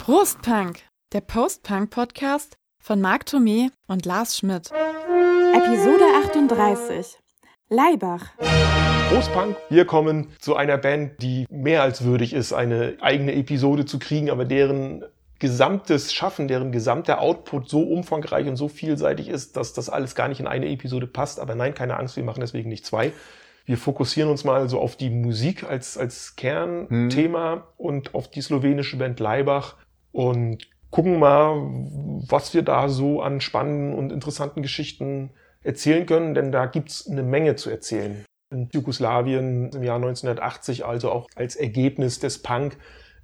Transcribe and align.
Prostpunk, 0.00 0.80
der 1.12 1.20
Postpunk-Podcast 1.20 2.56
von 2.78 3.00
Marc 3.00 3.24
Thomé 3.24 3.70
und 3.86 4.06
Lars 4.06 4.38
Schmidt. 4.38 4.70
Episode 5.54 6.04
38. 6.24 7.18
Leibach. 7.68 8.26
Prostpunk. 9.10 9.56
Wir 9.68 9.84
kommen 9.84 10.28
zu 10.38 10.56
einer 10.56 10.78
Band, 10.78 11.22
die 11.22 11.46
mehr 11.50 11.82
als 11.82 12.04
würdig 12.04 12.32
ist, 12.32 12.52
eine 12.52 12.96
eigene 13.00 13.34
Episode 13.34 13.84
zu 13.84 13.98
kriegen, 13.98 14.30
aber 14.30 14.44
deren 14.44 15.04
gesamtes 15.38 16.12
Schaffen, 16.14 16.48
deren 16.48 16.72
gesamter 16.72 17.20
Output 17.20 17.68
so 17.68 17.82
umfangreich 17.82 18.46
und 18.46 18.56
so 18.56 18.68
vielseitig 18.68 19.28
ist, 19.28 19.56
dass 19.56 19.74
das 19.74 19.90
alles 19.90 20.14
gar 20.14 20.28
nicht 20.28 20.40
in 20.40 20.46
eine 20.46 20.68
Episode 20.68 21.06
passt. 21.06 21.40
Aber 21.40 21.54
nein, 21.54 21.74
keine 21.74 21.98
Angst, 21.98 22.16
wir 22.16 22.24
machen 22.24 22.40
deswegen 22.40 22.70
nicht 22.70 22.86
zwei. 22.86 23.12
Wir 23.64 23.78
fokussieren 23.78 24.30
uns 24.30 24.44
mal 24.44 24.68
so 24.68 24.78
auf 24.80 24.96
die 24.96 25.10
Musik 25.10 25.64
als, 25.64 25.96
als 25.96 26.36
Kernthema 26.36 27.52
hm. 27.54 27.62
und 27.78 28.14
auf 28.14 28.30
die 28.30 28.42
slowenische 28.42 28.98
Band 28.98 29.20
Leibach 29.20 29.76
und 30.12 30.68
gucken 30.90 31.18
mal, 31.18 31.56
was 32.28 32.54
wir 32.54 32.62
da 32.62 32.88
so 32.88 33.20
an 33.22 33.40
spannenden 33.40 33.98
und 33.98 34.12
interessanten 34.12 34.62
Geschichten 34.62 35.30
erzählen 35.62 36.06
können, 36.06 36.34
denn 36.34 36.52
da 36.52 36.66
gibt's 36.66 37.08
eine 37.10 37.22
Menge 37.22 37.56
zu 37.56 37.70
erzählen. 37.70 38.24
In 38.52 38.68
Jugoslawien 38.72 39.70
im 39.72 39.82
Jahr 39.82 39.96
1980, 39.96 40.84
also 40.84 41.10
auch 41.10 41.28
als 41.34 41.56
Ergebnis 41.56 42.20
des 42.20 42.42
Punk 42.42 42.76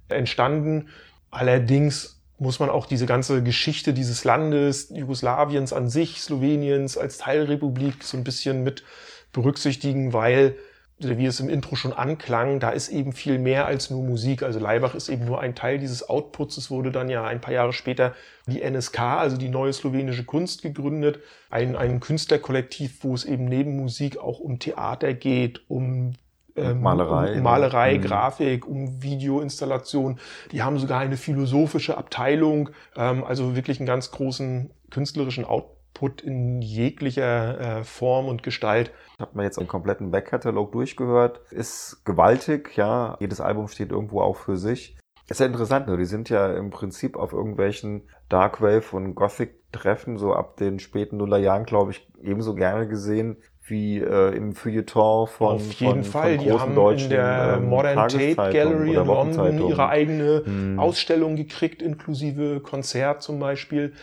entstanden. 0.09 0.89
Allerdings 1.29 2.21
muss 2.39 2.59
man 2.59 2.69
auch 2.69 2.87
diese 2.87 3.05
ganze 3.05 3.43
Geschichte 3.43 3.93
dieses 3.93 4.23
Landes, 4.23 4.89
Jugoslawiens 4.89 5.71
an 5.71 5.89
sich, 5.89 6.21
Sloweniens 6.21 6.97
als 6.97 7.19
Teilrepublik 7.19 8.03
so 8.03 8.17
ein 8.17 8.23
bisschen 8.23 8.63
mit 8.63 8.83
berücksichtigen, 9.31 10.13
weil 10.13 10.55
wie 11.03 11.25
es 11.25 11.39
im 11.39 11.49
Intro 11.49 11.75
schon 11.75 11.93
anklang, 11.93 12.59
da 12.59 12.69
ist 12.69 12.89
eben 12.89 13.13
viel 13.13 13.39
mehr 13.39 13.65
als 13.65 13.89
nur 13.89 14.03
Musik. 14.03 14.43
Also 14.43 14.59
Leibach 14.59 14.95
ist 14.95 15.09
eben 15.09 15.25
nur 15.25 15.39
ein 15.41 15.55
Teil 15.55 15.79
dieses 15.79 16.07
Outputs. 16.07 16.57
Es 16.57 16.69
wurde 16.69 16.91
dann 16.91 17.09
ja 17.09 17.23
ein 17.23 17.41
paar 17.41 17.53
Jahre 17.53 17.73
später 17.73 18.13
die 18.45 18.61
NSK, 18.61 18.99
also 18.99 19.37
die 19.37 19.49
neue 19.49 19.73
slowenische 19.73 20.23
Kunst, 20.23 20.61
gegründet. 20.61 21.19
Ein, 21.49 21.75
ein 21.75 21.99
Künstlerkollektiv, 21.99 23.03
wo 23.03 23.13
es 23.13 23.25
eben 23.25 23.45
neben 23.45 23.77
Musik 23.77 24.17
auch 24.17 24.39
um 24.39 24.59
Theater 24.59 25.13
geht, 25.13 25.61
um 25.69 26.13
ähm, 26.55 26.81
Malerei, 26.81 27.33
um 27.37 27.43
Malerei 27.43 27.97
mhm. 27.97 28.01
Grafik, 28.01 28.67
um 28.67 29.01
Videoinstallation. 29.01 30.19
Die 30.51 30.61
haben 30.61 30.77
sogar 30.79 30.99
eine 30.99 31.17
philosophische 31.17 31.97
Abteilung, 31.97 32.69
ähm, 32.95 33.23
also 33.23 33.55
wirklich 33.55 33.79
einen 33.79 33.87
ganz 33.87 34.11
großen 34.11 34.71
künstlerischen 34.89 35.45
Output. 35.45 35.80
Output 35.91 36.21
in 36.21 36.61
jeglicher 36.61 37.79
äh, 37.79 37.83
Form 37.83 38.27
und 38.27 38.43
Gestalt. 38.43 38.91
Habe 39.19 39.37
mir 39.37 39.43
jetzt 39.43 39.59
einen 39.59 39.67
kompletten 39.67 40.11
Backkatalog 40.11 40.71
durchgehört. 40.71 41.41
Ist 41.51 42.03
gewaltig, 42.05 42.75
ja. 42.75 43.17
Jedes 43.19 43.41
Album 43.41 43.67
steht 43.67 43.91
irgendwo 43.91 44.21
auch 44.21 44.37
für 44.37 44.57
sich. 44.57 44.97
Ist 45.29 45.39
ja 45.39 45.45
interessant, 45.45 45.87
ne? 45.87 45.97
Die 45.97 46.05
sind 46.05 46.29
ja 46.29 46.53
im 46.53 46.71
Prinzip 46.71 47.15
auf 47.15 47.33
irgendwelchen 47.33 48.09
Darkwave 48.29 48.95
und 48.95 49.15
Gothic-Treffen 49.15 50.17
so 50.17 50.33
ab 50.33 50.57
den 50.57 50.79
späten 50.79 51.17
Nullerjahren, 51.17 51.65
glaube 51.65 51.91
ich, 51.91 52.09
ebenso 52.21 52.55
gerne 52.55 52.87
gesehen 52.87 53.37
wie 53.71 53.97
äh, 53.97 54.35
im 54.35 54.53
Feuilleton 54.53 55.27
von 55.27 55.55
Auf 55.55 55.73
jeden 55.73 56.03
von, 56.03 56.11
Fall, 56.11 56.35
von 56.35 56.45
die 56.45 56.51
haben 56.51 56.97
in 56.97 57.09
der 57.09 57.55
ähm, 57.57 57.69
Modern 57.69 58.07
Tate 58.07 58.35
Gallery 58.35 58.93
in 58.93 59.05
London 59.05 59.67
ihre 59.67 59.89
eigene 59.89 60.43
hm. 60.45 60.79
Ausstellung 60.79 61.35
gekriegt, 61.35 61.81
inklusive 61.81 62.59
Konzert 62.59 63.23
zum 63.23 63.39
Beispiel. 63.39 63.93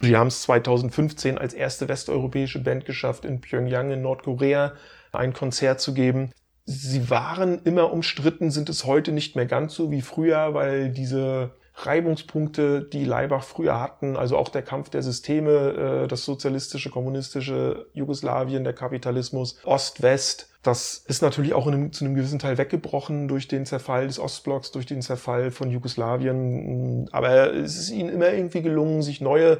Sie 0.00 0.16
haben 0.16 0.26
es 0.26 0.42
2015 0.42 1.38
als 1.38 1.54
erste 1.54 1.88
westeuropäische 1.88 2.60
Band 2.60 2.86
geschafft, 2.86 3.24
in 3.24 3.40
Pyongyang 3.40 3.92
in 3.92 4.02
Nordkorea 4.02 4.72
ein 5.12 5.32
Konzert 5.32 5.80
zu 5.80 5.94
geben. 5.94 6.32
Sie 6.64 7.08
waren 7.08 7.62
immer 7.64 7.92
umstritten, 7.92 8.50
sind 8.50 8.68
es 8.68 8.84
heute 8.84 9.12
nicht 9.12 9.36
mehr 9.36 9.46
ganz 9.46 9.74
so 9.74 9.90
wie 9.90 10.02
früher, 10.02 10.52
weil 10.52 10.90
diese 10.90 11.52
Reibungspunkte, 11.80 12.82
die 12.82 13.04
Leibach 13.04 13.44
früher 13.44 13.80
hatten, 13.80 14.16
also 14.16 14.36
auch 14.36 14.48
der 14.48 14.62
Kampf 14.62 14.90
der 14.90 15.02
Systeme, 15.02 16.02
äh, 16.04 16.08
das 16.08 16.24
sozialistische, 16.24 16.90
kommunistische 16.90 17.86
Jugoslawien, 17.92 18.64
der 18.64 18.72
Kapitalismus, 18.72 19.58
Ost-West, 19.64 20.48
das 20.62 21.04
ist 21.06 21.22
natürlich 21.22 21.54
auch 21.54 21.66
einem, 21.66 21.92
zu 21.92 22.04
einem 22.04 22.14
gewissen 22.14 22.38
Teil 22.38 22.58
weggebrochen 22.58 23.28
durch 23.28 23.48
den 23.48 23.64
Zerfall 23.64 24.06
des 24.06 24.18
Ostblocks, 24.18 24.72
durch 24.72 24.86
den 24.86 25.02
Zerfall 25.02 25.50
von 25.50 25.70
Jugoslawien. 25.70 27.08
Aber 27.12 27.54
es 27.54 27.78
ist 27.78 27.90
ihnen 27.90 28.10
immer 28.10 28.32
irgendwie 28.32 28.62
gelungen, 28.62 29.02
sich 29.02 29.20
neue 29.20 29.58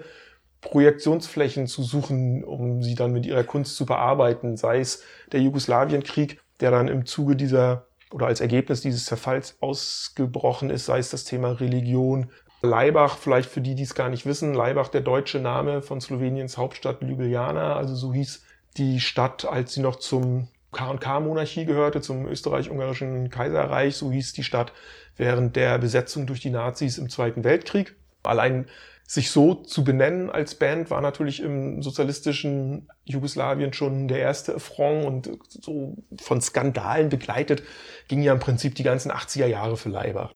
Projektionsflächen 0.60 1.66
zu 1.66 1.82
suchen, 1.82 2.42
um 2.42 2.82
sie 2.82 2.94
dann 2.94 3.12
mit 3.12 3.26
ihrer 3.26 3.44
Kunst 3.44 3.76
zu 3.76 3.86
bearbeiten, 3.86 4.56
sei 4.56 4.80
es 4.80 5.02
der 5.30 5.40
Jugoslawienkrieg, 5.40 6.40
der 6.60 6.72
dann 6.72 6.88
im 6.88 7.06
Zuge 7.06 7.36
dieser 7.36 7.87
oder 8.10 8.26
als 8.26 8.40
Ergebnis 8.40 8.80
dieses 8.80 9.04
Zerfalls 9.04 9.56
ausgebrochen 9.60 10.70
ist, 10.70 10.86
sei 10.86 10.98
es 10.98 11.10
das 11.10 11.24
Thema 11.24 11.52
Religion. 11.52 12.30
Leibach, 12.60 13.18
vielleicht 13.18 13.50
für 13.50 13.60
die, 13.60 13.74
die 13.74 13.84
es 13.84 13.94
gar 13.94 14.08
nicht 14.08 14.26
wissen, 14.26 14.52
Leibach, 14.52 14.88
der 14.88 15.00
deutsche 15.00 15.38
Name 15.38 15.80
von 15.80 16.00
Sloweniens 16.00 16.56
Hauptstadt 16.56 17.02
Ljubljana, 17.02 17.76
also 17.76 17.94
so 17.94 18.12
hieß 18.12 18.42
die 18.76 19.00
Stadt, 19.00 19.44
als 19.44 19.74
sie 19.74 19.80
noch 19.80 19.96
zum 19.96 20.48
K&K-Monarchie 20.72 21.64
gehörte, 21.64 22.00
zum 22.00 22.26
österreich-ungarischen 22.26 23.30
Kaiserreich, 23.30 23.96
so 23.96 24.10
hieß 24.10 24.32
die 24.32 24.42
Stadt 24.42 24.72
während 25.16 25.56
der 25.56 25.78
Besetzung 25.78 26.26
durch 26.26 26.40
die 26.40 26.50
Nazis 26.50 26.98
im 26.98 27.08
Zweiten 27.08 27.44
Weltkrieg. 27.44 27.96
Allein 28.22 28.66
sich 29.08 29.30
so 29.30 29.54
zu 29.54 29.84
benennen 29.84 30.28
als 30.28 30.54
Band 30.54 30.90
war 30.90 31.00
natürlich 31.00 31.40
im 31.40 31.82
sozialistischen 31.82 32.90
Jugoslawien 33.06 33.72
schon 33.72 34.06
der 34.06 34.18
erste 34.18 34.54
Affront 34.54 35.06
und 35.06 35.38
so 35.48 35.96
von 36.20 36.42
Skandalen 36.42 37.08
begleitet 37.08 37.62
ging 38.08 38.20
ja 38.20 38.34
im 38.34 38.38
Prinzip 38.38 38.74
die 38.74 38.82
ganzen 38.82 39.10
80er 39.10 39.46
Jahre 39.46 39.78
für 39.78 39.88
Leiber. 39.88 40.30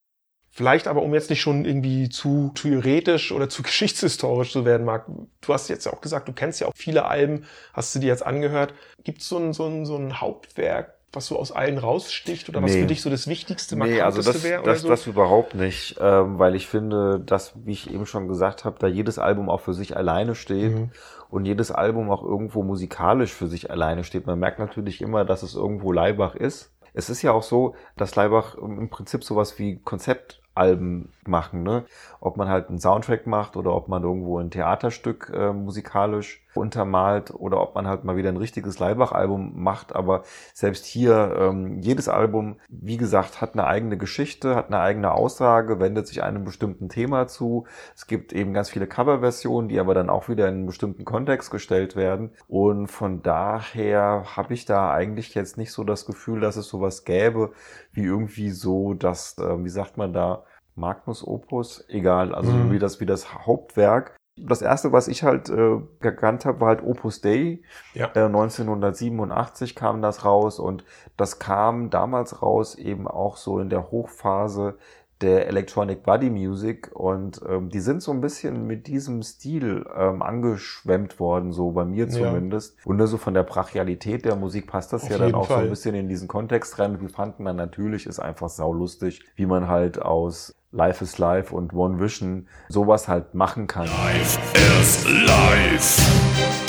Vielleicht 0.48 0.86
aber, 0.86 1.02
um 1.02 1.12
jetzt 1.12 1.28
nicht 1.28 1.42
schon 1.42 1.66
irgendwie 1.66 2.08
zu 2.08 2.50
theoretisch 2.54 3.30
oder 3.30 3.50
zu 3.50 3.62
geschichtshistorisch 3.62 4.52
zu 4.52 4.64
werden, 4.64 4.86
Marc, 4.86 5.06
du 5.42 5.52
hast 5.52 5.68
jetzt 5.68 5.84
ja 5.84 5.92
auch 5.92 6.00
gesagt, 6.00 6.28
du 6.28 6.32
kennst 6.32 6.60
ja 6.60 6.66
auch 6.66 6.72
viele 6.74 7.04
Alben, 7.04 7.44
hast 7.74 7.94
du 7.94 7.98
dir 7.98 8.06
jetzt 8.06 8.24
angehört. 8.24 8.72
Gibt 9.04 9.20
es 9.20 9.28
so 9.28 9.36
ein, 9.36 9.52
so, 9.52 9.66
ein, 9.66 9.84
so 9.84 9.96
ein 9.96 10.18
Hauptwerk, 10.18 10.94
was 11.12 11.26
so 11.26 11.38
aus 11.38 11.52
allen 11.52 11.78
raussticht 11.78 12.48
oder 12.48 12.62
was 12.62 12.72
für 12.72 12.86
dich 12.86 13.02
so 13.02 13.10
das 13.10 13.26
Wichtigste, 13.26 13.76
nee, 13.76 14.00
also 14.00 14.22
das, 14.22 14.42
wäre? 14.42 14.62
Das, 14.62 14.82
so? 14.82 14.88
das 14.88 15.06
überhaupt 15.06 15.54
nicht, 15.54 15.96
ähm, 16.00 16.38
weil 16.38 16.54
ich 16.54 16.66
finde, 16.66 17.20
dass, 17.20 17.52
wie 17.64 17.72
ich 17.72 17.92
eben 17.92 18.06
schon 18.06 18.28
gesagt 18.28 18.64
habe, 18.64 18.76
da 18.78 18.86
jedes 18.86 19.18
Album 19.18 19.50
auch 19.50 19.60
für 19.60 19.74
sich 19.74 19.96
alleine 19.96 20.34
steht 20.34 20.74
mhm. 20.74 20.90
und 21.28 21.44
jedes 21.44 21.70
Album 21.70 22.10
auch 22.10 22.22
irgendwo 22.22 22.62
musikalisch 22.62 23.32
für 23.32 23.46
sich 23.46 23.70
alleine 23.70 24.04
steht. 24.04 24.26
Man 24.26 24.38
merkt 24.38 24.58
natürlich 24.58 25.02
immer, 25.02 25.24
dass 25.24 25.42
es 25.42 25.54
irgendwo 25.54 25.92
Leibach 25.92 26.34
ist. 26.34 26.70
Es 26.94 27.10
ist 27.10 27.22
ja 27.22 27.32
auch 27.32 27.42
so, 27.42 27.74
dass 27.96 28.16
Leibach 28.16 28.54
im 28.56 28.88
Prinzip 28.88 29.24
sowas 29.24 29.58
wie 29.58 29.78
Konzept 29.78 30.42
Alben 30.54 31.10
machen, 31.26 31.62
ne? 31.62 31.84
Ob 32.20 32.36
man 32.36 32.48
halt 32.48 32.68
einen 32.68 32.78
Soundtrack 32.78 33.26
macht 33.26 33.56
oder 33.56 33.74
ob 33.74 33.88
man 33.88 34.02
irgendwo 34.02 34.38
ein 34.38 34.50
Theaterstück 34.50 35.32
äh, 35.34 35.52
musikalisch 35.52 36.41
untermalt 36.54 37.32
oder 37.34 37.60
ob 37.60 37.74
man 37.74 37.86
halt 37.86 38.04
mal 38.04 38.16
wieder 38.16 38.28
ein 38.28 38.36
richtiges 38.36 38.78
Leibach-Album 38.78 39.52
macht. 39.62 39.94
Aber 39.94 40.22
selbst 40.54 40.86
hier, 40.86 41.36
ähm, 41.38 41.78
jedes 41.80 42.08
Album, 42.08 42.56
wie 42.68 42.96
gesagt, 42.96 43.40
hat 43.40 43.54
eine 43.54 43.66
eigene 43.66 43.96
Geschichte, 43.96 44.54
hat 44.54 44.68
eine 44.68 44.80
eigene 44.80 45.12
Aussage, 45.12 45.80
wendet 45.80 46.06
sich 46.06 46.22
einem 46.22 46.44
bestimmten 46.44 46.88
Thema 46.88 47.26
zu. 47.26 47.66
Es 47.94 48.06
gibt 48.06 48.32
eben 48.32 48.52
ganz 48.52 48.70
viele 48.70 48.86
Coverversionen, 48.86 49.68
die 49.68 49.80
aber 49.80 49.94
dann 49.94 50.10
auch 50.10 50.28
wieder 50.28 50.48
in 50.48 50.54
einen 50.54 50.66
bestimmten 50.66 51.04
Kontext 51.04 51.50
gestellt 51.50 51.96
werden. 51.96 52.32
Und 52.48 52.88
von 52.88 53.22
daher 53.22 54.24
habe 54.36 54.54
ich 54.54 54.64
da 54.64 54.92
eigentlich 54.92 55.34
jetzt 55.34 55.58
nicht 55.58 55.72
so 55.72 55.84
das 55.84 56.06
Gefühl, 56.06 56.40
dass 56.40 56.56
es 56.56 56.68
sowas 56.68 57.04
gäbe, 57.04 57.52
wie 57.92 58.04
irgendwie 58.04 58.50
so, 58.50 58.94
dass, 58.94 59.38
äh, 59.38 59.64
wie 59.64 59.68
sagt 59.68 59.96
man 59.96 60.12
da, 60.12 60.44
Magnus 60.74 61.26
Opus, 61.26 61.84
egal, 61.88 62.34
also 62.34 62.50
mhm. 62.50 62.72
wie 62.72 62.78
das 62.78 63.00
wie 63.00 63.06
das 63.06 63.34
Hauptwerk. 63.46 64.16
Das 64.36 64.62
erste, 64.62 64.92
was 64.92 65.08
ich 65.08 65.22
halt 65.22 65.50
äh, 65.50 65.80
gekannt 66.00 66.46
habe, 66.46 66.60
war 66.60 66.68
halt 66.68 66.82
Opus 66.82 67.20
Dei. 67.20 67.60
Ja. 67.92 68.10
Äh, 68.14 68.24
1987 68.24 69.74
kam 69.74 70.00
das 70.00 70.24
raus 70.24 70.58
und 70.58 70.84
das 71.16 71.38
kam 71.38 71.90
damals 71.90 72.40
raus 72.42 72.74
eben 72.74 73.06
auch 73.06 73.36
so 73.36 73.58
in 73.58 73.68
der 73.68 73.90
Hochphase 73.90 74.78
der 75.22 75.46
Electronic 75.48 76.02
Body 76.02 76.30
Music 76.30 76.90
und 76.94 77.40
ähm, 77.48 77.68
die 77.68 77.80
sind 77.80 78.02
so 78.02 78.12
ein 78.12 78.20
bisschen 78.20 78.66
mit 78.66 78.86
diesem 78.86 79.22
Stil 79.22 79.86
ähm, 79.96 80.22
angeschwemmt 80.22 81.18
worden, 81.20 81.52
so 81.52 81.70
bei 81.70 81.84
mir 81.84 82.08
zumindest. 82.08 82.76
Ja. 82.78 82.90
Und 82.90 83.06
so 83.06 83.16
von 83.16 83.34
der 83.34 83.42
Brachialität 83.42 84.24
der 84.24 84.36
Musik 84.36 84.66
passt 84.66 84.92
das 84.92 85.04
Auf 85.04 85.10
ja 85.10 85.18
dann 85.18 85.34
auch 85.34 85.46
Fall. 85.46 85.58
so 85.58 85.62
ein 85.64 85.70
bisschen 85.70 85.94
in 85.94 86.08
diesen 86.08 86.28
Kontext 86.28 86.78
rein. 86.78 87.00
Wir 87.00 87.08
fanden 87.08 87.44
dann 87.44 87.56
natürlich, 87.56 88.06
ist 88.06 88.20
einfach 88.20 88.48
saulustig, 88.48 89.24
wie 89.36 89.46
man 89.46 89.68
halt 89.68 90.00
aus 90.00 90.54
Life 90.72 91.04
is 91.04 91.18
Life 91.18 91.54
und 91.54 91.74
One 91.74 92.00
Vision 92.00 92.48
sowas 92.68 93.06
halt 93.08 93.34
machen 93.34 93.66
kann. 93.66 93.86
Life 93.86 94.38
is 94.80 95.04
Life 95.26 96.61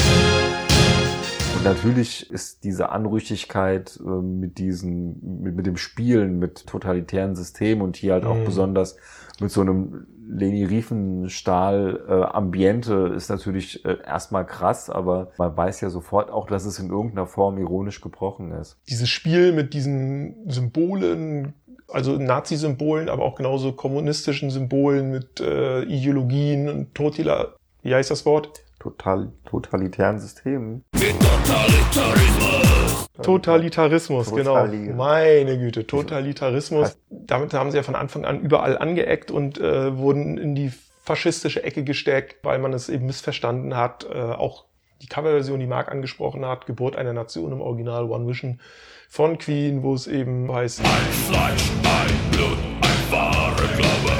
natürlich 1.63 2.29
ist 2.31 2.63
diese 2.63 2.89
Anrüchigkeit 2.89 3.99
äh, 3.99 4.09
mit 4.09 4.57
diesen, 4.57 5.41
mit, 5.41 5.55
mit 5.55 5.65
dem 5.65 5.77
Spielen, 5.77 6.39
mit 6.39 6.67
totalitären 6.67 7.35
Systemen 7.35 7.81
und 7.81 7.95
hier 7.95 8.13
halt 8.13 8.25
auch 8.25 8.35
mhm. 8.35 8.45
besonders 8.45 8.97
mit 9.39 9.51
so 9.51 9.61
einem 9.61 10.07
Leni 10.27 10.63
Riefenstahl 10.63 12.03
äh, 12.07 12.13
Ambiente 12.35 13.13
ist 13.15 13.29
natürlich 13.29 13.83
äh, 13.85 13.97
erstmal 14.05 14.45
krass, 14.45 14.89
aber 14.89 15.31
man 15.37 15.55
weiß 15.55 15.81
ja 15.81 15.89
sofort 15.89 16.29
auch, 16.31 16.47
dass 16.47 16.65
es 16.65 16.79
in 16.79 16.89
irgendeiner 16.89 17.27
Form 17.27 17.57
ironisch 17.57 18.01
gebrochen 18.01 18.51
ist. 18.51 18.77
Dieses 18.89 19.09
Spiel 19.09 19.51
mit 19.51 19.73
diesen 19.73 20.49
Symbolen, 20.49 21.53
also 21.87 22.17
Nazi-Symbolen, 22.17 23.09
aber 23.09 23.23
auch 23.23 23.35
genauso 23.35 23.73
kommunistischen 23.73 24.49
Symbolen 24.49 25.11
mit 25.11 25.39
äh, 25.39 25.83
Ideologien 25.83 26.69
und 26.69 26.95
Totila, 26.95 27.55
wie 27.81 27.93
heißt 27.93 28.09
das 28.09 28.25
Wort? 28.25 28.62
Total, 28.83 29.31
totalitären 29.45 30.19
Systemen. 30.19 30.83
Totalitarismus. 30.91 33.07
Totalitarismus, 33.23 34.29
Totali 34.29 34.87
genau. 34.87 34.97
Meine 34.97 35.57
Güte, 35.57 35.87
Totalitarismus. 35.87 36.97
Damit 37.09 37.53
haben 37.53 37.71
sie 37.71 37.77
ja 37.77 37.83
von 37.83 37.95
Anfang 37.95 38.25
an 38.25 38.41
überall 38.41 38.77
angeeckt 38.77 39.31
und 39.31 39.57
äh, 39.57 39.97
wurden 39.97 40.37
in 40.37 40.53
die 40.53 40.69
faschistische 41.01 41.63
Ecke 41.63 41.85
gesteckt, 41.85 42.43
weil 42.43 42.59
man 42.59 42.73
es 42.73 42.89
eben 42.89 43.05
missverstanden 43.05 43.77
hat. 43.77 44.05
Äh, 44.13 44.17
auch 44.17 44.65
die 45.01 45.07
Coverversion, 45.07 45.61
die 45.61 45.67
Marc 45.67 45.89
angesprochen 45.89 46.45
hat, 46.45 46.65
Geburt 46.65 46.97
einer 46.97 47.13
Nation 47.13 47.53
im 47.53 47.61
Original 47.61 48.03
One 48.03 48.27
Vision 48.27 48.59
von 49.07 49.37
Queen, 49.37 49.81
wo 49.81 49.93
es 49.93 50.07
eben 50.07 50.53
heißt 50.53 50.81
Ein 50.81 50.87
Fleisch, 50.87 51.71
ein 51.85 52.31
Blut, 52.31 52.57
ein 52.81 53.11
wahrer 53.11 53.67
Glaube, 53.77 54.11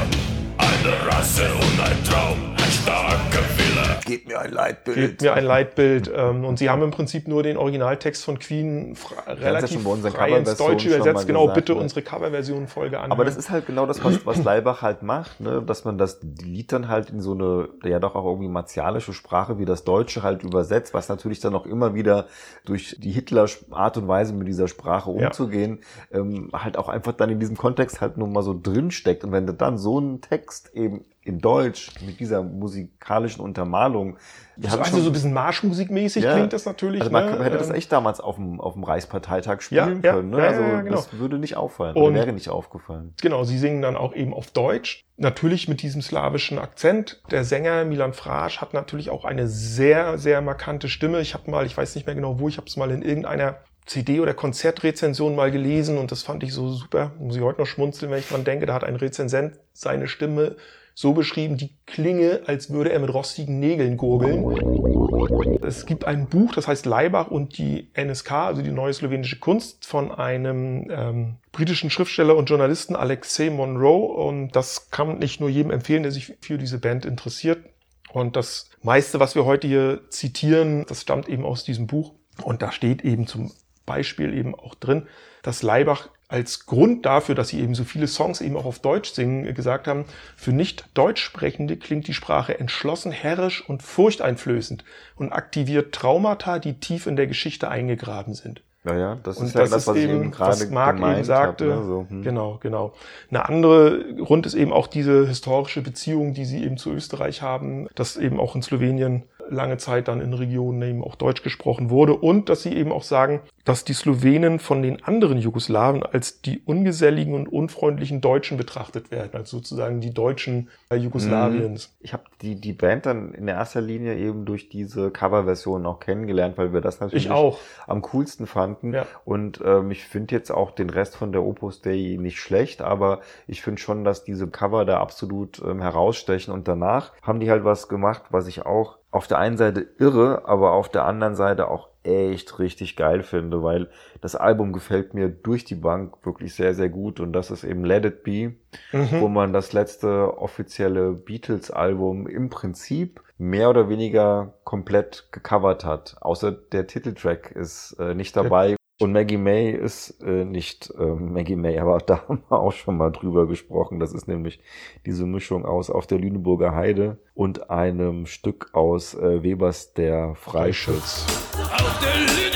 eine 0.57 1.05
Rasse 1.11 1.51
und 1.53 1.81
ein 1.81 2.01
Traum 2.05 2.53
starker 2.83 3.43
Wille. 3.57 3.62
Gebt 4.05 4.27
mir 4.27 4.39
ein 4.39 4.51
Leitbild. 4.51 4.95
Gebt 4.95 5.21
mir 5.21 5.33
ein 5.33 5.45
Leitbild. 5.45 6.11
Ähm, 6.13 6.45
und 6.45 6.59
sie 6.59 6.69
haben 6.69 6.81
im 6.81 6.91
Prinzip 6.91 7.27
nur 7.27 7.43
den 7.43 7.57
Originaltext 7.57 8.23
von 8.23 8.39
Queen 8.39 8.95
relativ 9.27 9.83
ja 9.83 10.11
frei 10.11 10.37
ins 10.37 10.55
Deutsche 10.57 10.89
übersetzt. 10.89 11.27
Genau, 11.27 11.43
gesagt, 11.43 11.55
bitte 11.55 11.73
ne? 11.73 11.81
unsere 11.81 12.01
Coverversion 12.01 12.67
Folge 12.67 12.99
an. 12.99 13.11
Aber 13.11 13.25
das 13.25 13.37
ist 13.37 13.49
halt 13.49 13.65
genau 13.65 13.85
das, 13.85 14.03
was, 14.03 14.25
was 14.25 14.43
Leibach 14.43 14.81
halt 14.81 15.03
macht, 15.03 15.39
ne? 15.39 15.61
dass 15.61 15.85
man 15.85 15.97
das 15.97 16.19
Lied 16.41 16.71
dann 16.71 16.87
halt 16.87 17.09
in 17.09 17.21
so 17.21 17.33
eine, 17.33 17.69
ja 17.83 17.99
doch 17.99 18.15
auch 18.15 18.25
irgendwie 18.25 18.49
martialische 18.49 19.13
Sprache 19.13 19.57
wie 19.59 19.65
das 19.65 19.83
Deutsche 19.83 20.23
halt 20.23 20.43
übersetzt, 20.43 20.93
was 20.93 21.09
natürlich 21.09 21.39
dann 21.39 21.55
auch 21.55 21.65
immer 21.65 21.93
wieder 21.93 22.27
durch 22.65 22.95
die 22.99 23.11
Hitler-Art 23.11 23.97
und 23.97 24.07
Weise 24.07 24.33
mit 24.33 24.47
dieser 24.47 24.67
Sprache 24.67 25.09
umzugehen, 25.09 25.79
ja. 26.11 26.19
ähm, 26.19 26.49
halt 26.53 26.77
auch 26.77 26.89
einfach 26.89 27.13
dann 27.13 27.29
in 27.29 27.39
diesem 27.39 27.57
Kontext 27.57 28.01
halt 28.01 28.17
nur 28.17 28.27
mal 28.27 28.43
so 28.43 28.57
drinsteckt. 28.59 29.23
Und 29.23 29.31
wenn 29.31 29.47
du 29.47 29.53
dann 29.53 29.77
so 29.77 29.97
einen 29.97 30.21
Text 30.21 30.71
eben 30.73 31.05
in 31.25 31.39
Deutsch 31.39 31.91
mit 32.05 32.19
dieser 32.19 32.43
musikalischen 32.43 33.41
Untermalung. 33.41 34.17
Die 34.57 34.67
also, 34.67 34.79
also 34.79 34.99
so 34.99 35.09
ein 35.09 35.13
bisschen 35.13 35.33
Marschmusikmäßig 35.33 36.23
ja, 36.23 36.33
klingt 36.33 36.53
das 36.53 36.65
natürlich. 36.65 37.01
Also 37.01 37.11
man 37.11 37.25
ne? 37.25 37.43
hätte 37.43 37.57
das 37.57 37.69
ähm, 37.69 37.75
echt 37.75 37.91
damals 37.91 38.19
auf 38.19 38.35
dem, 38.35 38.59
auf 38.59 38.73
dem 38.73 38.83
Reichsparteitag 38.83 39.61
spielen 39.61 40.01
ja, 40.03 40.13
können. 40.13 40.31
Ne? 40.31 40.39
Ja, 40.39 40.47
also 40.47 40.61
ja, 40.61 40.81
genau. 40.81 40.95
das 40.95 41.13
würde 41.13 41.39
nicht 41.39 41.55
auffallen 41.55 41.95
und 41.95 42.13
wäre 42.13 42.33
nicht 42.33 42.49
aufgefallen. 42.49 43.13
Genau, 43.21 43.43
sie 43.43 43.57
singen 43.57 43.81
dann 43.81 43.95
auch 43.95 44.13
eben 44.13 44.33
auf 44.33 44.51
Deutsch. 44.51 45.01
Natürlich 45.17 45.67
mit 45.67 45.81
diesem 45.81 46.01
slawischen 46.01 46.59
Akzent. 46.59 47.21
Der 47.31 47.43
Sänger 47.45 47.85
Milan 47.85 48.13
Frasch 48.13 48.59
hat 48.59 48.73
natürlich 48.73 49.09
auch 49.09 49.25
eine 49.25 49.47
sehr, 49.47 50.17
sehr 50.17 50.41
markante 50.41 50.89
Stimme. 50.89 51.21
Ich 51.21 51.33
habe 51.33 51.49
mal, 51.49 51.65
ich 51.65 51.75
weiß 51.75 51.95
nicht 51.95 52.05
mehr 52.05 52.15
genau 52.15 52.39
wo, 52.39 52.47
ich 52.47 52.57
habe 52.57 52.67
es 52.67 52.77
mal 52.77 52.91
in 52.91 53.01
irgendeiner 53.01 53.57
CD- 53.85 54.19
oder 54.19 54.33
Konzertrezension 54.33 55.35
mal 55.35 55.51
gelesen 55.51 55.97
und 55.97 56.11
das 56.11 56.23
fand 56.23 56.43
ich 56.43 56.53
so 56.53 56.69
super. 56.69 57.11
Muss 57.19 57.35
ich 57.35 57.41
heute 57.41 57.61
noch 57.61 57.67
schmunzeln, 57.67 58.11
wenn 58.11 58.19
ich 58.19 58.29
dran 58.29 58.43
denke. 58.43 58.65
Da 58.65 58.73
hat 58.73 58.83
ein 58.83 58.95
Rezensent 58.95 59.59
seine 59.73 60.07
Stimme 60.07 60.55
so 60.95 61.13
beschrieben, 61.13 61.57
die 61.57 61.71
Klinge, 61.85 62.41
als 62.45 62.69
würde 62.71 62.91
er 62.91 62.99
mit 62.99 63.13
rostigen 63.13 63.59
Nägeln 63.59 63.97
gurgeln. 63.97 65.59
Es 65.63 65.85
gibt 65.85 66.05
ein 66.05 66.27
Buch, 66.27 66.53
das 66.53 66.67
heißt 66.67 66.85
Leibach 66.85 67.31
und 67.31 67.57
die 67.57 67.89
NSK, 67.93 68.31
also 68.31 68.61
die 68.61 68.71
neue 68.71 68.93
slowenische 68.93 69.39
Kunst, 69.39 69.85
von 69.85 70.11
einem 70.11 70.87
ähm, 70.91 71.35
britischen 71.51 71.89
Schriftsteller 71.89 72.35
und 72.35 72.49
Journalisten 72.49 72.95
Alexei 72.95 73.49
Monroe. 73.49 74.13
Und 74.13 74.55
das 74.55 74.91
kann 74.91 75.19
nicht 75.19 75.39
nur 75.39 75.49
jedem 75.49 75.71
empfehlen, 75.71 76.03
der 76.03 76.11
sich 76.11 76.35
für 76.41 76.57
diese 76.57 76.77
Band 76.77 77.05
interessiert. 77.05 77.63
Und 78.11 78.35
das 78.35 78.69
meiste, 78.83 79.19
was 79.19 79.33
wir 79.33 79.45
heute 79.45 79.67
hier 79.67 80.01
zitieren, 80.09 80.85
das 80.87 81.01
stammt 81.01 81.27
eben 81.27 81.45
aus 81.45 81.63
diesem 81.63 81.87
Buch. 81.87 82.13
Und 82.43 82.61
da 82.61 82.71
steht 82.71 83.03
eben 83.03 83.25
zum 83.25 83.51
Beispiel 83.85 84.33
eben 84.33 84.55
auch 84.55 84.75
drin, 84.75 85.07
dass 85.41 85.63
Leibach 85.63 86.09
als 86.33 86.65
Grund 86.65 87.05
dafür, 87.05 87.35
dass 87.35 87.49
sie 87.49 87.59
eben 87.59 87.75
so 87.75 87.83
viele 87.83 88.07
Songs 88.07 88.41
eben 88.41 88.57
auch 88.57 88.65
auf 88.65 88.79
Deutsch 88.79 89.11
singen, 89.11 89.53
gesagt 89.53 89.87
haben, 89.87 90.05
für 90.35 90.51
nicht 90.51 90.85
Deutschsprechende 90.95 91.77
klingt 91.77 92.07
die 92.07 92.13
Sprache 92.15 92.59
entschlossen, 92.59 93.11
herrisch 93.11 93.67
und 93.67 93.83
furchteinflößend 93.83 94.83
und 95.15 95.31
aktiviert 95.31 95.93
Traumata, 95.93 96.57
die 96.57 96.79
tief 96.79 97.05
in 97.05 97.15
der 97.15 97.27
Geschichte 97.27 97.69
eingegraben 97.69 98.33
sind. 98.33 98.63
Naja, 98.85 99.17
das 99.23 99.37
und 99.37 99.45
ist 99.45 99.55
ja 99.55 99.61
das, 99.61 99.87
was 99.87 99.95
eben, 99.95 99.97
ich 99.97 100.21
eben 100.21 100.31
gerade 100.31 100.59
was 100.59 100.69
Marc 100.69 100.97
eben 100.97 101.23
sagte. 101.23 101.71
Hab, 101.71 101.79
ne? 101.79 101.85
so, 101.85 102.05
hm. 102.09 102.21
Genau, 102.23 102.59
genau. 102.61 102.93
Eine 103.29 103.47
andere 103.47 104.15
Grund 104.15 104.45
ist 104.45 104.55
eben 104.55 104.73
auch 104.73 104.87
diese 104.87 105.25
historische 105.25 105.81
Beziehung, 105.81 106.33
die 106.33 106.43
sie 106.43 106.63
eben 106.63 106.77
zu 106.77 106.91
Österreich 106.91 107.41
haben, 107.41 107.87
dass 107.95 108.17
eben 108.17 108.39
auch 108.39 108.55
in 108.55 108.61
Slowenien 108.61 109.23
lange 109.53 109.77
Zeit 109.77 110.07
dann 110.07 110.21
in 110.21 110.33
Regionen 110.33 110.81
eben 110.81 111.03
auch 111.03 111.15
Deutsch 111.15 111.43
gesprochen 111.43 111.89
wurde 111.89 112.15
und 112.15 112.49
dass 112.49 112.63
sie 112.63 112.73
eben 112.73 112.91
auch 112.91 113.03
sagen, 113.03 113.41
dass 113.65 113.85
die 113.85 113.93
Slowenen 113.93 114.59
von 114.59 114.81
den 114.81 115.03
anderen 115.03 115.37
Jugoslawen 115.37 116.03
als 116.03 116.41
die 116.41 116.61
ungeselligen 116.65 117.33
und 117.33 117.47
unfreundlichen 117.47 118.19
Deutschen 118.19 118.57
betrachtet 118.57 119.09
werden, 119.09 119.31
als 119.33 119.49
sozusagen 119.49 120.01
die 120.01 120.13
Deutschen 120.13 120.69
Jugoslawiens. 120.93 121.87
Mhm. 121.87 122.05
Ich 122.05 122.13
habe 122.13 122.23
die, 122.41 122.55
die 122.59 122.73
Band 122.73 123.05
dann 123.05 123.33
in 123.33 123.47
erster 123.47 123.79
Linie 123.79 124.17
eben 124.17 124.45
durch 124.45 124.67
diese 124.67 125.11
Coverversion 125.11 125.85
auch 125.85 125.99
kennengelernt, 125.99 126.57
weil 126.57 126.73
wir 126.73 126.81
das 126.81 126.99
natürlich 126.99 127.29
am 127.29 128.01
coolsten 128.01 128.47
fanden. 128.47 128.93
Ja. 128.93 129.05
Und 129.23 129.61
ähm, 129.65 129.91
ich 129.91 130.03
finde 130.03 130.35
jetzt 130.35 130.51
auch 130.51 130.71
den 130.71 130.89
Rest 130.89 131.15
von 131.15 131.31
der 131.31 131.43
Opus 131.43 131.81
Dei 131.81 132.17
nicht 132.19 132.39
schlecht, 132.39 132.81
aber 132.81 133.21
ich 133.47 133.61
finde 133.61 133.81
schon, 133.81 134.03
dass 134.03 134.23
diese 134.25 134.47
Cover 134.47 134.83
da 134.83 134.99
absolut 134.99 135.61
ähm, 135.65 135.81
herausstechen 135.81 136.53
und 136.53 136.67
danach 136.67 137.13
haben 137.21 137.39
die 137.39 137.49
halt 137.49 137.63
was 137.63 137.87
gemacht, 137.87 138.23
was 138.29 138.47
ich 138.47 138.65
auch 138.65 138.97
auf 139.13 139.27
der 139.27 139.37
einen 139.37 139.57
Seite 139.57 139.85
irre, 139.99 140.43
aber 140.45 140.71
auf 140.71 140.89
der 140.89 141.05
anderen 141.05 141.35
Seite 141.35 141.67
auch 141.67 141.89
echt 142.01 142.57
richtig 142.57 142.95
geil 142.95 143.21
finde, 143.21 143.61
weil 143.61 143.89
das 144.21 144.35
Album 144.35 144.73
gefällt 144.73 145.13
mir 145.13 145.29
durch 145.29 145.63
die 145.63 145.75
Bank 145.75 146.25
wirklich 146.25 146.55
sehr, 146.55 146.73
sehr 146.73 146.89
gut 146.89 147.19
und 147.19 147.31
das 147.31 147.51
ist 147.51 147.63
eben 147.63 147.85
Let 147.85 148.05
It 148.05 148.23
Be, 148.23 148.55
mhm. 148.91 149.21
wo 149.21 149.27
man 149.27 149.53
das 149.53 149.71
letzte 149.71 150.39
offizielle 150.39 151.11
Beatles-Album 151.11 152.25
im 152.27 152.49
Prinzip 152.49 153.21
mehr 153.37 153.69
oder 153.69 153.87
weniger 153.87 154.55
komplett 154.63 155.27
gecovert 155.31 155.85
hat. 155.85 156.15
Außer 156.19 156.51
der 156.51 156.87
Titeltrack 156.87 157.51
ist 157.51 157.95
äh, 157.99 158.15
nicht 158.15 158.35
dabei 158.35 158.75
und 159.03 159.11
Maggie 159.11 159.37
May 159.37 159.71
ist 159.71 160.21
äh, 160.23 160.45
nicht 160.45 160.93
äh, 160.97 161.03
Maggie 161.03 161.57
May, 161.57 161.77
aber 161.77 161.97
da 162.05 162.27
haben 162.27 162.41
wir 162.47 162.57
auch 162.57 162.71
schon 162.71 162.97
mal 162.97 163.11
drüber 163.11 163.47
gesprochen. 163.47 163.99
Das 163.99 164.13
ist 164.13 164.27
nämlich 164.27 164.61
diese 165.05 165.25
Mischung 165.25 165.65
aus 165.65 165.89
Auf 165.89 166.07
der 166.07 166.19
Lüneburger 166.19 166.73
Heide 166.73 167.17
und 167.35 167.69
einem 167.69 168.25
Stück 168.25 168.69
aus 168.71 169.13
äh, 169.13 169.43
Webers 169.43 169.93
Der 169.93 170.35
Freischütz. 170.35 171.25
Auf 171.53 171.99
der 171.99 172.15
Lüneburger 172.15 172.52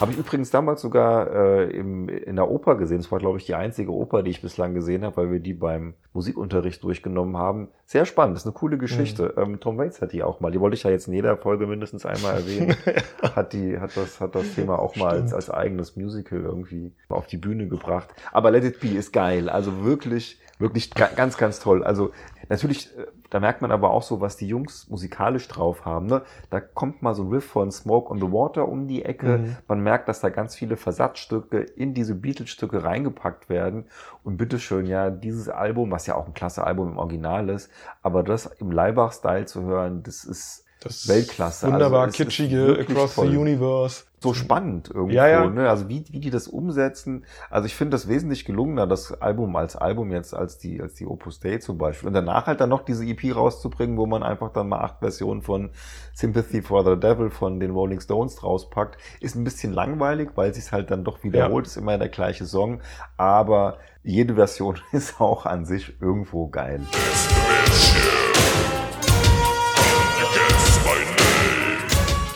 Habe 0.00 0.12
ich 0.12 0.18
übrigens 0.18 0.50
damals 0.50 0.82
sogar 0.82 1.30
äh, 1.32 1.70
im, 1.70 2.08
in 2.08 2.36
der 2.36 2.50
Oper 2.50 2.76
gesehen. 2.76 2.98
Das 2.98 3.10
war, 3.10 3.18
glaube 3.18 3.38
ich, 3.38 3.46
die 3.46 3.54
einzige 3.54 3.92
Oper, 3.92 4.22
die 4.22 4.30
ich 4.30 4.42
bislang 4.42 4.74
gesehen 4.74 5.04
habe, 5.04 5.16
weil 5.16 5.32
wir 5.32 5.40
die 5.40 5.54
beim 5.54 5.94
Musikunterricht 6.12 6.82
durchgenommen 6.82 7.36
haben. 7.36 7.68
Sehr 7.86 8.04
spannend, 8.04 8.36
das 8.36 8.42
ist 8.42 8.46
eine 8.46 8.54
coole 8.54 8.78
Geschichte. 8.78 9.34
Mhm. 9.36 9.42
Ähm, 9.42 9.60
Tom 9.60 9.78
Waits 9.78 10.02
hat 10.02 10.12
die 10.12 10.22
auch 10.22 10.40
mal. 10.40 10.50
Die 10.50 10.60
wollte 10.60 10.76
ich 10.76 10.82
ja 10.82 10.90
jetzt 10.90 11.08
in 11.08 11.14
jeder 11.14 11.36
Folge 11.36 11.66
mindestens 11.66 12.04
einmal 12.04 12.34
erwähnen. 12.34 12.76
hat 13.34 13.52
die, 13.52 13.78
hat 13.78 13.96
das, 13.96 14.20
hat 14.20 14.34
das 14.34 14.54
Thema 14.54 14.78
auch 14.78 14.96
mal 14.96 15.10
als, 15.10 15.32
als 15.32 15.50
eigenes 15.50 15.96
Musical 15.96 16.40
irgendwie 16.40 16.92
auf 17.08 17.26
die 17.26 17.38
Bühne 17.38 17.66
gebracht. 17.68 18.08
Aber 18.32 18.50
Let 18.50 18.64
It 18.64 18.80
Be 18.80 18.88
ist 18.88 19.12
geil. 19.12 19.48
Also 19.48 19.84
wirklich, 19.84 20.40
wirklich 20.58 20.90
ganz, 20.90 21.36
ganz 21.38 21.60
toll. 21.60 21.84
Also 21.84 22.10
natürlich, 22.48 22.96
äh, 22.98 23.06
da 23.30 23.40
merkt 23.40 23.62
man 23.62 23.70
aber 23.70 23.90
auch 23.90 24.02
so, 24.02 24.20
was 24.20 24.36
die 24.36 24.48
Jungs 24.48 24.88
musikalisch 24.88 25.48
drauf 25.48 25.84
haben. 25.84 26.06
Ne? 26.06 26.22
Da 26.50 26.60
kommt 26.60 27.02
mal 27.02 27.14
so 27.14 27.24
ein 27.24 27.28
Riff 27.28 27.44
von 27.44 27.70
Smoke 27.70 28.10
on 28.10 28.18
the 28.18 28.32
Water 28.32 28.68
um 28.68 28.86
die 28.86 29.04
Ecke. 29.04 29.38
Mhm. 29.38 29.56
Man 29.68 29.82
merkt, 29.86 30.08
dass 30.08 30.20
da 30.20 30.30
ganz 30.30 30.56
viele 30.56 30.76
Versatzstücke 30.76 31.60
in 31.60 31.94
diese 31.94 32.16
Beatles-Stücke 32.16 32.82
reingepackt 32.82 33.48
werden. 33.48 33.84
Und 34.24 34.36
bitteschön, 34.36 34.86
ja, 34.86 35.10
dieses 35.10 35.48
Album, 35.48 35.92
was 35.92 36.08
ja 36.08 36.16
auch 36.16 36.26
ein 36.26 36.34
klasse 36.34 36.64
Album 36.64 36.90
im 36.90 36.98
Original 36.98 37.48
ist, 37.48 37.70
aber 38.02 38.24
das 38.24 38.46
im 38.46 38.72
Leibach-Style 38.72 39.46
zu 39.46 39.62
hören, 39.62 40.02
das 40.02 40.24
ist 40.24 40.65
das 40.80 41.08
Weltklasse. 41.08 41.66
Wunderbar 41.66 42.04
also, 42.04 42.16
kitschige 42.16 42.78
Across 42.80 43.14
toll. 43.14 43.30
the 43.30 43.36
Universe. 43.36 44.04
So 44.18 44.32
spannend 44.32 44.88
irgendwo, 44.88 45.14
ja, 45.14 45.28
ja. 45.28 45.46
Ne? 45.48 45.68
Also 45.68 45.88
wie, 45.88 46.04
wie 46.10 46.20
die 46.20 46.30
das 46.30 46.48
umsetzen. 46.48 47.24
Also 47.50 47.66
ich 47.66 47.74
finde 47.74 47.90
das 47.92 48.08
wesentlich 48.08 48.44
gelungener, 48.44 48.86
das 48.86 49.12
Album 49.20 49.54
als 49.56 49.76
Album 49.76 50.10
jetzt 50.10 50.34
als 50.34 50.58
die, 50.58 50.80
als 50.80 50.94
die 50.94 51.06
Opus 51.06 51.38
Dei 51.38 51.58
zum 51.58 51.76
Beispiel. 51.78 52.08
Und 52.08 52.14
danach 52.14 52.46
halt 52.46 52.60
dann 52.60 52.70
noch 52.70 52.84
diese 52.84 53.04
EP 53.04 53.36
rauszubringen, 53.36 53.96
wo 53.96 54.06
man 54.06 54.22
einfach 54.22 54.52
dann 54.52 54.68
mal 54.68 54.80
acht 54.80 55.00
Versionen 55.00 55.42
von 55.42 55.70
Sympathy 56.14 56.62
for 56.62 56.82
the 56.82 56.98
Devil 56.98 57.30
von 57.30 57.60
den 57.60 57.72
Rolling 57.72 58.00
Stones 58.00 58.42
rauspackt, 58.42 58.96
ist 59.20 59.36
ein 59.36 59.44
bisschen 59.44 59.72
langweilig, 59.72 60.30
weil 60.34 60.54
sich 60.54 60.72
halt 60.72 60.90
dann 60.90 61.04
doch 61.04 61.22
wiederholt, 61.22 61.66
ja. 61.66 61.70
ist 61.70 61.76
immer 61.76 61.98
der 61.98 62.08
gleiche 62.08 62.46
Song. 62.46 62.80
Aber 63.16 63.78
jede 64.02 64.34
Version 64.34 64.78
ist 64.92 65.20
auch 65.20 65.44
an 65.46 65.66
sich 65.66 66.00
irgendwo 66.00 66.48
geil. 66.48 66.80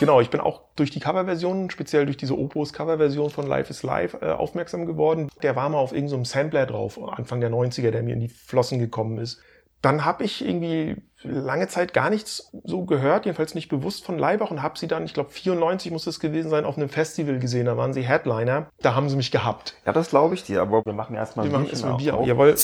Genau, 0.01 0.19
ich 0.19 0.31
bin 0.31 0.41
auch 0.41 0.61
durch 0.75 0.89
die 0.89 0.99
Coverversion, 0.99 1.69
speziell 1.69 2.05
durch 2.05 2.17
diese 2.17 2.35
Opus 2.35 2.73
Coverversion 2.73 3.29
von 3.29 3.45
Life 3.45 3.69
is 3.69 3.83
Life 3.83 4.17
äh, 4.19 4.31
aufmerksam 4.31 4.87
geworden. 4.87 5.29
Der 5.43 5.55
war 5.55 5.69
mal 5.69 5.77
auf 5.77 5.91
irgendeinem 5.91 6.25
so 6.25 6.31
Sampler 6.31 6.65
drauf, 6.65 6.99
Anfang 6.99 7.39
der 7.39 7.51
90er, 7.51 7.91
der 7.91 8.01
mir 8.01 8.15
in 8.15 8.19
die 8.19 8.27
Flossen 8.27 8.79
gekommen 8.79 9.19
ist. 9.19 9.39
Dann 9.83 10.03
habe 10.03 10.23
ich 10.23 10.43
irgendwie 10.43 10.95
lange 11.21 11.67
Zeit 11.67 11.93
gar 11.93 12.09
nichts 12.09 12.49
so 12.63 12.85
gehört, 12.85 13.25
jedenfalls 13.25 13.53
nicht 13.53 13.69
bewusst 13.69 14.03
von 14.03 14.17
Leibach 14.17 14.49
und 14.49 14.63
habe 14.63 14.79
sie 14.79 14.87
dann, 14.87 15.05
ich 15.05 15.13
glaube 15.13 15.29
94 15.29 15.91
muss 15.91 16.07
es 16.07 16.19
gewesen 16.19 16.49
sein, 16.49 16.65
auf 16.65 16.77
einem 16.77 16.89
Festival 16.89 17.37
gesehen. 17.37 17.67
Da 17.67 17.77
waren 17.77 17.93
sie 17.93 18.01
Headliner. 18.01 18.71
Da 18.81 18.95
haben 18.95 19.07
sie 19.07 19.15
mich 19.15 19.29
gehabt. 19.29 19.75
Ja, 19.85 19.93
das 19.93 20.09
glaube 20.09 20.33
ich 20.33 20.43
dir, 20.43 20.63
aber 20.63 20.83
wir 20.83 20.93
machen 20.93 21.15
erstmal 21.15 21.45
wir 21.45 21.51
machen 21.51 21.69
erstmal 21.69 21.97
Bier. 21.97 22.17
Auf. 22.17 22.25
Jawohl. 22.25 22.55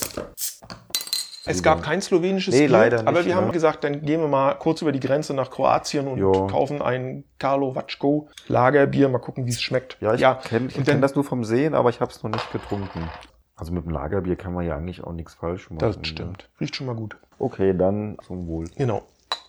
Es 1.48 1.64
gab 1.64 1.82
kein 1.82 2.02
slowenisches 2.02 2.54
nee, 2.54 2.62
Bier, 2.62 2.70
leider 2.70 2.98
nicht, 2.98 3.08
aber 3.08 3.26
wir 3.26 3.36
ne? 3.36 3.42
haben 3.42 3.52
gesagt, 3.52 3.84
dann 3.84 4.06
gehen 4.06 4.22
wir 4.22 4.28
mal 4.28 4.54
kurz 4.56 4.82
über 4.82 4.92
die 4.92 5.00
Grenze 5.00 5.34
nach 5.34 5.50
Kroatien 5.50 6.08
und 6.08 6.18
Jo. 6.18 6.48
kaufen 6.48 6.82
ein 6.82 7.24
Carlo 7.40 7.72
Vatschko 7.74 8.30
Lagerbier, 8.48 9.10
mal 9.10 9.20
gucken, 9.20 9.46
wie 9.46 9.52
es 9.52 9.62
schmeckt. 9.62 9.98
Ja, 10.02 10.14
ich 10.14 10.50
kenne 10.50 10.70
und 10.76 10.86
kenn 10.86 11.02
das 11.02 11.16
nur 11.16 11.24
vom 11.24 11.44
Sehen, 11.44 11.74
aber 11.74 11.90
ich 11.90 12.02
habe 12.02 12.12
es 12.12 12.22
noch 12.24 12.32
nicht 12.32 12.52
getrunken. 12.52 13.10
Also 13.56 13.74
mit 13.74 13.86
dem 13.86 13.92
Lagerbier 13.92 14.36
kann 14.36 14.54
man 14.54 14.66
ja 14.66 14.76
eigentlich 14.76 15.04
auch 15.04 15.14
nichts 15.14 15.34
falsch 15.34 15.70
machen. 15.72 15.80
Das 15.80 15.98
ne? 15.98 16.06
stimmt. 16.06 16.48
Riecht 16.60 16.76
schon 16.76 16.86
mal 16.86 16.96
gut. 16.96 17.18
Okay, 17.40 17.76
dann 17.76 18.18
zum 18.26 18.48
Wohl. 18.48 18.66
Genau. 18.76 19.02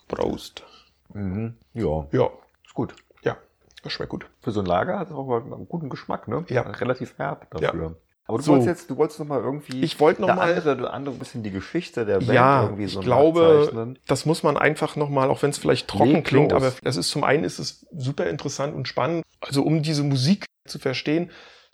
Prost. 0.08 0.64
Mhm. 1.12 1.54
Ja, 1.74 2.06
Ja, 2.12 2.30
ist 2.64 2.74
gut. 2.74 2.94
ja, 3.22 3.36
das 3.82 3.92
schmeckt 3.92 4.10
gut. 4.10 4.26
Für 4.40 4.50
so 4.50 4.60
ein 4.60 4.66
Lager 4.66 4.98
hat 4.98 5.08
es 5.08 5.14
auch 5.14 5.28
einen 5.30 5.68
guten 5.68 5.90
Geschmack, 5.90 6.26
ne? 6.28 6.44
Ja. 6.48 6.62
Relativ 6.62 7.18
herb 7.18 7.50
dafür. 7.50 7.96
Aber 8.28 8.38
du 8.38 8.44
So. 8.44 8.52
wolltest 8.52 8.68
jetzt, 8.68 8.90
du 8.90 8.96
wolltest 8.98 9.18
noch 9.20 9.26
mal 9.26 9.40
irgendwie 9.40 9.80
Ich 9.82 9.98
wollte 9.98 10.20
noch 10.20 10.28
mal- 10.28 10.52
andere, 10.54 10.90
andere 10.92 11.14
bisschen 11.16 11.42
die 11.42 11.50
Geschichte 11.50 12.04
der 12.06 12.18
Band 12.18 12.32
Ja, 12.34 12.62
irgendwie 12.64 12.86
so 12.86 13.00
ich 13.00 13.04
glaube, 13.06 13.94
das 14.06 14.26
muss 14.26 14.42
man 14.42 14.56
einfach 14.58 14.96
nochmal, 14.96 15.30
auch 15.30 15.42
wenn 15.42 15.50
es 15.50 15.58
vielleicht 15.58 15.88
trocken 15.88 16.12
Leg 16.16 16.24
klingt, 16.26 16.52
los. 16.52 16.62
aber 16.62 16.72
das 16.84 16.96
ist 16.96 17.08
zum 17.08 17.24
einen 17.24 17.42
ist 17.42 17.58
es 17.58 17.86
super 17.90 18.26
interessant 18.26 18.74
und 18.76 18.86
spannend. 18.86 19.24
Also 19.40 19.62
um 19.62 19.82
diese 19.82 20.02
Musik 20.04 20.44
zu 20.66 20.78
verstehen, 20.78 21.30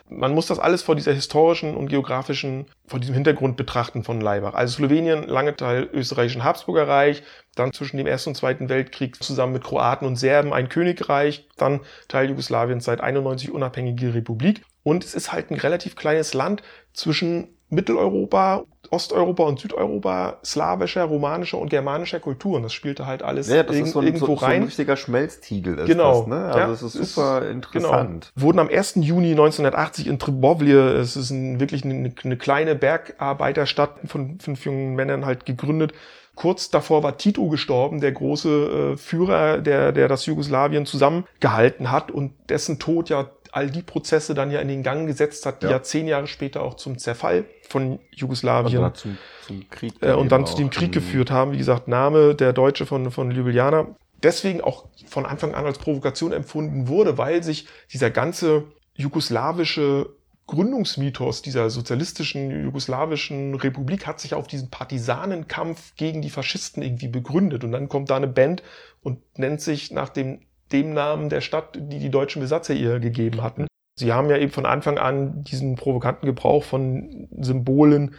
man 0.09 0.33
muss 0.35 0.47
das 0.47 0.59
alles 0.59 0.83
vor 0.83 0.95
dieser 0.95 1.13
historischen 1.13 1.75
und 1.77 1.89
geografischen, 1.89 2.67
vor 2.87 3.01
diesem 3.01 3.15
Hintergrund 3.15 3.57
betrachten 3.57 4.05
von 4.05 4.21
Laibach. 4.21 4.53
Also 4.55 4.77
Slowenien, 4.77 5.25
lange 5.27 5.57
Teil 5.57 5.89
österreichischen 5.93 6.45
Habsburger 6.45 6.87
Reich, 6.87 7.23
dann 7.57 7.73
zwischen 7.73 7.97
dem 7.97 8.07
Ersten 8.07 8.31
und 8.31 8.35
Zweiten 8.37 8.69
Weltkrieg 8.69 9.21
zusammen 9.23 9.55
mit 9.55 9.65
Kroaten 9.65 10.07
und 10.07 10.17
Serben 10.17 10.53
ein 10.53 10.69
Königreich, 10.69 11.49
dann 11.57 11.81
Teil 12.07 12.29
Jugoslawiens 12.29 12.85
seit 12.85 13.01
91 13.01 13.51
unabhängige 13.51 14.15
Republik. 14.15 14.63
Und 14.85 15.05
es 15.05 15.15
ist 15.15 15.33
halt 15.33 15.51
ein 15.51 15.57
relativ 15.59 15.97
kleines 15.97 16.33
Land 16.35 16.63
zwischen 16.93 17.49
Mitteleuropa, 17.71 18.65
Osteuropa 18.91 19.45
und 19.45 19.59
Südeuropa, 19.59 20.39
slawischer, 20.45 21.05
romanischer 21.05 21.59
und 21.59 21.71
germanischer 21.71 22.21
Kulturen. 22.21 22.63
Das 22.63 22.73
spielte 22.73 23.07
halt 23.07 23.23
alles 23.25 23.49
Ja, 23.49 23.65
das 23.65 23.75
irg- 23.75 23.83
ist 23.85 23.93
so 23.93 23.99
ein, 24.01 24.07
irgendwo 24.07 24.27
so, 24.27 24.37
so 24.37 24.45
ein 24.45 24.51
rein. 24.53 24.63
richtiger 24.65 24.97
Schmelztiegel 24.97 25.79
ist 25.79 25.87
Genau. 25.87 26.19
das, 26.21 26.27
ne? 26.29 26.37
Also 26.47 26.59
Ja, 26.59 26.71
es 26.71 26.83
ist 26.83 26.93
super 27.15 27.43
ist- 27.43 27.51
interessant. 27.51 28.33
Genau. 28.35 28.47
Wurden 28.47 28.59
am 28.61 28.69
1. 28.69 28.97
Juni 29.03 29.31
1980 29.35 30.07
in 30.07 30.19
Tribovlje, 30.21 30.93
es 30.93 31.17
ist 31.17 31.31
ein, 31.31 31.59
wirklich 31.59 31.85
eine, 31.85 32.13
eine 32.23 32.37
kleine 32.37 32.75
Bergarbeiterstadt 32.77 34.01
von 34.07 34.39
fünf 34.41 34.65
jungen 34.65 34.95
Männern 34.95 35.25
halt 35.27 35.47
gegründet. 35.47 35.93
Kurz 36.37 36.69
davor 36.69 37.03
war 37.03 37.17
Tito 37.17 37.49
gestorben, 37.49 38.01
der 38.01 38.13
große 38.13 38.93
äh, 38.95 38.97
Führer, 38.97 39.59
der, 39.59 39.93
der 39.93 40.09
das 40.09 40.27
Jugoslawien 40.27 40.85
zusammengehalten 40.85 41.91
hat 41.93 42.11
und 42.11 42.33
dessen 42.49 42.79
Tod 42.81 43.09
ja 43.09 43.31
all 43.55 43.71
die 43.71 43.83
Prozesse 43.83 44.35
dann 44.35 44.51
ja 44.51 44.61
in 44.61 44.69
den 44.69 44.83
Gang 44.83 45.07
gesetzt 45.07 45.47
hat, 45.47 45.63
die 45.63 45.67
Ja. 45.67 45.73
ja, 45.73 45.83
zehn 45.83 46.09
Jahre 46.09 46.27
später 46.27 46.63
auch 46.63 46.75
zum 46.75 46.99
Zerfall 46.99 47.45
von 47.69 47.93
Und 47.93 48.01
Jugoslawien 48.11 48.83
dann 48.83 48.95
zum, 48.95 49.19
zum 49.47 49.71
Krieg. 49.71 49.95
äh, 50.01 50.13
und 50.13 50.33
dann 50.33 50.45
zu 50.45 50.57
dem. 50.57 50.71
Krieg 50.71 50.93
geführt 50.93 51.31
haben. 51.31 51.53
Wie 51.53 51.59
gesagt, 51.59 51.87
Name 51.87 52.35
der 52.35 52.53
Deutsche 52.53 52.85
von, 52.85 53.11
von 53.11 53.31
Ljubljana. 53.31 53.87
Deswegen 54.23 54.61
auch 54.61 54.87
von 55.07 55.25
Anfang 55.27 55.55
an 55.55 55.67
als 55.67 55.79
Provokation 55.79 56.33
empfunden 56.33 56.89
wurde, 56.89 57.17
weil 57.19 57.43
sich 57.43 57.69
dieser 57.93 58.11
ganze 58.11 58.65
jugoslawische 58.95 60.11
Gründungsmythos 60.47 61.41
dieser 61.43 61.71
sozialistischen 61.71 62.65
jugoslawischen 62.65 63.55
Republik 63.55 64.07
hat 64.07 64.21
sich 64.21 64.35
auf 64.35 64.47
diesen 64.47 64.69
Partisanenkampf 64.71 65.95
gegen 65.97 66.21
die 66.23 66.31
Faschisten 66.31 66.83
irgendwie 66.83 67.09
begründet. 67.09 67.65
Und 67.65 67.73
dann 67.73 67.89
kommt 67.89 68.11
da 68.11 68.17
eine 68.17 68.27
Band 68.29 68.63
und 69.03 69.21
nennt 69.39 69.61
sich 69.61 69.91
nach 69.91 70.09
dem, 70.11 70.41
dem 70.75 70.93
Namen 70.93 71.29
der 71.31 71.41
Stadt, 71.41 71.79
die 71.81 71.99
die 71.99 72.11
deutschen 72.11 72.43
Besatzer 72.43 72.75
ihr 72.75 72.99
gegeben 73.01 73.43
hatten. 73.43 73.67
Sie 73.97 74.13
haben 74.13 74.29
ja 74.29 74.37
eben 74.37 74.51
von 74.53 74.67
Anfang 74.67 74.99
an 74.99 75.43
diesen 75.45 75.77
provokanten 75.77 76.27
Gebrauch 76.27 76.65
von 76.65 77.29
Symbolen 77.39 78.17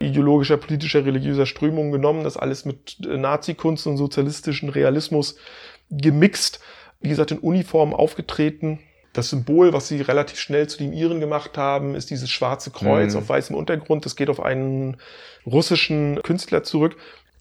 ideologischer, 0.00 0.56
politischer, 0.56 1.04
religiöser 1.04 1.44
Strömungen 1.44 1.92
genommen, 1.92 2.24
das 2.24 2.36
alles 2.36 2.64
mit 2.64 2.98
äh, 3.04 3.16
Nazi-Kunst 3.16 3.86
und 3.86 3.96
sozialistischen 3.96 4.68
Realismus 4.68 5.36
gemixt. 5.90 6.60
Wie 7.00 7.08
gesagt, 7.08 7.30
in 7.30 7.38
Uniform 7.38 7.92
aufgetreten. 7.94 8.78
Das 9.12 9.30
Symbol, 9.30 9.72
was 9.72 9.88
sie 9.88 10.00
relativ 10.00 10.38
schnell 10.38 10.68
zu 10.68 10.78
dem 10.78 10.92
ihren 10.92 11.18
gemacht 11.20 11.58
haben, 11.58 11.94
ist 11.94 12.10
dieses 12.10 12.30
schwarze 12.30 12.70
Kreuz 12.70 13.14
Mhm. 13.14 13.18
auf 13.20 13.28
weißem 13.28 13.56
Untergrund. 13.56 14.04
Das 14.04 14.16
geht 14.16 14.30
auf 14.30 14.40
einen 14.40 14.96
russischen 15.46 16.20
Künstler 16.22 16.62
zurück. 16.62 16.96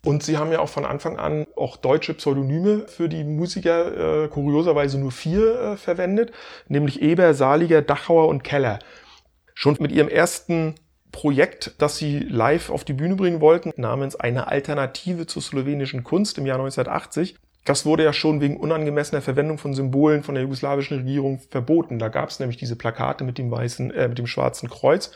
Und 0.07 0.23
sie 0.23 0.37
haben 0.37 0.53
ja 0.53 0.59
auch 0.59 0.69
von 0.69 0.85
Anfang 0.85 1.17
an 1.17 1.47
auch 1.57 1.75
deutsche 1.75 2.13
Pseudonyme 2.13 2.87
für 2.87 3.09
die 3.09 3.25
Musiker, 3.25 4.23
äh, 4.23 4.27
kurioserweise 4.29 4.97
nur 4.97 5.11
vier 5.11 5.59
äh, 5.59 5.75
verwendet, 5.75 6.31
nämlich 6.69 7.01
Eber, 7.01 7.33
Saliger, 7.33 7.81
Dachauer 7.81 8.29
und 8.29 8.41
Keller. 8.41 8.79
Schon 9.53 9.75
mit 9.81 9.91
ihrem 9.91 10.07
ersten 10.07 10.75
Projekt, 11.11 11.73
das 11.79 11.97
sie 11.97 12.19
live 12.19 12.69
auf 12.69 12.85
die 12.85 12.93
Bühne 12.93 13.17
bringen 13.17 13.41
wollten, 13.41 13.73
namens 13.75 14.15
Eine 14.15 14.47
Alternative 14.47 15.27
zur 15.27 15.41
slowenischen 15.41 16.05
Kunst 16.05 16.37
im 16.37 16.45
Jahr 16.45 16.57
1980. 16.57 17.35
Das 17.65 17.85
wurde 17.85 18.05
ja 18.05 18.13
schon 18.13 18.39
wegen 18.39 18.55
unangemessener 18.55 19.21
Verwendung 19.21 19.57
von 19.57 19.73
Symbolen 19.73 20.23
von 20.23 20.35
der 20.35 20.43
jugoslawischen 20.43 20.99
Regierung 20.99 21.41
verboten. 21.49 21.99
Da 21.99 22.07
gab 22.07 22.29
es 22.29 22.39
nämlich 22.39 22.55
diese 22.55 22.77
Plakate 22.77 23.25
mit 23.25 23.37
dem 23.37 23.51
weißen, 23.51 23.91
äh, 23.91 24.07
mit 24.07 24.19
dem 24.19 24.27
schwarzen 24.27 24.69
Kreuz. 24.69 25.11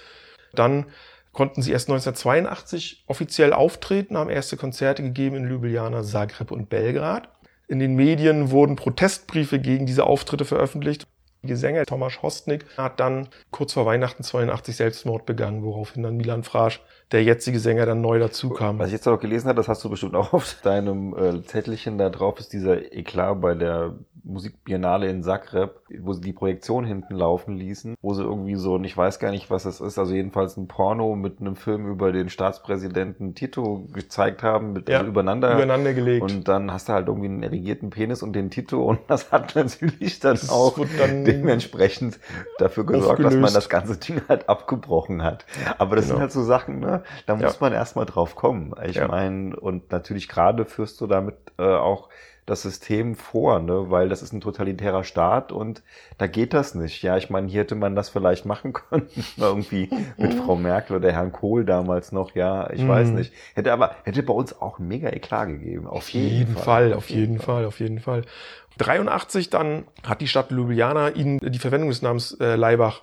Dann 0.51 0.88
konnten 1.31 1.61
sie 1.61 1.71
erst 1.71 1.89
1982 1.89 3.03
offiziell 3.07 3.53
auftreten, 3.53 4.17
haben 4.17 4.29
erste 4.29 4.57
Konzerte 4.57 5.03
gegeben 5.03 5.35
in 5.38 5.47
Ljubljana, 5.47 6.03
Zagreb 6.03 6.51
und 6.51 6.69
Belgrad. 6.69 7.29
In 7.67 7.79
den 7.79 7.95
Medien 7.95 8.51
wurden 8.51 8.75
Protestbriefe 8.75 9.59
gegen 9.59 9.85
diese 9.85 10.05
Auftritte 10.05 10.45
veröffentlicht. 10.45 11.07
Der 11.43 11.57
Sänger 11.57 11.85
Tomasz 11.85 12.21
Hostnik 12.21 12.65
hat 12.77 13.00
dann 13.00 13.29
kurz 13.50 13.73
vor 13.73 13.88
Weihnachten 13.88 14.21
82 14.23 14.75
Selbstmord 14.75 15.25
begangen, 15.25 15.63
woraufhin 15.63 16.03
dann 16.03 16.15
Milan 16.15 16.43
Frasch, 16.43 16.81
der 17.11 17.23
jetzige 17.23 17.59
Sänger, 17.59 17.88
dann 17.88 18.01
neu 18.01 18.19
dazukam. 18.19 18.77
Was 18.77 18.88
ich 18.88 18.93
jetzt 18.93 19.07
noch 19.07 19.19
gelesen 19.19 19.47
habe, 19.47 19.57
das 19.57 19.67
hast 19.67 19.83
du 19.83 19.89
bestimmt 19.89 20.15
auch 20.15 20.33
auf 20.33 20.57
deinem 20.63 21.15
äh, 21.15 21.41
Zettelchen 21.43 21.97
da 21.97 22.09
drauf, 22.09 22.39
ist 22.39 22.53
dieser 22.53 22.93
Eklat 22.93 23.41
bei 23.41 23.55
der 23.55 23.95
Musikbiennale 24.23 25.09
in 25.09 25.23
Zagreb, 25.23 25.81
wo 25.99 26.13
sie 26.13 26.21
die 26.21 26.33
Projektion 26.33 26.85
hinten 26.85 27.15
laufen 27.15 27.55
ließen, 27.55 27.95
wo 28.01 28.13
sie 28.13 28.23
irgendwie 28.23 28.55
so, 28.55 28.75
und 28.75 28.83
ich 28.83 28.95
weiß 28.95 29.19
gar 29.19 29.31
nicht, 29.31 29.49
was 29.49 29.63
das 29.63 29.81
ist, 29.81 29.97
also 29.97 30.13
jedenfalls 30.13 30.57
ein 30.57 30.67
Porno 30.67 31.15
mit 31.15 31.39
einem 31.39 31.55
Film 31.55 31.87
über 31.87 32.11
den 32.11 32.29
Staatspräsidenten 32.29 33.35
Tito 33.35 33.87
gezeigt 33.93 34.43
haben, 34.43 34.73
mit, 34.73 34.89
Ja, 34.89 34.99
also 34.99 35.09
übereinander. 35.09 35.53
Übereinander 35.53 35.93
gelegt. 35.93 36.21
Und 36.23 36.47
dann 36.47 36.71
hast 36.71 36.89
du 36.89 36.93
halt 36.93 37.07
irgendwie 37.07 37.27
einen 37.27 37.43
erigierten 37.43 37.89
Penis 37.89 38.21
und 38.23 38.33
den 38.33 38.49
Tito 38.51 38.83
und 38.83 38.99
das 39.07 39.31
hat 39.31 39.55
natürlich 39.55 40.19
dann 40.19 40.33
Das 40.35 40.49
auch 40.49 40.77
dann 40.97 41.23
dementsprechend 41.25 42.19
dafür 42.59 42.85
gesorgt, 42.85 43.23
dass 43.23 43.33
man 43.35 43.53
das 43.53 43.69
ganze 43.69 43.97
Ding 43.97 44.21
halt 44.27 44.49
abgebrochen 44.49 45.23
hat. 45.23 45.45
Aber 45.77 45.95
das 45.95 46.05
Genau. 46.05 46.15
sind 46.15 46.21
halt 46.21 46.31
so 46.31 46.43
Sachen, 46.43 46.79
ne? 46.79 47.03
Da 47.25 47.35
muss 47.35 47.53
Ja. 47.53 47.57
man 47.59 47.73
erstmal 47.73 48.05
drauf 48.05 48.35
kommen. 48.35 48.73
Ich 48.85 48.95
Ja. 48.97 49.07
meine, 49.07 49.55
und 49.59 49.91
natürlich 49.91 50.27
gerade 50.27 50.65
führst 50.65 50.99
du 51.01 51.07
damit 51.07 51.35
äh, 51.57 51.63
auch 51.63 52.09
das 52.51 52.62
System 52.62 53.15
vor, 53.15 53.60
ne? 53.60 53.89
weil 53.89 54.10
das 54.10 54.22
ist 54.22 54.34
ein 54.34 54.41
totalitärer 54.41 55.03
Staat 55.03 55.51
und 55.51 55.81
da 56.17 56.27
geht 56.27 56.53
das 56.53 56.75
nicht. 56.75 57.01
Ja, 57.01 57.17
ich 57.17 57.29
meine, 57.29 57.48
hier 57.48 57.62
hätte 57.62 57.75
man 57.75 57.96
das 57.96 58.10
vielleicht 58.10 58.46
machen 58.46 58.74
können, 58.89 59.08
irgendwie 59.38 59.89
mit 60.17 60.34
Frau 60.36 60.55
Merkel 60.55 60.98
oder 60.98 61.12
Herrn 61.12 61.31
Kohl 61.31 61.65
damals 61.65 62.12
noch, 62.12 62.36
ja, 62.36 62.70
ich 62.72 62.88
weiß 62.88 63.10
Mhm. 63.10 63.15
nicht. 63.15 63.34
Hätte 63.55 63.74
aber, 63.74 63.96
hätte 64.03 64.22
bei 64.22 64.34
uns 64.34 64.62
auch 64.62 64.77
mega 64.77 65.10
Eklat 65.10 65.48
gegeben. 65.48 65.88
Auf 65.88 66.10
jeden 66.10 66.55
Fall, 66.55 66.93
auf 66.93 67.10
jeden 67.10 67.39
Fall, 67.39 67.65
auf 67.65 67.79
jeden 67.79 68.00
Fall. 68.00 68.24
83 68.77 69.50
dann 69.50 69.86
hat 70.05 70.22
die 70.22 70.27
Stadt 70.27 70.51
Ljubljana 70.51 71.10
ihnen 71.10 71.39
die 71.39 71.60
Verwendung 71.60 71.89
des 71.89 72.01
Namens 72.01 72.34
äh, 72.39 72.55
Leibach 72.55 73.01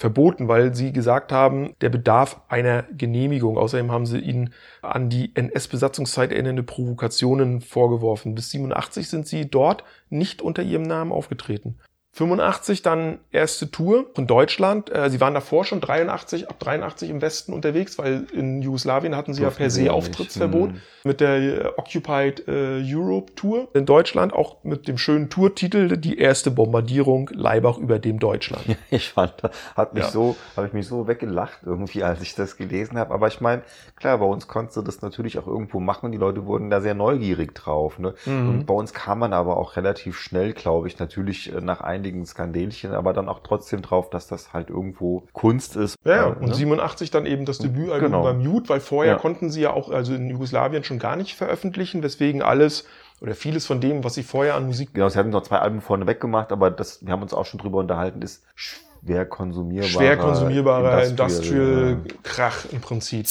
verboten, 0.00 0.48
weil 0.48 0.74
sie 0.74 0.94
gesagt 0.94 1.30
haben, 1.30 1.74
der 1.82 1.90
bedarf 1.90 2.40
einer 2.48 2.84
Genehmigung. 2.84 3.58
Außerdem 3.58 3.92
haben 3.92 4.06
sie 4.06 4.18
ihnen 4.18 4.54
an 4.80 5.10
die 5.10 5.30
NS-Besatzungszeit 5.36 6.32
erinnernde 6.32 6.62
Provokationen 6.62 7.60
vorgeworfen. 7.60 8.34
Bis 8.34 8.48
87 8.50 9.10
sind 9.10 9.26
sie 9.26 9.50
dort 9.50 9.84
nicht 10.08 10.40
unter 10.40 10.62
ihrem 10.62 10.84
Namen 10.84 11.12
aufgetreten. 11.12 11.76
85 12.12 12.82
dann 12.82 13.18
erste 13.30 13.70
Tour 13.70 14.06
von 14.14 14.26
Deutschland. 14.26 14.92
Äh, 14.92 15.10
sie 15.10 15.20
waren 15.20 15.32
davor 15.32 15.64
schon 15.64 15.80
83, 15.80 16.50
ab 16.50 16.58
83 16.58 17.08
im 17.08 17.22
Westen 17.22 17.52
unterwegs, 17.52 17.98
weil 17.98 18.26
in 18.32 18.62
Jugoslawien 18.62 19.14
hatten 19.14 19.32
sie 19.32 19.42
Durften 19.42 19.62
ja 19.62 19.64
per 19.66 19.70
se 19.70 19.92
Auftrittsverbot 19.92 20.72
mhm. 20.72 20.80
mit 21.04 21.20
der 21.20 21.36
äh, 21.36 21.66
Occupied 21.76 22.48
äh, 22.48 22.82
Europe 22.84 23.34
Tour. 23.36 23.68
In 23.74 23.86
Deutschland 23.86 24.32
auch 24.32 24.64
mit 24.64 24.88
dem 24.88 24.98
schönen 24.98 25.30
Tourtitel 25.30 25.96
Die 25.96 26.18
erste 26.18 26.50
Bombardierung 26.50 27.30
Leibach 27.32 27.78
über 27.78 28.00
dem 28.00 28.18
Deutschland. 28.18 28.66
Ja, 28.66 28.74
ich 28.90 29.10
fand, 29.10 29.34
hat 29.76 29.94
mich 29.94 30.02
ja. 30.02 30.10
so, 30.10 30.36
habe 30.56 30.66
ich 30.66 30.72
mich 30.72 30.88
so 30.88 31.06
weggelacht 31.06 31.60
irgendwie, 31.64 32.02
als 32.02 32.20
ich 32.22 32.34
das 32.34 32.56
gelesen 32.56 32.98
habe. 32.98 33.14
Aber 33.14 33.28
ich 33.28 33.40
meine, 33.40 33.62
klar, 33.94 34.18
bei 34.18 34.26
uns 34.26 34.48
konntest 34.48 34.76
du 34.76 34.82
das 34.82 35.00
natürlich 35.00 35.38
auch 35.38 35.46
irgendwo 35.46 35.78
machen. 35.78 36.10
Die 36.10 36.18
Leute 36.18 36.44
wurden 36.44 36.70
da 36.70 36.80
sehr 36.80 36.94
neugierig 36.94 37.54
drauf. 37.54 38.00
Ne? 38.00 38.14
Mhm. 38.26 38.48
Und 38.48 38.66
bei 38.66 38.74
uns 38.74 38.92
kam 38.92 39.20
man 39.20 39.32
aber 39.32 39.56
auch 39.58 39.76
relativ 39.76 40.18
schnell, 40.18 40.54
glaube 40.54 40.88
ich, 40.88 40.98
natürlich 40.98 41.54
äh, 41.54 41.60
nach 41.60 41.80
einigen 42.00 42.26
Skandelchen, 42.26 42.92
aber 42.92 43.12
dann 43.12 43.28
auch 43.28 43.40
trotzdem 43.40 43.82
drauf, 43.82 44.10
dass 44.10 44.26
das 44.26 44.52
halt 44.52 44.70
irgendwo 44.70 45.24
Kunst 45.32 45.76
ist. 45.76 45.96
Ja, 46.04 46.28
äh, 46.28 46.32
und 46.32 46.48
ne? 46.48 46.54
87 46.54 47.10
dann 47.10 47.26
eben 47.26 47.44
das 47.44 47.58
Debütalbum 47.58 48.10
genau. 48.10 48.22
beim 48.22 48.42
Mute, 48.42 48.68
weil 48.68 48.80
vorher 48.80 49.12
ja. 49.12 49.18
konnten 49.18 49.50
sie 49.50 49.62
ja 49.62 49.72
auch, 49.72 49.90
also 49.90 50.14
in 50.14 50.28
Jugoslawien 50.28 50.82
schon 50.82 50.98
gar 50.98 51.16
nicht 51.16 51.36
veröffentlichen, 51.36 52.02
weswegen 52.02 52.42
alles 52.42 52.86
oder 53.20 53.34
vieles 53.34 53.66
von 53.66 53.80
dem, 53.80 54.02
was 54.02 54.14
sie 54.14 54.22
vorher 54.22 54.54
an 54.54 54.66
Musik. 54.66 54.94
Genau, 54.94 55.08
sie 55.08 55.18
hatten 55.18 55.30
noch 55.30 55.42
zwei 55.42 55.58
Alben 55.58 55.80
vorne 55.80 56.06
weggemacht, 56.06 56.52
aber 56.52 56.70
das, 56.70 57.04
wir 57.04 57.12
haben 57.12 57.22
uns 57.22 57.34
auch 57.34 57.44
schon 57.44 57.60
drüber 57.60 57.78
unterhalten, 57.78 58.22
ist 58.22 58.44
schwer 58.54 59.26
konsumierbarer. 59.26 59.90
Schwer 59.90 60.16
konsumierbarer 60.16 61.04
Industrial, 61.04 61.90
Industrial 61.90 62.22
Krach 62.22 62.64
im 62.72 62.80
Prinzip. 62.80 63.28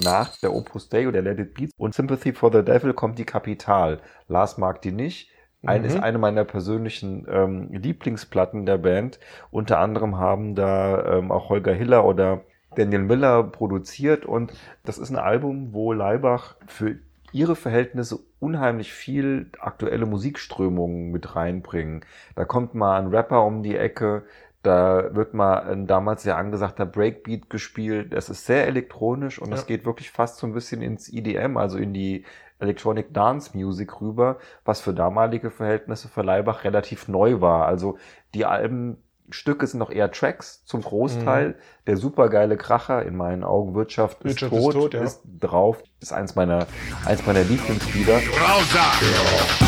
Nach 0.00 0.36
der 0.36 0.52
Opus 0.52 0.90
Dei 0.90 1.08
oder 1.08 1.22
Let 1.22 1.38
It 1.38 1.54
Beat 1.54 1.70
und 1.78 1.94
Sympathy 1.94 2.34
for 2.34 2.52
the 2.52 2.62
Devil 2.62 2.92
kommt 2.92 3.18
die 3.18 3.24
Kapital. 3.24 4.00
Lars 4.28 4.58
mag 4.58 4.82
die 4.82 4.92
nicht. 4.92 5.30
Ein, 5.66 5.82
mhm. 5.82 5.86
ist 5.88 6.02
eine 6.02 6.18
meiner 6.18 6.44
persönlichen 6.44 7.26
ähm, 7.30 7.68
Lieblingsplatten 7.72 8.66
der 8.66 8.78
Band. 8.78 9.18
Unter 9.50 9.78
anderem 9.78 10.18
haben 10.18 10.54
da 10.54 11.18
ähm, 11.18 11.30
auch 11.30 11.48
Holger 11.48 11.72
Hiller 11.72 12.04
oder 12.04 12.42
Daniel 12.76 13.02
Miller 13.02 13.42
produziert 13.42 14.26
und 14.26 14.52
das 14.84 14.98
ist 14.98 15.10
ein 15.10 15.16
Album, 15.16 15.72
wo 15.72 15.92
Leibach 15.92 16.56
für 16.66 16.96
ihre 17.32 17.56
Verhältnisse 17.56 18.18
unheimlich 18.38 18.92
viel 18.92 19.50
aktuelle 19.58 20.06
Musikströmungen 20.06 21.10
mit 21.10 21.36
reinbringen. 21.36 22.04
Da 22.34 22.44
kommt 22.44 22.74
mal 22.74 22.98
ein 22.98 23.08
Rapper 23.08 23.44
um 23.44 23.62
die 23.62 23.76
Ecke, 23.76 24.24
da 24.66 25.14
wird 25.14 25.32
mal 25.32 25.60
ein 25.60 25.86
damals 25.86 26.24
sehr 26.24 26.36
angesagter 26.36 26.86
Breakbeat 26.86 27.48
gespielt. 27.48 28.12
Es 28.12 28.28
ist 28.28 28.46
sehr 28.46 28.66
elektronisch 28.66 29.40
und 29.40 29.52
es 29.52 29.60
ja. 29.60 29.66
geht 29.66 29.86
wirklich 29.86 30.10
fast 30.10 30.38
so 30.38 30.46
ein 30.46 30.52
bisschen 30.52 30.82
ins 30.82 31.08
EDM, 31.12 31.56
also 31.56 31.78
in 31.78 31.94
die 31.94 32.24
Electronic 32.58 33.12
Dance 33.14 33.56
Music 33.56 34.00
rüber, 34.00 34.38
was 34.64 34.80
für 34.80 34.92
damalige 34.94 35.50
Verhältnisse 35.50 36.08
für 36.08 36.22
Leibach 36.22 36.64
relativ 36.64 37.06
neu 37.06 37.40
war. 37.40 37.66
Also 37.66 37.98
die 38.34 38.44
Albenstücke 38.44 39.66
sind 39.66 39.78
noch 39.78 39.90
eher 39.90 40.10
Tracks 40.10 40.64
zum 40.64 40.80
Großteil. 40.82 41.50
Mhm. 41.50 41.54
Der 41.86 41.96
supergeile 41.96 42.56
Kracher, 42.56 43.04
in 43.04 43.16
meinen 43.16 43.44
Augen 43.44 43.74
Wirtschaft, 43.74 44.24
Wirtschaft 44.24 44.52
ist 44.52 44.62
tot, 44.62 44.74
ist, 44.74 44.80
tot, 44.80 44.94
ja. 44.94 45.02
ist 45.02 45.22
drauf. 45.38 45.82
Das 46.00 46.10
ist 46.10 46.12
eins 46.16 46.34
meiner, 46.34 46.66
eins 47.04 47.24
meiner 47.26 47.44
Lieblingslieder. 47.44 48.16
Raus 48.16 49.65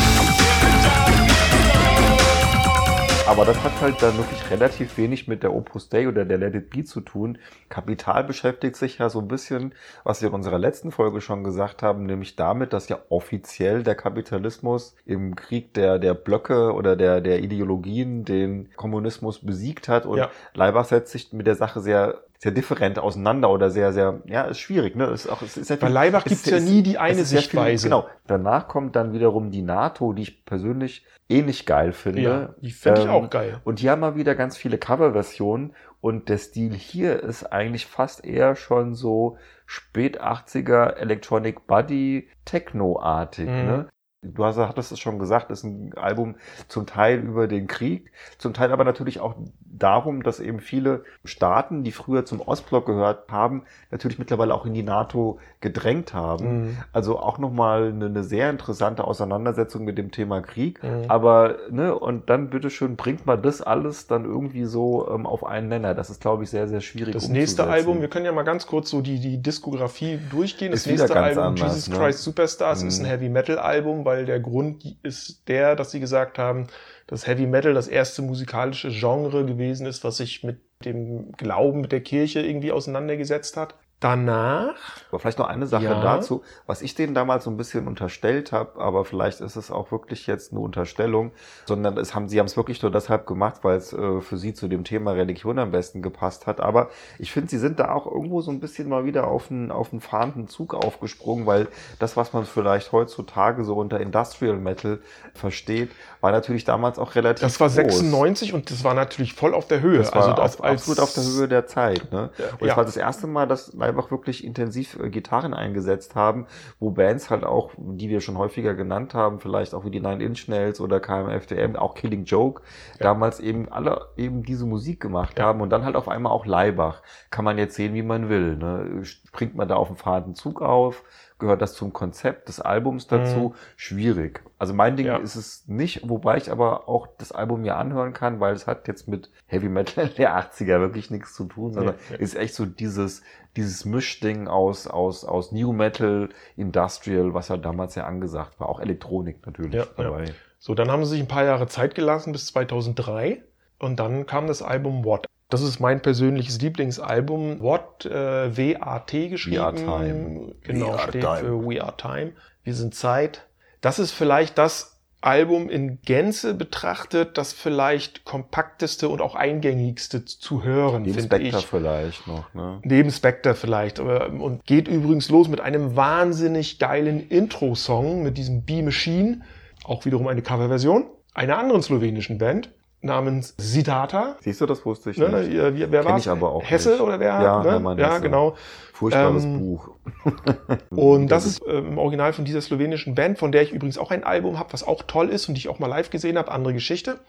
Aber 3.29 3.45
das 3.45 3.63
hat 3.63 3.79
halt 3.79 4.01
dann 4.01 4.17
wirklich 4.17 4.49
relativ 4.49 4.97
wenig 4.97 5.27
mit 5.27 5.43
der 5.43 5.53
Opus 5.53 5.87
Dei 5.87 6.07
oder 6.07 6.25
der 6.25 6.39
Let 6.39 6.55
It 6.55 6.71
Be 6.71 6.83
zu 6.83 6.99
tun. 6.99 7.37
Kapital 7.69 8.23
beschäftigt 8.23 8.75
sich 8.75 8.97
ja 8.97 9.07
so 9.07 9.19
ein 9.19 9.27
bisschen, 9.27 9.75
was 10.03 10.23
wir 10.23 10.29
in 10.29 10.33
unserer 10.33 10.57
letzten 10.57 10.91
Folge 10.91 11.21
schon 11.21 11.43
gesagt 11.43 11.83
haben, 11.83 12.07
nämlich 12.07 12.37
damit, 12.37 12.73
dass 12.73 12.89
ja 12.89 12.97
offiziell 13.09 13.83
der 13.83 13.93
Kapitalismus 13.93 14.95
im 15.05 15.35
Krieg 15.35 15.75
der, 15.75 15.99
der 15.99 16.15
Blöcke 16.15 16.73
oder 16.73 16.95
der, 16.95 17.21
der 17.21 17.43
Ideologien 17.43 18.25
den 18.25 18.71
Kommunismus 18.75 19.45
besiegt 19.45 19.89
hat. 19.89 20.07
Und 20.07 20.17
ja. 20.17 20.31
Leibach 20.55 20.85
setzt 20.85 21.11
sich 21.11 21.31
mit 21.31 21.45
der 21.45 21.55
Sache 21.55 21.81
sehr 21.81 22.23
sehr 22.41 22.53
different 22.53 22.99
auseinander 22.99 23.49
oder 23.49 23.69
sehr, 23.69 23.91
sehr, 23.91 24.21
ja, 24.25 24.43
ist 24.43 24.59
schwierig. 24.59 24.95
Ne? 24.95 25.07
Ist 25.07 25.27
auch, 25.27 25.41
ist, 25.41 25.57
ist 25.57 25.77
Bei 25.79 25.89
Leibach 25.89 26.23
gibt's 26.23 26.49
ja 26.49 26.61
nie 26.61 26.81
die 26.81 26.97
eine 26.97 27.25
Sichtweise. 27.25 27.83
Viel, 27.83 27.89
genau. 27.89 28.07
Danach 28.27 28.69
kommt 28.69 28.95
dann 28.95 29.11
wiederum 29.11 29.51
die 29.51 29.61
NATO, 29.61 30.13
die 30.13 30.21
ich 30.21 30.45
persönlich 30.45 31.05
eh 31.27 31.41
nicht 31.41 31.65
geil 31.65 31.91
finde. 31.91 32.21
Ja, 32.21 32.55
die 32.61 32.71
finde 32.71 33.01
ähm, 33.01 33.07
ich 33.07 33.13
auch 33.13 33.29
geil. 33.29 33.59
Und 33.65 33.81
die 33.81 33.89
haben 33.89 33.99
mal 33.99 34.15
wieder 34.15 34.35
ganz 34.35 34.55
viele 34.55 34.77
Coverversionen 34.77 35.73
und 35.99 36.29
der 36.29 36.37
Stil 36.37 36.73
hier 36.73 37.21
ist 37.21 37.43
eigentlich 37.51 37.85
fast 37.85 38.23
eher 38.23 38.55
schon 38.55 38.95
so 38.95 39.37
spät 39.65 40.21
80er 40.21 40.95
Electronic 40.95 41.67
Buddy 41.67 42.29
Techno-artig. 42.45 43.49
Mhm. 43.49 43.65
Ne? 43.65 43.89
Du 44.21 44.43
hast, 44.43 44.57
hattest 44.57 44.91
es 44.91 44.99
schon 44.99 45.17
gesagt, 45.17 45.49
ist 45.49 45.63
ein 45.63 45.93
Album 45.95 46.35
zum 46.67 46.85
Teil 46.85 47.19
über 47.19 47.47
den 47.47 47.67
Krieg, 47.67 48.11
zum 48.37 48.53
Teil 48.53 48.73
aber 48.73 48.83
natürlich 48.83 49.21
auch 49.21 49.35
darum, 49.61 50.23
dass 50.23 50.41
eben 50.41 50.59
viele 50.59 51.05
Staaten, 51.23 51.85
die 51.85 51.93
früher 51.93 52.25
zum 52.25 52.41
Ostblock 52.41 52.85
gehört 52.85 53.31
haben, 53.31 53.63
natürlich 53.91 54.19
mittlerweile 54.19 54.53
auch 54.53 54.65
in 54.65 54.73
die 54.73 54.83
NATO 54.83 55.39
gedrängt 55.61 56.13
haben. 56.13 56.63
Mhm. 56.63 56.77
Also 56.91 57.17
auch 57.17 57.37
nochmal 57.37 57.89
eine, 57.89 58.07
eine 58.07 58.23
sehr 58.25 58.49
interessante 58.49 59.05
Auseinandersetzung 59.05 59.85
mit 59.85 59.97
dem 59.97 60.11
Thema 60.11 60.41
Krieg. 60.41 60.83
Mhm. 60.83 61.05
Aber, 61.07 61.55
ne, 61.69 61.95
und 61.95 62.29
dann 62.29 62.49
bitteschön 62.49 62.97
bringt 62.97 63.25
man 63.25 63.41
das 63.41 63.61
alles 63.61 64.07
dann 64.07 64.25
irgendwie 64.25 64.65
so 64.65 65.09
ähm, 65.09 65.25
auf 65.25 65.45
einen 65.45 65.69
Nenner. 65.69 65.95
Das 65.95 66.09
ist, 66.09 66.19
glaube 66.19 66.43
ich, 66.43 66.49
sehr, 66.49 66.67
sehr 66.67 66.81
schwierig. 66.81 67.13
Das 67.13 67.29
nächste 67.29 67.67
Album, 67.67 68.01
wir 68.01 68.09
können 68.09 68.25
ja 68.25 68.33
mal 68.33 68.43
ganz 68.43 68.67
kurz 68.67 68.89
so 68.89 68.99
die, 68.99 69.19
die 69.21 69.41
Diskografie 69.41 70.19
durchgehen. 70.29 70.71
Das 70.71 70.81
ist 70.81 70.87
nächste 70.87 71.15
Album, 71.15 71.43
anders, 71.43 71.75
Jesus 71.75 71.87
ne? 71.87 71.95
Christ 71.95 72.23
Superstars, 72.23 72.81
mhm. 72.81 72.87
ist 72.89 72.99
ein 72.99 73.05
mhm. 73.05 73.09
Heavy 73.09 73.29
Metal 73.29 73.57
Album, 73.57 74.03
weil 74.09 74.25
der 74.25 74.39
Grund 74.39 74.97
ist 75.03 75.47
der, 75.47 75.75
dass 75.75 75.91
sie 75.91 75.99
gesagt 75.99 76.39
haben, 76.39 76.65
dass 77.05 77.27
Heavy 77.27 77.45
Metal 77.45 77.75
das 77.75 77.87
erste 77.87 78.23
musikalische 78.23 78.89
Genre 78.89 79.45
gewesen 79.45 79.85
ist, 79.85 80.03
was 80.03 80.17
sich 80.17 80.43
mit 80.43 80.59
dem 80.83 81.31
Glauben, 81.33 81.81
mit 81.81 81.91
der 81.91 82.01
Kirche 82.01 82.41
irgendwie 82.41 82.71
auseinandergesetzt 82.71 83.55
hat. 83.55 83.75
Danach. 83.99 84.75
Aber 85.09 85.19
vielleicht 85.19 85.39
noch 85.39 85.47
eine 85.47 85.67
Sache 85.67 85.83
ja. 85.83 86.01
dazu, 86.01 86.41
was 86.65 86.81
ich 86.81 86.95
denen 86.95 87.13
damals 87.13 87.43
so 87.43 87.49
ein 87.49 87.57
bisschen 87.57 87.85
unterstellt 87.85 88.53
habe, 88.53 88.79
aber 88.79 89.03
vielleicht 89.03 89.41
ist 89.41 89.57
es 89.57 89.71
auch 89.71 89.91
wirklich 89.91 90.25
jetzt 90.25 90.51
eine 90.53 90.61
Unterstellung, 90.61 91.31
sondern 91.65 91.97
es 91.97 92.15
haben, 92.15 92.29
sie 92.29 92.39
haben 92.39 92.45
es 92.45 92.55
wirklich 92.55 92.81
nur 92.81 92.91
deshalb 92.91 93.27
gemacht, 93.27 93.57
weil 93.63 93.77
es 93.77 93.91
äh, 93.91 94.21
für 94.21 94.37
sie 94.37 94.53
zu 94.53 94.69
dem 94.69 94.85
Thema 94.85 95.11
Religion 95.11 95.59
am 95.59 95.71
besten 95.71 96.01
gepasst 96.01 96.47
hat. 96.47 96.61
Aber 96.61 96.89
ich 97.17 97.33
finde, 97.33 97.49
sie 97.49 97.57
sind 97.57 97.79
da 97.79 97.91
auch 97.91 98.05
irgendwo 98.05 98.39
so 98.39 98.51
ein 98.51 98.61
bisschen 98.61 98.87
mal 98.87 99.03
wieder 99.03 99.27
auf 99.27 99.51
einen, 99.51 99.69
auf 99.69 99.91
einen 99.91 99.99
fahrenden 99.99 100.47
Zug 100.47 100.75
aufgesprungen, 100.75 101.45
weil 101.45 101.67
das, 101.99 102.15
was 102.15 102.31
man 102.31 102.45
vielleicht 102.45 102.93
heutzutage 102.93 103.65
so 103.65 103.75
unter 103.75 103.99
Industrial 103.99 104.55
Metal 104.55 104.99
versteht, 105.33 105.91
war 106.21 106.31
natürlich 106.31 106.63
damals 106.63 106.99
auch 106.99 107.15
relativ 107.15 107.41
Das 107.41 107.59
war 107.59 107.67
groß. 107.67 107.75
96 107.75 108.53
und 108.53 108.71
das 108.71 108.85
war 108.85 108.93
natürlich 108.93 109.33
voll 109.33 109.53
auf 109.53 109.67
der 109.67 109.81
Höhe. 109.81 109.97
Das 109.97 110.13
war 110.13 110.21
also 110.21 110.33
das 110.33 110.61
als, 110.61 110.73
absolut 110.73 110.99
auf 110.99 111.13
der 111.13 111.23
Höhe 111.23 111.47
der 111.49 111.67
Zeit. 111.67 112.11
Ne? 112.13 112.29
Und 112.37 112.61
ja. 112.61 112.67
das 112.67 112.77
war 112.77 112.85
das 112.85 112.95
erste 112.95 113.27
Mal, 113.27 113.45
dass 113.45 113.73
einfach 113.89 114.11
wirklich 114.11 114.43
intensiv 114.43 114.97
äh, 114.99 115.09
Gitarren 115.09 115.53
eingesetzt 115.53 116.15
haben, 116.15 116.47
wo 116.79 116.91
Bands 116.91 117.29
halt 117.29 117.43
auch, 117.43 117.71
die 117.77 118.09
wir 118.09 118.21
schon 118.21 118.37
häufiger 118.37 118.73
genannt 118.73 119.13
haben, 119.13 119.39
vielleicht 119.39 119.73
auch 119.73 119.85
wie 119.85 119.91
die 119.91 119.99
Nine 119.99 120.23
Inch 120.23 120.47
Nails 120.47 120.79
oder 120.79 120.99
KMFDM, 120.99 121.75
auch 121.75 121.95
Killing 121.95 122.23
Joke, 122.23 122.61
ja. 122.99 123.03
damals 123.03 123.39
eben 123.39 123.69
alle 123.69 124.07
eben 124.17 124.43
diese 124.43 124.65
Musik 124.65 124.99
gemacht 124.99 125.37
ja. 125.37 125.45
haben 125.45 125.61
und 125.61 125.69
dann 125.69 125.83
halt 125.83 125.95
auf 125.95 126.07
einmal 126.07 126.31
auch 126.31 126.45
Leibach. 126.45 127.01
Kann 127.29 127.45
man 127.45 127.57
jetzt 127.57 127.75
sehen, 127.75 127.93
wie 127.93 128.03
man 128.03 128.29
will. 128.29 128.55
Ne? 128.55 129.03
Springt 129.03 129.55
man 129.55 129.67
da 129.67 129.75
auf 129.75 129.87
den 129.87 129.97
fahrenden 129.97 130.35
Zug 130.35 130.61
auf? 130.61 131.03
Gehört 131.39 131.61
das 131.61 131.73
zum 131.73 131.93
Konzept 131.93 132.49
des 132.49 132.59
Albums 132.59 133.07
dazu? 133.07 133.49
Mhm. 133.49 133.53
Schwierig. 133.75 134.43
Also 134.57 134.73
mein 134.73 134.95
Ding 134.97 135.07
ja. 135.07 135.17
ist 135.17 135.35
es 135.35 135.67
nicht, 135.67 136.07
wobei 136.07 136.37
ich 136.37 136.51
aber 136.51 136.87
auch 136.87 137.07
das 137.17 137.31
Album 137.31 137.61
mir 137.61 137.77
anhören 137.77 138.13
kann, 138.13 138.39
weil 138.39 138.53
es 138.53 138.67
hat 138.67 138.87
jetzt 138.87 139.07
mit 139.07 139.31
Heavy 139.47 139.69
Metal 139.69 140.07
der 140.17 140.37
80er 140.37 140.79
wirklich 140.79 141.09
nichts 141.09 141.33
zu 141.33 141.45
tun, 141.45 141.73
sondern 141.73 141.95
nee, 142.09 142.17
ist 142.17 142.35
echt 142.35 142.53
so 142.53 142.65
dieses, 142.65 143.23
dieses 143.55 143.85
Mischding 143.85 144.47
aus, 144.47 144.85
aus, 144.87 145.25
aus 145.25 145.51
New 145.51 145.73
Metal, 145.73 146.29
Industrial, 146.55 147.33
was 147.33 147.47
ja 147.47 147.57
damals 147.57 147.95
ja 147.95 148.05
angesagt 148.05 148.59
war. 148.59 148.69
Auch 148.69 148.79
Elektronik 148.79 149.45
natürlich 149.45 149.73
ja, 149.73 149.85
dabei. 149.97 150.25
Ja. 150.25 150.31
So, 150.59 150.75
dann 150.75 150.91
haben 150.91 151.05
sie 151.05 151.11
sich 151.11 151.21
ein 151.21 151.27
paar 151.27 151.45
Jahre 151.45 151.67
Zeit 151.67 151.95
gelassen 151.95 152.33
bis 152.33 152.47
2003 152.47 153.41
und 153.79 153.99
dann 153.99 154.25
kam 154.25 154.47
das 154.47 154.61
Album 154.61 155.05
What. 155.05 155.25
Das 155.49 155.61
ist 155.61 155.79
mein 155.79 156.01
persönliches 156.01 156.61
Lieblingsalbum. 156.61 157.59
What, 157.59 158.05
äh, 158.05 158.55
W-A-T 158.55 159.29
geschrieben. 159.29 159.57
We 159.57 159.63
Are 159.63 159.75
Time. 159.75 160.55
Genau, 160.61 160.91
are 160.91 161.09
steht 161.09 161.21
time. 161.21 161.39
für 161.39 161.65
We 161.67 161.83
Are 161.83 161.97
Time. 161.97 162.33
Wir 162.63 162.75
sind 162.75 162.93
Zeit. 162.93 163.47
Das 163.81 163.97
ist 163.97 164.11
vielleicht 164.11 164.57
das 164.59 164.99
Album 165.21 165.69
in 165.69 166.01
Gänze 166.03 166.53
betrachtet, 166.53 167.37
das 167.37 167.51
vielleicht 167.51 168.23
kompakteste 168.23 169.09
und 169.09 169.21
auch 169.21 169.35
eingängigste 169.35 170.23
zu 170.23 170.63
hören, 170.63 171.01
Neben 171.01 171.19
finde 171.19 171.39
ich. 171.39 171.55
vielleicht 171.65 172.25
noch, 172.27 172.53
ne? 172.53 172.79
Neben 172.83 173.11
Spectre 173.11 173.53
vielleicht. 173.53 173.99
Und 173.99 174.65
geht 174.65 174.87
übrigens 174.87 175.29
los 175.29 175.49
mit 175.49 175.59
einem 175.59 175.95
wahnsinnig 175.97 176.79
geilen 176.79 177.27
Intro-Song 177.27 178.23
mit 178.23 178.37
diesem 178.37 178.63
B-Machine. 178.63 179.41
Auch 179.83 180.05
wiederum 180.05 180.27
eine 180.27 180.41
Coverversion 180.41 181.05
einer 181.33 181.57
anderen 181.57 181.81
slowenischen 181.81 182.37
Band 182.37 182.69
namens 183.01 183.53
Siddhartha. 183.57 184.35
Siehst 184.41 184.61
du, 184.61 184.65
das 184.65 184.85
wusste 184.85 185.11
ich 185.11 185.17
ne? 185.17 185.29
nicht. 185.29 185.51
Wer, 185.53 185.91
wer 185.91 186.05
war 186.05 186.17
ich 186.17 186.29
aber 186.29 186.51
auch 186.51 186.63
Hesse 186.63 186.91
nicht. 186.91 187.01
oder 187.01 187.19
wer? 187.19 187.41
Ja, 187.41 187.63
ne? 187.63 187.71
Hermann 187.71 187.97
ja 187.97 188.17
genau. 188.19 188.55
Furchtbares 188.93 189.43
ähm, 189.43 189.59
Buch. 189.59 189.91
und 190.89 191.27
das 191.27 191.45
ist 191.45 191.65
äh, 191.65 191.77
im 191.77 191.97
Original 191.97 192.33
von 192.33 192.45
dieser 192.45 192.61
slowenischen 192.61 193.15
Band, 193.15 193.37
von 193.37 193.51
der 193.51 193.61
ich 193.61 193.71
übrigens 193.71 193.97
auch 193.97 194.11
ein 194.11 194.23
Album 194.23 194.59
habe, 194.59 194.73
was 194.73 194.85
auch 194.85 195.03
toll 195.03 195.29
ist 195.29 195.47
und 195.47 195.55
die 195.55 195.59
ich 195.59 195.69
auch 195.69 195.79
mal 195.79 195.87
live 195.87 196.09
gesehen 196.09 196.37
habe. 196.37 196.51
Andere 196.51 196.73
Geschichte. 196.73 197.19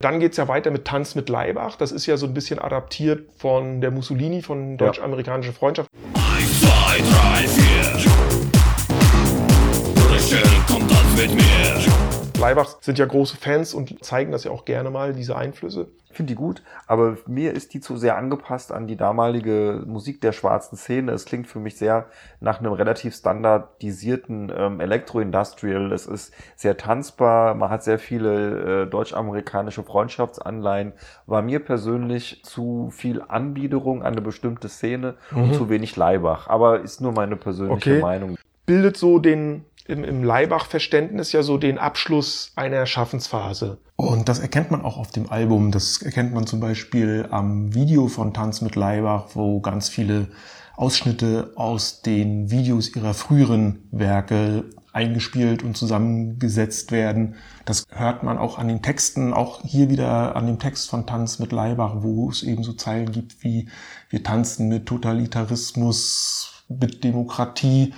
Dann 0.00 0.20
geht's 0.20 0.36
ja 0.36 0.46
weiter 0.46 0.70
mit 0.70 0.84
Tanz 0.84 1.16
mit 1.16 1.28
Leibach. 1.28 1.74
Das 1.74 1.90
ist 1.90 2.06
ja 2.06 2.16
so 2.16 2.26
ein 2.26 2.34
bisschen 2.34 2.60
adaptiert 2.60 3.28
von 3.36 3.80
der 3.80 3.90
Mussolini, 3.90 4.42
von 4.42 4.76
deutsch-amerikanische 4.76 5.52
Freundschaft. 5.52 5.90
Eins, 6.14 6.60
zwei, 6.60 6.98
drei, 6.98 7.48
vier. 7.48 8.10
Brüssel, 9.96 10.42
kommt 10.68 10.88
das 10.88 11.16
mit 11.16 11.34
mir. 11.34 11.97
Leibach 12.38 12.76
sind 12.80 12.98
ja 12.98 13.06
große 13.06 13.36
Fans 13.36 13.74
und 13.74 14.04
zeigen 14.04 14.32
das 14.32 14.44
ja 14.44 14.50
auch 14.50 14.64
gerne 14.64 14.90
mal, 14.90 15.12
diese 15.12 15.36
Einflüsse. 15.36 15.88
Ich 16.10 16.16
finde 16.16 16.32
die 16.32 16.36
gut, 16.36 16.62
aber 16.86 17.18
mir 17.26 17.52
ist 17.52 17.74
die 17.74 17.80
zu 17.80 17.96
sehr 17.96 18.16
angepasst 18.16 18.72
an 18.72 18.86
die 18.86 18.96
damalige 18.96 19.82
Musik 19.86 20.22
der 20.22 20.32
schwarzen 20.32 20.76
Szene. 20.76 21.12
Es 21.12 21.26
klingt 21.26 21.46
für 21.46 21.58
mich 21.58 21.76
sehr 21.76 22.06
nach 22.40 22.60
einem 22.60 22.72
relativ 22.72 23.14
standardisierten 23.14 24.50
ähm, 24.56 24.80
Elektro-Industrial. 24.80 25.92
Es 25.92 26.06
ist 26.06 26.32
sehr 26.56 26.78
tanzbar, 26.78 27.54
man 27.54 27.68
hat 27.68 27.84
sehr 27.84 27.98
viele 27.98 28.84
äh, 28.84 28.86
deutsch-amerikanische 28.86 29.82
Freundschaftsanleihen. 29.82 30.94
War 31.26 31.42
mir 31.42 31.60
persönlich 31.60 32.42
zu 32.42 32.90
viel 32.90 33.22
Anbiederung 33.28 34.02
an 34.02 34.12
eine 34.12 34.22
bestimmte 34.22 34.70
Szene 34.70 35.16
mhm. 35.30 35.42
und 35.42 35.54
zu 35.54 35.68
wenig 35.68 35.94
Leibach. 35.96 36.48
Aber 36.48 36.80
ist 36.80 37.02
nur 37.02 37.12
meine 37.12 37.36
persönliche 37.36 37.90
okay. 37.90 38.00
Meinung. 38.00 38.38
Bildet 38.64 38.96
so 38.96 39.18
den 39.18 39.66
im, 39.88 40.04
im 40.04 40.22
Leibach-Verständnis 40.22 41.32
ja 41.32 41.42
so 41.42 41.58
den 41.58 41.78
Abschluss 41.78 42.52
einer 42.54 42.86
Schaffensphase. 42.86 43.78
Und 43.96 44.28
das 44.28 44.38
erkennt 44.38 44.70
man 44.70 44.82
auch 44.82 44.98
auf 44.98 45.10
dem 45.10 45.30
Album. 45.30 45.72
Das 45.72 46.02
erkennt 46.02 46.32
man 46.32 46.46
zum 46.46 46.60
Beispiel 46.60 47.26
am 47.30 47.74
Video 47.74 48.06
von 48.06 48.32
Tanz 48.32 48.60
mit 48.60 48.76
Leibach, 48.76 49.30
wo 49.34 49.60
ganz 49.60 49.88
viele 49.88 50.28
Ausschnitte 50.76 51.52
aus 51.56 52.02
den 52.02 52.50
Videos 52.50 52.94
ihrer 52.94 53.14
früheren 53.14 53.88
Werke 53.90 54.66
eingespielt 54.92 55.62
und 55.62 55.76
zusammengesetzt 55.76 56.92
werden. 56.92 57.34
Das 57.64 57.84
hört 57.90 58.22
man 58.22 58.38
auch 58.38 58.58
an 58.58 58.68
den 58.68 58.82
Texten, 58.82 59.32
auch 59.32 59.62
hier 59.64 59.90
wieder 59.90 60.36
an 60.36 60.46
dem 60.46 60.58
Text 60.58 60.88
von 60.88 61.06
Tanz 61.06 61.38
mit 61.38 61.52
Leibach, 61.52 61.96
wo 61.98 62.30
es 62.30 62.42
eben 62.42 62.62
so 62.62 62.72
Zeilen 62.74 63.10
gibt 63.10 63.42
wie 63.42 63.68
wir 64.10 64.22
tanzen 64.22 64.68
mit 64.68 64.86
Totalitarismus, 64.86 66.64
mit 66.68 67.02
Demokratie, 67.04 67.94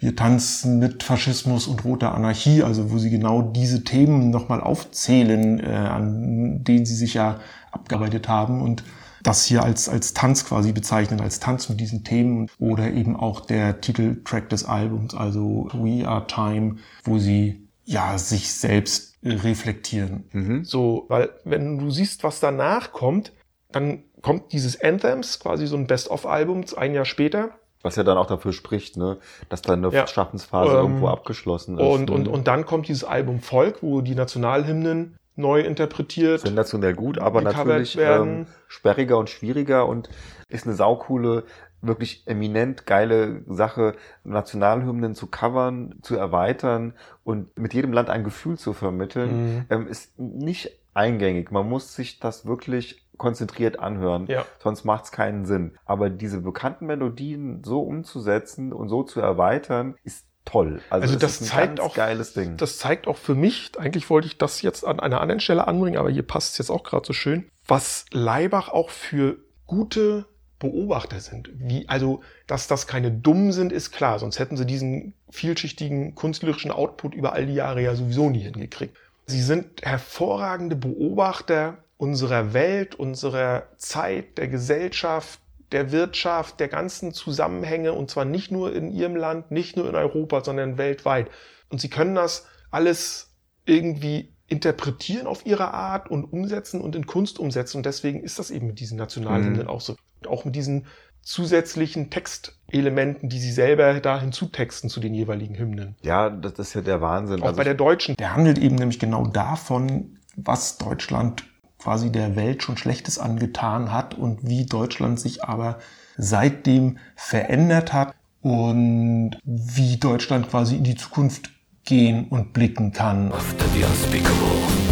wir 0.00 0.14
tanzen 0.14 0.78
mit 0.78 1.02
Faschismus 1.02 1.66
und 1.66 1.84
roter 1.84 2.14
Anarchie, 2.14 2.62
also 2.62 2.90
wo 2.90 2.98
sie 2.98 3.10
genau 3.10 3.42
diese 3.42 3.84
Themen 3.84 4.30
nochmal 4.30 4.60
aufzählen, 4.60 5.60
äh, 5.60 5.66
an 5.66 6.62
denen 6.64 6.86
sie 6.86 6.94
sich 6.94 7.14
ja 7.14 7.40
abgearbeitet 7.72 8.28
haben 8.28 8.62
und 8.62 8.84
das 9.22 9.44
hier 9.44 9.64
als, 9.64 9.88
als 9.88 10.14
Tanz 10.14 10.44
quasi 10.44 10.72
bezeichnen, 10.72 11.20
als 11.20 11.40
Tanz 11.40 11.68
mit 11.68 11.80
diesen 11.80 12.04
Themen 12.04 12.48
oder 12.58 12.90
eben 12.90 13.16
auch 13.16 13.40
der 13.40 13.80
Titeltrack 13.80 14.48
des 14.48 14.64
Albums, 14.64 15.14
also 15.14 15.68
We 15.72 16.06
Are 16.06 16.26
Time, 16.26 16.76
wo 17.04 17.18
sie 17.18 17.68
ja 17.84 18.18
sich 18.18 18.52
selbst 18.52 19.18
reflektieren. 19.24 20.24
Mhm. 20.32 20.64
So, 20.64 21.06
weil 21.08 21.30
wenn 21.44 21.78
du 21.78 21.90
siehst, 21.90 22.22
was 22.22 22.40
danach 22.40 22.92
kommt, 22.92 23.32
dann 23.70 24.04
kommt 24.22 24.52
dieses 24.52 24.80
Anthems, 24.80 25.40
quasi 25.40 25.66
so 25.66 25.76
ein 25.76 25.86
Best-of-Album, 25.86 26.64
ein 26.76 26.94
Jahr 26.94 27.04
später. 27.04 27.50
Was 27.82 27.96
ja 27.96 28.02
dann 28.02 28.18
auch 28.18 28.26
dafür 28.26 28.52
spricht, 28.52 28.96
ne, 28.96 29.18
dass 29.48 29.62
dann 29.62 29.84
eine 29.84 29.94
ja. 29.94 30.06
Schaffensphase 30.06 30.72
ähm, 30.72 30.78
irgendwo 30.78 31.08
abgeschlossen 31.08 31.78
ist. 31.78 31.84
Und, 31.84 32.10
und, 32.10 32.28
und 32.28 32.48
dann 32.48 32.66
kommt 32.66 32.88
dieses 32.88 33.04
Album 33.04 33.40
Volk, 33.40 33.82
wo 33.82 34.00
die 34.00 34.14
Nationalhymnen 34.14 35.16
neu 35.36 35.60
interpretiert. 35.60 36.40
Sensationell 36.40 36.94
gut, 36.94 37.18
aber 37.18 37.40
natürlich 37.40 37.96
ähm, 38.00 38.46
sperriger 38.66 39.16
und 39.18 39.30
schwieriger 39.30 39.86
und 39.86 40.10
ist 40.48 40.66
eine 40.66 40.74
saukoole, 40.74 41.44
wirklich 41.80 42.24
eminent 42.26 42.86
geile 42.86 43.42
Sache, 43.46 43.94
Nationalhymnen 44.24 45.14
zu 45.14 45.28
covern, 45.28 45.94
zu 46.02 46.16
erweitern 46.16 46.94
und 47.22 47.56
mit 47.56 47.72
jedem 47.72 47.92
Land 47.92 48.10
ein 48.10 48.24
Gefühl 48.24 48.58
zu 48.58 48.72
vermitteln, 48.72 49.54
mhm. 49.54 49.64
ähm, 49.70 49.86
ist 49.86 50.18
nicht 50.18 50.72
eingängig. 50.94 51.52
Man 51.52 51.68
muss 51.68 51.94
sich 51.94 52.18
das 52.18 52.46
wirklich 52.46 53.04
konzentriert 53.18 53.78
anhören, 53.78 54.26
ja. 54.26 54.44
sonst 54.58 54.84
macht 54.84 55.04
es 55.04 55.12
keinen 55.12 55.44
Sinn. 55.44 55.76
Aber 55.84 56.08
diese 56.08 56.40
bekannten 56.40 56.86
Melodien 56.86 57.62
so 57.64 57.82
umzusetzen 57.82 58.72
und 58.72 58.88
so 58.88 59.02
zu 59.02 59.20
erweitern, 59.20 59.96
ist 60.04 60.24
toll. 60.44 60.80
Also, 60.88 61.02
also 61.02 61.18
das, 61.18 61.40
zeigt 61.40 61.80
auch 61.80 61.94
geiles 61.94 62.32
Ding. 62.32 62.56
Das 62.56 62.78
zeigt 62.78 63.06
auch 63.06 63.18
für 63.18 63.34
mich, 63.34 63.72
eigentlich 63.78 64.08
wollte 64.08 64.26
ich 64.26 64.38
das 64.38 64.62
jetzt 64.62 64.86
an 64.86 65.00
einer 65.00 65.20
anderen 65.20 65.40
Stelle 65.40 65.68
anbringen, 65.68 65.98
aber 65.98 66.10
hier 66.10 66.22
passt 66.22 66.52
es 66.52 66.58
jetzt 66.58 66.70
auch 66.70 66.84
gerade 66.84 67.06
so 67.06 67.12
schön, 67.12 67.50
was 67.66 68.06
Leibach 68.12 68.70
auch 68.70 68.90
für 68.90 69.36
gute 69.66 70.24
Beobachter 70.58 71.20
sind. 71.20 71.50
Wie, 71.54 71.88
also, 71.88 72.22
dass 72.46 72.66
das 72.66 72.86
keine 72.86 73.10
Dummen 73.12 73.52
sind, 73.52 73.72
ist 73.72 73.92
klar, 73.92 74.18
sonst 74.18 74.38
hätten 74.38 74.56
sie 74.56 74.66
diesen 74.66 75.14
vielschichtigen 75.30 76.14
künstlerischen 76.14 76.70
Output 76.70 77.14
über 77.14 77.34
all 77.34 77.46
die 77.46 77.54
Jahre 77.54 77.82
ja 77.82 77.94
sowieso 77.94 78.30
nie 78.30 78.40
hingekriegt. 78.40 78.96
Sie 79.26 79.42
sind 79.42 79.82
hervorragende 79.82 80.74
Beobachter 80.74 81.78
unserer 81.98 82.54
Welt, 82.54 82.94
unserer 82.94 83.64
Zeit, 83.76 84.38
der 84.38 84.48
Gesellschaft, 84.48 85.40
der 85.72 85.92
Wirtschaft, 85.92 86.60
der 86.60 86.68
ganzen 86.68 87.12
Zusammenhänge 87.12 87.92
und 87.92 88.10
zwar 88.10 88.24
nicht 88.24 88.50
nur 88.50 88.74
in 88.74 88.90
ihrem 88.90 89.16
Land, 89.16 89.50
nicht 89.50 89.76
nur 89.76 89.88
in 89.88 89.94
Europa, 89.94 90.42
sondern 90.42 90.78
weltweit. 90.78 91.28
Und 91.68 91.80
sie 91.80 91.90
können 91.90 92.14
das 92.14 92.46
alles 92.70 93.34
irgendwie 93.66 94.32
interpretieren 94.46 95.26
auf 95.26 95.44
ihre 95.44 95.74
Art 95.74 96.10
und 96.10 96.24
umsetzen 96.24 96.80
und 96.80 96.96
in 96.96 97.06
Kunst 97.06 97.38
umsetzen. 97.38 97.78
Und 97.78 97.86
deswegen 97.86 98.22
ist 98.22 98.38
das 98.38 98.50
eben 98.50 98.66
mit 98.66 98.80
diesen 98.80 98.96
Nationalhymnen 98.96 99.62
mhm. 99.62 99.68
auch 99.68 99.82
so. 99.82 99.96
Und 100.20 100.28
auch 100.28 100.46
mit 100.46 100.54
diesen 100.56 100.86
zusätzlichen 101.20 102.08
Textelementen, 102.08 103.28
die 103.28 103.38
sie 103.38 103.52
selber 103.52 104.00
da 104.00 104.18
hinzutexten 104.18 104.88
zu 104.88 105.00
den 105.00 105.12
jeweiligen 105.12 105.58
Hymnen. 105.58 105.96
Ja, 106.00 106.30
das 106.30 106.58
ist 106.58 106.74
ja 106.74 106.80
der 106.80 107.02
Wahnsinn. 107.02 107.42
Auch 107.42 107.48
also 107.48 107.56
bei 107.58 107.64
der 107.64 107.74
Deutschen. 107.74 108.16
Der 108.16 108.34
handelt 108.34 108.56
eben 108.56 108.76
nämlich 108.76 108.98
genau 108.98 109.26
davon, 109.26 110.18
was 110.36 110.78
Deutschland 110.78 111.44
quasi 111.78 112.10
der 112.10 112.36
Welt 112.36 112.62
schon 112.62 112.76
Schlechtes 112.76 113.18
angetan 113.18 113.92
hat 113.92 114.14
und 114.14 114.46
wie 114.46 114.66
Deutschland 114.66 115.20
sich 115.20 115.44
aber 115.44 115.78
seitdem 116.16 116.98
verändert 117.16 117.92
hat 117.92 118.14
und 118.42 119.36
wie 119.44 119.96
Deutschland 119.96 120.48
quasi 120.50 120.76
in 120.76 120.84
die 120.84 120.96
Zukunft 120.96 121.50
gehen 121.84 122.26
und 122.28 122.52
blicken 122.52 122.92
kann. 122.92 123.32
After 123.32 123.66
the 123.74 123.84
unspeakable, 123.84 124.87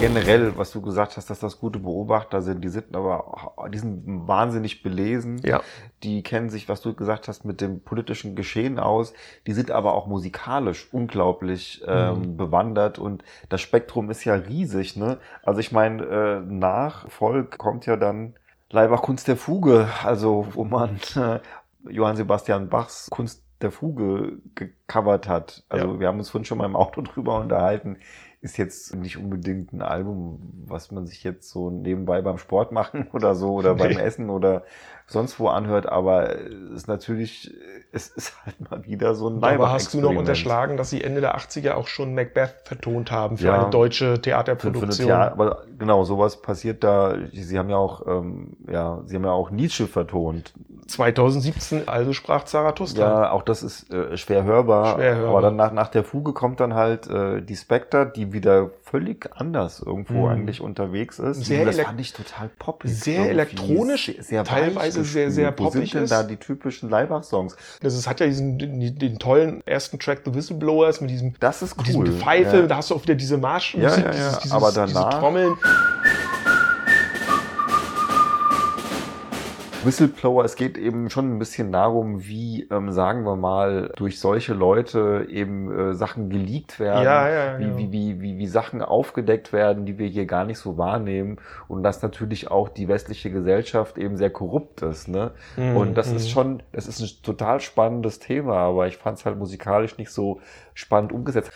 generell, 0.00 0.56
was 0.56 0.72
du 0.72 0.80
gesagt 0.80 1.16
hast, 1.16 1.30
dass 1.30 1.40
das 1.40 1.58
gute 1.58 1.78
Beobachter 1.78 2.42
sind, 2.42 2.62
die 2.62 2.68
sind 2.68 2.96
aber, 2.96 3.68
die 3.72 3.78
sind 3.78 4.02
wahnsinnig 4.26 4.82
belesen. 4.82 5.40
Ja. 5.44 5.60
Die 6.02 6.22
kennen 6.22 6.50
sich, 6.50 6.68
was 6.68 6.80
du 6.80 6.94
gesagt 6.94 7.28
hast, 7.28 7.44
mit 7.44 7.60
dem 7.60 7.80
politischen 7.80 8.34
Geschehen 8.34 8.78
aus. 8.78 9.12
Die 9.46 9.52
sind 9.52 9.70
aber 9.70 9.94
auch 9.94 10.06
musikalisch 10.06 10.88
unglaublich 10.92 11.82
ähm, 11.86 12.18
mhm. 12.18 12.36
bewandert 12.36 12.98
und 12.98 13.22
das 13.48 13.60
Spektrum 13.60 14.10
ist 14.10 14.24
ja 14.24 14.34
riesig. 14.34 14.96
Ne? 14.96 15.18
Also 15.42 15.60
ich 15.60 15.72
meine, 15.72 16.02
äh, 16.04 16.40
nach 16.40 17.08
Volk 17.10 17.58
kommt 17.58 17.86
ja 17.86 17.96
dann 17.96 18.34
Leibach 18.70 19.02
Kunst 19.02 19.28
der 19.28 19.36
Fuge, 19.36 19.88
also 20.04 20.46
wo 20.52 20.64
man 20.64 21.00
äh, 21.16 21.40
Johann 21.88 22.16
Sebastian 22.16 22.68
Bachs 22.68 23.08
Kunst 23.10 23.42
der 23.60 23.70
Fuge 23.70 24.38
gecovert 24.54 25.28
hat. 25.28 25.64
Also 25.68 25.94
ja. 25.94 26.00
wir 26.00 26.08
haben 26.08 26.18
uns 26.18 26.30
vorhin 26.30 26.44
schon 26.44 26.58
mal 26.58 26.66
im 26.66 26.76
Auto 26.76 27.02
drüber 27.02 27.40
unterhalten 27.40 27.98
ist 28.40 28.56
jetzt 28.56 28.94
nicht 28.94 29.18
unbedingt 29.18 29.72
ein 29.72 29.82
Album, 29.82 30.40
was 30.66 30.90
man 30.90 31.06
sich 31.06 31.24
jetzt 31.24 31.50
so 31.50 31.70
nebenbei 31.70 32.22
beim 32.22 32.38
Sport 32.38 32.72
machen 32.72 33.08
oder 33.12 33.34
so 33.34 33.54
oder 33.54 33.74
beim 33.74 33.98
Essen 33.98 34.30
oder 34.30 34.64
sonst 35.10 35.40
wo 35.40 35.48
anhört, 35.48 35.88
aber 35.88 36.36
es 36.36 36.82
ist 36.82 36.88
natürlich, 36.88 37.52
es 37.90 38.08
ist 38.08 38.34
halt 38.44 38.70
mal 38.70 38.84
wieder 38.86 39.14
so 39.16 39.28
ein 39.28 39.42
Aber 39.42 39.72
hast 39.72 39.92
du 39.92 40.00
noch 40.00 40.14
unterschlagen, 40.14 40.76
dass 40.76 40.90
sie 40.90 41.02
Ende 41.02 41.20
der 41.20 41.36
80er 41.36 41.72
auch 41.72 41.88
schon 41.88 42.14
Macbeth 42.14 42.54
vertont 42.64 43.10
haben 43.10 43.36
für 43.36 43.46
ja, 43.46 43.60
eine 43.60 43.70
deutsche 43.70 44.22
Theaterproduktion? 44.22 45.08
Theater, 45.08 45.32
aber 45.32 45.64
genau, 45.78 46.04
sowas 46.04 46.40
passiert 46.40 46.84
da. 46.84 47.16
Sie 47.32 47.58
haben 47.58 47.70
ja 47.70 47.76
auch, 47.76 48.06
ähm, 48.06 48.56
ja, 48.70 49.02
sie 49.06 49.16
haben 49.16 49.24
ja 49.24 49.32
auch 49.32 49.50
Nietzsche 49.50 49.88
vertont. 49.88 50.54
2017, 50.86 51.88
also 51.88 52.12
sprach 52.12 52.44
Zarathustra. 52.44 53.24
Ja, 53.24 53.30
auch 53.32 53.42
das 53.42 53.62
ist 53.62 53.92
äh, 53.92 54.16
schwer, 54.16 54.44
hörbar, 54.44 54.94
schwer 54.94 55.16
hörbar. 55.16 55.30
Aber 55.30 55.42
dann 55.42 55.56
nach, 55.56 55.72
nach 55.72 55.88
der 55.88 56.04
Fuge 56.04 56.32
kommt 56.32 56.60
dann 56.60 56.74
halt 56.74 57.08
äh, 57.08 57.42
die 57.42 57.56
Spectre, 57.56 58.10
die 58.10 58.29
wieder 58.32 58.70
völlig 58.82 59.28
anders 59.34 59.80
irgendwo 59.80 60.26
mhm. 60.26 60.32
eigentlich 60.32 60.60
unterwegs 60.60 61.18
ist. 61.18 61.44
Sehr 61.44 61.64
das 61.64 61.78
fand 61.78 62.00
ich 62.00 62.12
total 62.12 62.50
poppig. 62.58 62.90
Sehr 62.92 63.28
elektronisch, 63.30 64.12
sehr, 64.20 64.44
teilweise 64.44 65.00
ist 65.00 65.12
sehr, 65.12 65.30
sehr 65.30 65.52
poppig 65.52 65.74
Wo 65.74 65.84
sind 65.86 65.94
denn 65.94 66.06
da 66.06 66.22
die 66.22 66.36
typischen 66.36 66.90
Leibach-Songs? 66.90 67.56
Das 67.80 67.94
ist, 67.94 68.06
hat 68.06 68.20
ja 68.20 68.26
diesen 68.26 68.58
den, 68.58 68.98
den, 68.98 69.18
tollen 69.18 69.62
ersten 69.66 69.98
Track 69.98 70.22
The 70.24 70.34
Whistleblowers 70.34 71.00
mit 71.00 71.10
diesem, 71.10 71.34
das 71.40 71.62
ist 71.62 71.76
cool. 71.76 71.98
mit 71.98 72.06
diesem 72.06 72.20
Pfeife, 72.20 72.56
ja. 72.60 72.66
da 72.66 72.76
hast 72.76 72.90
du 72.90 72.94
auch 72.94 73.02
wieder 73.02 73.14
diese 73.14 73.38
Marschmusik, 73.38 74.04
ja, 74.04 74.04
ja, 74.04 74.04
ja. 74.04 74.10
Dieses, 74.12 74.38
dieses, 74.38 74.52
Aber 74.52 74.72
danach, 74.72 75.08
diese 75.10 75.20
Trommeln. 75.20 75.56
Whistleblower, 79.84 80.44
es 80.44 80.56
geht 80.56 80.78
eben 80.78 81.10
schon 81.10 81.34
ein 81.34 81.38
bisschen 81.38 81.72
darum, 81.72 82.26
wie, 82.26 82.68
ähm, 82.70 82.90
sagen 82.92 83.24
wir 83.24 83.36
mal, 83.36 83.92
durch 83.96 84.20
solche 84.20 84.54
Leute 84.54 85.26
eben 85.28 85.70
äh, 85.70 85.94
Sachen 85.94 86.30
geleakt 86.30 86.78
werden, 86.80 87.04
ja, 87.04 87.28
ja, 87.28 87.58
wie, 87.58 87.64
genau. 87.64 87.78
wie, 87.78 87.92
wie, 87.92 88.20
wie, 88.20 88.38
wie 88.38 88.46
Sachen 88.46 88.82
aufgedeckt 88.82 89.52
werden, 89.52 89.86
die 89.86 89.98
wir 89.98 90.06
hier 90.06 90.26
gar 90.26 90.44
nicht 90.44 90.58
so 90.58 90.78
wahrnehmen 90.78 91.38
und 91.68 91.82
dass 91.82 92.02
natürlich 92.02 92.50
auch 92.50 92.68
die 92.68 92.88
westliche 92.88 93.30
Gesellschaft 93.30 93.98
eben 93.98 94.16
sehr 94.16 94.30
korrupt 94.30 94.82
ist. 94.82 95.08
Ne? 95.08 95.32
Mhm, 95.56 95.76
Und 95.76 95.94
das 95.94 96.10
ist 96.10 96.26
mhm. 96.26 96.30
schon, 96.30 96.62
das 96.72 96.86
ist 96.86 97.00
ein 97.00 97.22
total 97.22 97.60
spannendes 97.60 98.18
Thema, 98.18 98.56
aber 98.56 98.86
ich 98.86 98.96
fand 98.96 99.18
es 99.18 99.24
halt 99.24 99.38
musikalisch 99.38 99.98
nicht 99.98 100.10
so 100.10 100.40
spannend 100.74 101.12
umgesetzt. 101.12 101.50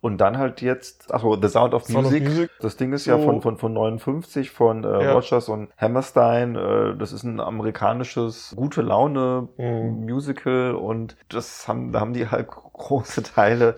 Und 0.00 0.18
dann 0.18 0.38
halt 0.38 0.62
jetzt, 0.62 1.12
also 1.12 1.36
The 1.40 1.48
Sound 1.48 1.74
of 1.74 1.84
Sound 1.84 2.06
of 2.06 2.12
Music. 2.12 2.24
Music. 2.24 2.50
Das 2.60 2.76
Ding 2.76 2.92
ist 2.92 3.04
So. 3.04 3.10
ja 3.10 3.18
von, 3.18 3.42
von, 3.42 3.58
von 3.58 3.72
59 3.74 4.50
von 4.50 4.84
äh, 4.84 5.04
Ja. 5.04 5.12
Rogers 5.12 5.48
und 5.48 5.68
Hammerstein. 5.76 6.56
Äh, 6.56 6.96
das 6.96 7.12
ist 7.12 7.22
ein 7.24 7.38
amerikanisches 7.40 8.54
gute 8.56 8.82
Laune 8.82 9.48
Mhm. 9.58 10.04
Musical 10.06 10.74
und 10.74 11.16
das 11.28 11.68
haben, 11.68 11.92
da 11.92 12.00
haben 12.00 12.14
die 12.14 12.28
halt 12.28 12.48
große 12.48 13.22
Teile 13.22 13.74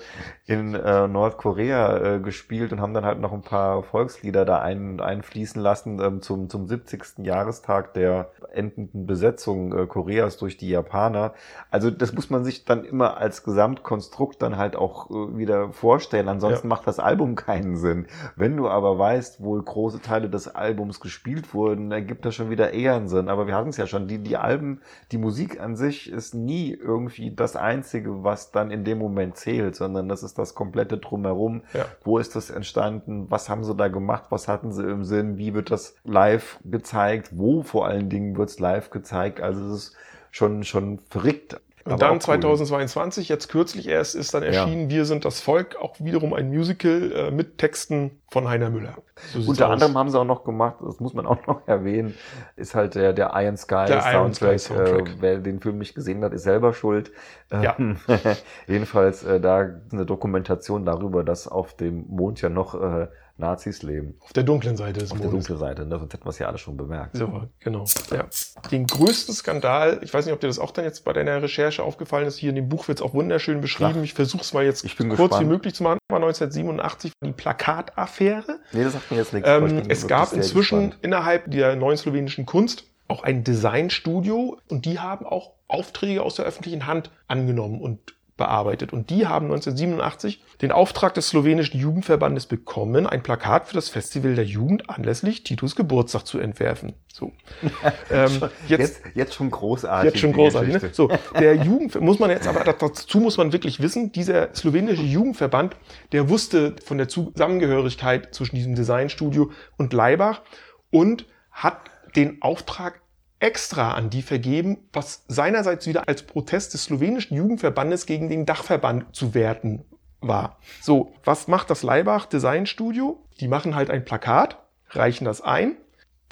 in 0.46 0.74
äh, 0.74 1.08
Nordkorea 1.08 1.96
äh, 2.16 2.20
gespielt 2.20 2.72
und 2.72 2.80
haben 2.80 2.94
dann 2.94 3.04
halt 3.04 3.18
noch 3.20 3.32
ein 3.32 3.42
paar 3.42 3.82
Volkslieder 3.82 4.44
da 4.44 4.60
ein, 4.60 5.00
einfließen 5.00 5.60
lassen 5.60 6.00
ähm, 6.00 6.22
zum, 6.22 6.48
zum 6.48 6.68
70. 6.68 7.18
Jahrestag 7.26 7.94
der 7.94 8.30
endenden 8.52 9.06
Besetzung 9.06 9.76
äh, 9.76 9.86
Koreas 9.86 10.36
durch 10.36 10.56
die 10.56 10.68
Japaner. 10.68 11.32
Also 11.70 11.90
das 11.90 12.12
muss 12.12 12.30
man 12.30 12.44
sich 12.44 12.64
dann 12.64 12.84
immer 12.84 13.16
als 13.16 13.42
Gesamtkonstrukt 13.42 14.40
dann 14.40 14.56
halt 14.56 14.76
auch 14.76 15.10
äh, 15.10 15.36
wieder 15.36 15.72
vorstellen. 15.72 16.11
Ansonsten 16.20 16.68
macht 16.68 16.86
das 16.86 16.98
Album 16.98 17.34
keinen 17.34 17.76
Sinn. 17.76 18.06
Wenn 18.36 18.56
du 18.56 18.68
aber 18.68 18.98
weißt, 18.98 19.42
wo 19.42 19.60
große 19.60 20.00
Teile 20.00 20.28
des 20.28 20.48
Albums 20.48 21.00
gespielt 21.00 21.54
wurden, 21.54 21.90
dann 21.90 22.06
gibt 22.06 22.24
das 22.24 22.34
schon 22.34 22.50
wieder 22.50 22.72
eher 22.72 22.94
einen 22.94 23.08
Sinn. 23.08 23.28
Aber 23.28 23.46
wir 23.46 23.54
hatten 23.54 23.70
es 23.70 23.76
ja 23.76 23.86
schon, 23.86 24.08
die, 24.08 24.18
die 24.18 24.36
Alben, 24.36 24.80
die 25.10 25.18
Musik 25.18 25.60
an 25.60 25.76
sich 25.76 26.10
ist 26.10 26.34
nie 26.34 26.72
irgendwie 26.72 27.34
das 27.34 27.56
Einzige, 27.56 28.24
was 28.24 28.50
dann 28.50 28.70
in 28.70 28.84
dem 28.84 28.98
Moment 28.98 29.36
zählt, 29.36 29.76
sondern 29.76 30.08
das 30.08 30.22
ist 30.22 30.38
das 30.38 30.54
komplette 30.54 30.98
Drumherum. 30.98 31.62
Ja. 31.72 31.86
Wo 32.04 32.18
ist 32.18 32.36
das 32.36 32.50
entstanden? 32.50 33.26
Was 33.30 33.48
haben 33.48 33.64
sie 33.64 33.74
da 33.74 33.88
gemacht? 33.88 34.24
Was 34.30 34.48
hatten 34.48 34.72
sie 34.72 34.82
im 34.82 35.04
Sinn? 35.04 35.38
Wie 35.38 35.54
wird 35.54 35.70
das 35.70 35.96
live 36.04 36.60
gezeigt? 36.64 37.30
Wo 37.32 37.62
vor 37.62 37.86
allen 37.86 38.08
Dingen 38.08 38.36
wird 38.36 38.50
es 38.50 38.58
live 38.58 38.90
gezeigt? 38.90 39.40
Also 39.40 39.64
es 39.66 39.88
ist 39.88 39.96
schon, 40.30 40.64
schon 40.64 40.98
verrückt. 41.10 41.60
Und 41.84 41.92
aber 41.92 41.98
dann 42.00 42.10
auch 42.10 42.14
cool. 42.14 42.40
2022, 42.40 43.28
jetzt 43.28 43.48
kürzlich 43.48 43.88
erst, 43.88 44.14
ist 44.14 44.34
dann 44.34 44.42
erschienen 44.42 44.88
Wir 44.90 45.04
sind 45.04 45.24
das 45.24 45.40
Volk, 45.40 45.76
auch 45.76 45.96
wiederum 45.98 46.32
ein 46.32 46.48
Musical 46.48 47.12
äh, 47.12 47.30
mit 47.30 47.58
Texten 47.58 48.22
von 48.30 48.48
Heiner 48.48 48.70
Müller. 48.70 48.94
So 49.32 49.50
Unter 49.50 49.66
aus. 49.66 49.72
anderem 49.74 49.98
haben 49.98 50.08
sie 50.10 50.18
auch 50.18 50.24
noch 50.24 50.44
gemacht, 50.44 50.76
das 50.84 51.00
muss 51.00 51.14
man 51.14 51.26
auch 51.32 51.46
noch 51.46 51.66
erwähnen, 51.66 52.14
ist 52.56 52.74
halt 52.74 52.94
der, 52.94 53.12
der 53.12 53.32
Iron 53.34 53.56
Sky 53.56 53.84
Der 53.88 54.04
Iron 54.12 54.32
Soundtrack. 54.32 54.60
Sky 54.60 54.74
Soundtrack. 54.74 55.08
Äh, 55.08 55.16
wer 55.20 55.38
den 55.38 55.60
Film 55.60 55.78
nicht 55.78 55.94
gesehen 55.94 56.22
hat, 56.24 56.32
ist 56.32 56.44
selber 56.44 56.72
schuld. 56.72 57.10
Ja. 57.50 57.74
Ähm, 57.78 57.96
jedenfalls, 58.66 59.24
äh, 59.24 59.40
da 59.40 59.68
eine 59.92 60.06
Dokumentation 60.06 60.84
darüber, 60.84 61.24
dass 61.24 61.48
auf 61.48 61.74
dem 61.74 62.06
Mond 62.08 62.40
ja 62.40 62.48
noch 62.48 62.74
äh, 62.74 63.08
Nazis 63.36 63.82
leben. 63.82 64.14
Auf 64.20 64.32
der 64.32 64.42
dunklen 64.44 64.76
Seite 64.76 65.00
des 65.00 65.10
Auf 65.12 65.18
der 65.18 65.26
Mondes. 65.28 65.46
dunklen 65.46 65.58
Seite, 65.58 65.86
ne? 65.86 65.98
sonst 65.98 66.12
hätten 66.12 66.24
wir 66.24 66.30
es 66.30 66.38
ja 66.38 66.46
alle 66.48 66.58
schon 66.58 66.76
bemerkt. 66.76 67.16
So, 67.16 67.48
genau. 67.60 67.84
Ja. 68.10 68.26
Den 68.70 68.86
größten 68.86 69.34
Skandal, 69.34 70.00
ich 70.02 70.12
weiß 70.12 70.26
nicht, 70.26 70.34
ob 70.34 70.40
dir 70.40 70.46
das 70.46 70.58
auch 70.58 70.70
dann 70.70 70.84
jetzt 70.84 71.04
bei 71.04 71.12
deiner 71.12 71.42
Recherche 71.42 71.82
aufgefallen 71.82 72.26
ist, 72.26 72.36
hier 72.38 72.50
in 72.50 72.56
dem 72.56 72.68
Buch 72.68 72.88
wird 72.88 72.98
es 72.98 73.02
auch 73.02 73.14
wunderschön 73.14 73.60
beschrieben. 73.60 73.92
Klar. 73.92 74.04
Ich 74.04 74.14
versuche 74.14 74.42
es 74.42 74.52
mal 74.52 74.64
jetzt 74.64 74.84
Ich 74.84 74.96
bin 74.96 75.08
kurz 75.08 75.18
gespannt. 75.20 75.42
wie 75.46 75.48
möglich 75.50 75.74
zu 75.74 75.82
machen. 75.82 75.98
War 76.10 76.18
1987 76.18 77.12
die 77.24 77.32
Plakataffäre. 77.32 78.60
Nee, 78.72 78.84
das 78.84 78.92
sagt 78.92 79.10
mir 79.10 79.16
jetzt 79.18 79.32
nichts. 79.32 79.48
Ähm, 79.48 79.82
es 79.88 80.06
gab 80.06 80.32
inzwischen 80.32 80.80
gespannt. 80.90 81.04
innerhalb 81.04 81.50
der 81.50 81.76
neuen 81.76 81.96
slowenischen 81.96 82.46
Kunst 82.46 82.84
auch 83.08 83.22
ein 83.24 83.44
Designstudio 83.44 84.58
und 84.68 84.84
die 84.86 84.98
haben 84.98 85.26
auch 85.26 85.52
Aufträge 85.68 86.22
aus 86.22 86.36
der 86.36 86.44
öffentlichen 86.44 86.86
Hand 86.86 87.10
angenommen 87.28 87.80
und 87.80 88.14
bearbeitet. 88.42 88.92
Und 88.92 89.08
die 89.10 89.28
haben 89.28 89.46
1987 89.46 90.42
den 90.62 90.72
Auftrag 90.72 91.14
des 91.14 91.28
slowenischen 91.28 91.78
Jugendverbandes 91.78 92.46
bekommen, 92.46 93.06
ein 93.06 93.22
Plakat 93.22 93.68
für 93.68 93.74
das 93.74 93.88
Festival 93.88 94.34
der 94.34 94.44
Jugend 94.44 94.90
anlässlich 94.90 95.44
Titus 95.44 95.76
Geburtstag 95.76 96.26
zu 96.26 96.40
entwerfen. 96.40 96.94
So. 97.12 97.30
ähm, 98.10 98.40
jetzt, 98.66 98.80
Jetzt, 98.80 99.02
jetzt 99.14 99.34
schon 99.34 99.52
großartig. 99.52 100.10
Jetzt 100.10 100.20
schon 100.20 100.32
großartig. 100.32 100.82
Ne? 100.82 100.90
So, 100.92 101.08
der 101.38 101.54
Jugend 101.54 102.00
muss 102.00 102.18
man 102.18 102.30
jetzt 102.30 102.48
aber 102.48 102.64
dazu 102.64 103.20
muss 103.20 103.36
man 103.36 103.52
wirklich 103.52 103.80
wissen, 103.80 104.10
dieser 104.10 104.52
slowenische 104.54 105.02
Jugendverband, 105.02 105.76
der 106.10 106.28
wusste 106.28 106.74
von 106.84 106.98
der 106.98 107.06
Zusammengehörigkeit 107.06 108.34
zwischen 108.34 108.56
diesem 108.56 108.74
Designstudio 108.74 109.52
und 109.76 109.92
Leibach 109.92 110.42
und 110.90 111.26
hat 111.52 111.78
den 112.16 112.42
Auftrag 112.42 113.01
extra 113.42 113.92
an 113.92 114.10
die 114.10 114.22
vergeben, 114.22 114.78
was 114.92 115.24
seinerseits 115.28 115.86
wieder 115.86 116.08
als 116.08 116.22
Protest 116.22 116.74
des 116.74 116.84
slowenischen 116.84 117.36
Jugendverbandes 117.36 118.06
gegen 118.06 118.28
den 118.28 118.46
Dachverband 118.46 119.14
zu 119.14 119.34
werten 119.34 119.84
war. 120.20 120.58
So, 120.80 121.12
was 121.24 121.48
macht 121.48 121.68
das 121.70 121.82
Leibach 121.82 122.26
Designstudio? 122.26 123.18
Die 123.40 123.48
machen 123.48 123.74
halt 123.74 123.90
ein 123.90 124.04
Plakat, 124.04 124.58
reichen 124.90 125.24
das 125.24 125.40
ein 125.40 125.76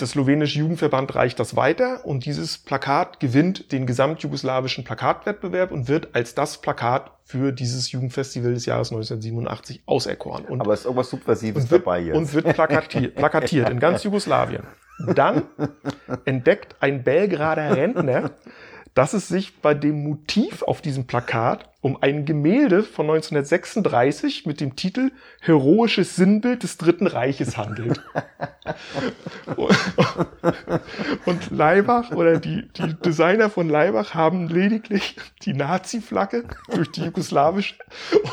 das 0.01 0.11
slowenische 0.13 0.59
Jugendverband 0.59 1.15
reicht 1.15 1.39
das 1.39 1.57
weiter 1.57 2.05
und 2.05 2.25
dieses 2.25 2.59
Plakat 2.59 3.21
gewinnt 3.21 3.73
den 3.73 3.87
gesamtjugoslawischen 3.87 4.85
Plakatwettbewerb 4.85 5.73
und 5.73 5.89
wird 5.89 6.15
als 6.15 6.35
das 6.35 6.59
Plakat 6.59 7.11
für 7.25 7.53
dieses 7.53 7.93
Jugendfestival 7.93 8.55
des 8.55 8.67
Jahres 8.67 8.91
1987 8.91 9.83
auserkoren. 9.87 10.45
Und, 10.45 10.61
Aber 10.61 10.73
es 10.73 10.81
ist 10.81 10.87
irgendwas 10.87 11.11
Subversives 11.11 11.65
und 11.65 11.71
wird, 11.71 11.83
dabei 11.83 12.01
jetzt. 12.01 12.17
und 12.17 12.33
wird 12.33 12.53
plakatiert, 12.55 13.15
plakatiert 13.15 13.69
in 13.69 13.79
ganz 13.79 14.03
Jugoslawien. 14.05 14.63
Dann 15.15 15.45
entdeckt 16.25 16.77
ein 16.81 17.03
Belgrader 17.03 17.77
Rentner, 17.77 18.33
dass 18.95 19.13
es 19.13 19.29
sich 19.29 19.61
bei 19.61 19.75
dem 19.75 20.03
Motiv 20.03 20.63
auf 20.63 20.81
diesem 20.81 21.07
Plakat 21.07 21.70
um 21.83 21.97
ein 22.03 22.27
Gemälde 22.27 22.83
von 22.83 23.07
1936 23.07 24.45
mit 24.45 24.61
dem 24.61 24.77
Titel 24.77 25.13
Heroisches 25.41 26.15
Sinnbild 26.17 26.63
des 26.63 26.77
Dritten 26.77 27.07
Reiches 27.07 27.57
handelt. 27.57 28.03
Und 31.25 31.51
Leibach 31.51 32.11
oder 32.13 32.39
die, 32.39 32.69
die 32.73 32.95
Designer 32.95 33.51
von 33.51 33.69
Leibach 33.69 34.15
haben 34.15 34.49
lediglich 34.49 35.17
die 35.43 35.55
Nazi-Flagge 35.55 36.45
durch 36.73 36.91
die 36.93 37.05
jugoslawische 37.05 37.75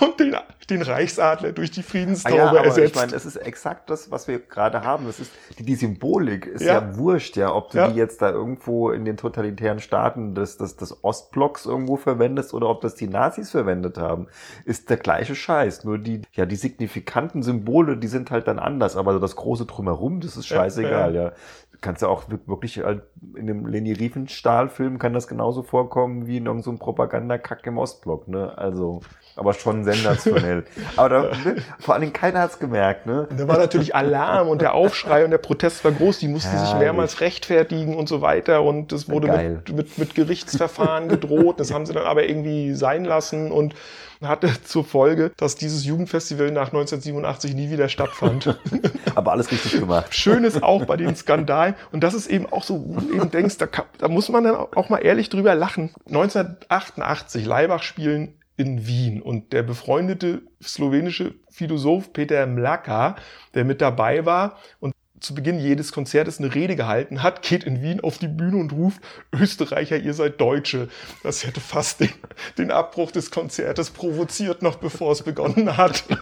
und 0.02 0.20
den, 0.20 0.36
den 0.70 0.82
Reichsadler 0.82 1.52
durch 1.54 1.72
die 1.72 1.82
Ah 1.82 1.84
Friedenstaube 1.84 2.36
ja, 2.38 2.50
aber 2.50 2.66
ersetzt. 2.66 2.90
ich 2.90 2.96
meine, 2.96 3.12
das 3.12 3.26
ist 3.26 3.38
exakt 3.38 3.90
das, 3.90 4.12
was 4.12 4.28
wir 4.28 4.40
gerade 4.40 4.84
haben. 4.84 5.06
Das 5.06 5.20
ist 5.20 5.32
die, 5.58 5.64
die 5.64 5.76
Symbolik 5.76 6.46
ist 6.46 6.62
Ja. 6.64 6.74
ja. 6.82 6.98
wurscht, 6.98 7.38
ja, 7.38 7.54
ob 7.54 7.72
du 7.72 7.78
Ja. 7.78 7.88
die 7.90 7.96
jetzt 7.98 8.22
da 8.22 8.30
irgendwo 8.30 8.92
in 8.92 9.06
den 9.06 9.18
totalitären 9.18 9.80
Staaten 9.80 10.36
des, 10.36 10.58
des, 10.58 10.76
des 10.76 11.04
Ostblocks 11.04 11.66
irgendwo 11.66 11.96
verwendest 11.98 12.54
oder 12.54 12.70
ob 12.70 12.82
das 12.82 12.96
die 12.96 13.08
Nazis 13.38 13.52
verwendet 13.52 13.98
haben, 13.98 14.28
ist 14.66 14.90
der 14.90 14.98
gleiche 14.98 15.36
Scheiß. 15.36 15.84
Nur 15.84 15.98
die, 15.98 16.22
ja, 16.34 16.46
die 16.46 16.56
signifikanten 16.56 17.44
Symbole, 17.44 17.98
die 17.98 18.08
sind 18.08 18.32
halt 18.32 18.48
dann 18.48 18.60
anders, 18.60 18.98
aber 18.98 19.20
das 19.20 19.36
große 19.36 19.66
drumherum, 19.66 20.20
das 20.20 20.38
ist 20.38 20.48
scheißegal, 20.48 21.16
ja. 21.16 21.30
Du 21.72 21.78
kannst 21.82 22.02
ja 22.02 22.08
auch 22.08 22.24
wirklich 22.48 22.80
halt 22.80 23.04
in 23.36 23.46
dem 23.46 23.68
Leni 23.68 23.94
Riefenstahl-Film 23.94 24.98
kann 24.98 25.14
das 25.14 25.28
genauso 25.28 25.62
vorkommen 25.62 26.26
wie 26.26 26.38
in 26.38 26.48
irgendeinem 26.48 26.78
so 26.78 26.84
Propagandakack 26.84 27.66
im 27.68 27.78
Ostblock, 27.78 28.28
ne? 28.28 28.58
Also, 28.58 29.02
aber 29.38 29.54
schon 29.54 29.84
sensationell. 29.84 30.66
aber 30.96 31.10
da, 31.10 31.22
ne? 31.22 31.56
vor 31.80 31.94
allen 31.94 32.02
Dingen 32.02 32.14
keiner 32.14 32.42
hat's 32.42 32.60
gemerkt, 32.60 33.06
ne? 33.06 33.28
Da 33.36 33.48
war 33.48 33.58
natürlich 33.58 33.96
Alarm 33.96 34.50
und 34.50 34.62
der 34.62 34.74
Aufschrei 34.74 35.24
und 35.24 35.32
der 35.32 35.38
Protest 35.38 35.84
war 35.84 35.92
groß. 35.92 36.20
Die 36.20 36.28
mussten 36.28 36.52
sich 36.52 36.68
Herrlich. 36.68 36.80
mehrmals 36.80 37.22
rechtfertigen 37.22 37.96
und 37.96 38.10
so 38.10 38.22
weiter. 38.22 38.64
Und 38.64 38.92
es 38.92 39.10
wurde 39.10 39.28
mit, 39.28 39.76
mit, 39.76 39.98
mit 39.98 40.16
Gerichtsverfahren 40.16 41.08
gedroht. 41.08 41.60
Das 41.60 41.72
haben 41.72 41.86
sie 41.86 41.94
dann 41.94 42.06
aber 42.06 42.28
irgendwie 42.28 42.74
sein 42.74 43.06
lassen 43.06 43.52
und 43.52 43.76
hatte 44.22 44.50
zur 44.64 44.84
Folge, 44.84 45.32
dass 45.38 45.56
dieses 45.56 45.86
Jugendfestival 45.86 46.52
nach 46.52 46.68
1987 46.68 47.54
nie 47.54 47.70
wieder 47.70 47.90
stattfand. 47.90 48.58
Aber 49.16 49.32
alles 49.32 49.52
richtig 49.52 49.80
gemacht. 49.80 50.14
Schön 50.16 50.44
ist 50.44 50.64
auch 50.64 50.86
bei 50.86 50.98
den 50.98 51.16
Skandalen, 51.16 51.76
und 51.92 52.04
das 52.04 52.14
ist 52.14 52.28
eben 52.28 52.46
auch 52.52 52.64
so, 52.64 52.84
wo 52.88 53.00
du 53.00 53.14
eben 53.14 53.32
denkst, 53.32 53.58
da, 53.58 53.68
kann, 53.68 53.86
da 54.00 54.08
muss 54.08 54.30
man 54.30 54.44
dann 54.44 54.56
auch 54.56 54.90
mal 54.90 55.00
ehrlich 55.00 55.30
drüber 55.30 55.56
lachen. 55.56 55.94
1988, 56.08 57.46
Leibach 57.46 57.84
spielen 57.84 58.34
in 58.58 58.88
Wien 58.88 59.22
und 59.22 59.54
der 59.54 59.64
befreundete 59.64 60.42
slowenische 60.62 61.36
Philosoph 61.50 62.12
Peter 62.12 62.46
Mlaka, 62.48 63.16
der 63.54 63.64
mit 63.64 63.82
dabei 63.82 64.26
war 64.26 64.58
und 64.80 64.94
zu 65.20 65.34
Beginn 65.34 65.60
jedes 65.60 65.92
Konzertes 65.92 66.40
eine 66.40 66.54
Rede 66.54 66.76
gehalten 66.76 67.24
hat, 67.24 67.42
geht 67.42 67.64
in 67.64 67.82
Wien 67.82 68.02
auf 68.02 68.18
die 68.18 68.28
Bühne 68.28 68.58
und 68.58 68.72
ruft, 68.74 69.02
Österreicher, 69.34 69.98
ihr 69.98 70.14
seid 70.14 70.40
Deutsche. 70.40 70.90
Das 71.24 71.46
hätte 71.46 71.60
fast 71.60 72.02
den, 72.02 72.12
den 72.58 72.72
Abbruch 72.72 73.12
des 73.12 73.32
Konzertes 73.32 73.90
provoziert, 73.90 74.62
noch 74.62 74.76
bevor 74.76 75.12
es 75.12 75.24
begonnen 75.24 75.78
hat. 75.78 76.04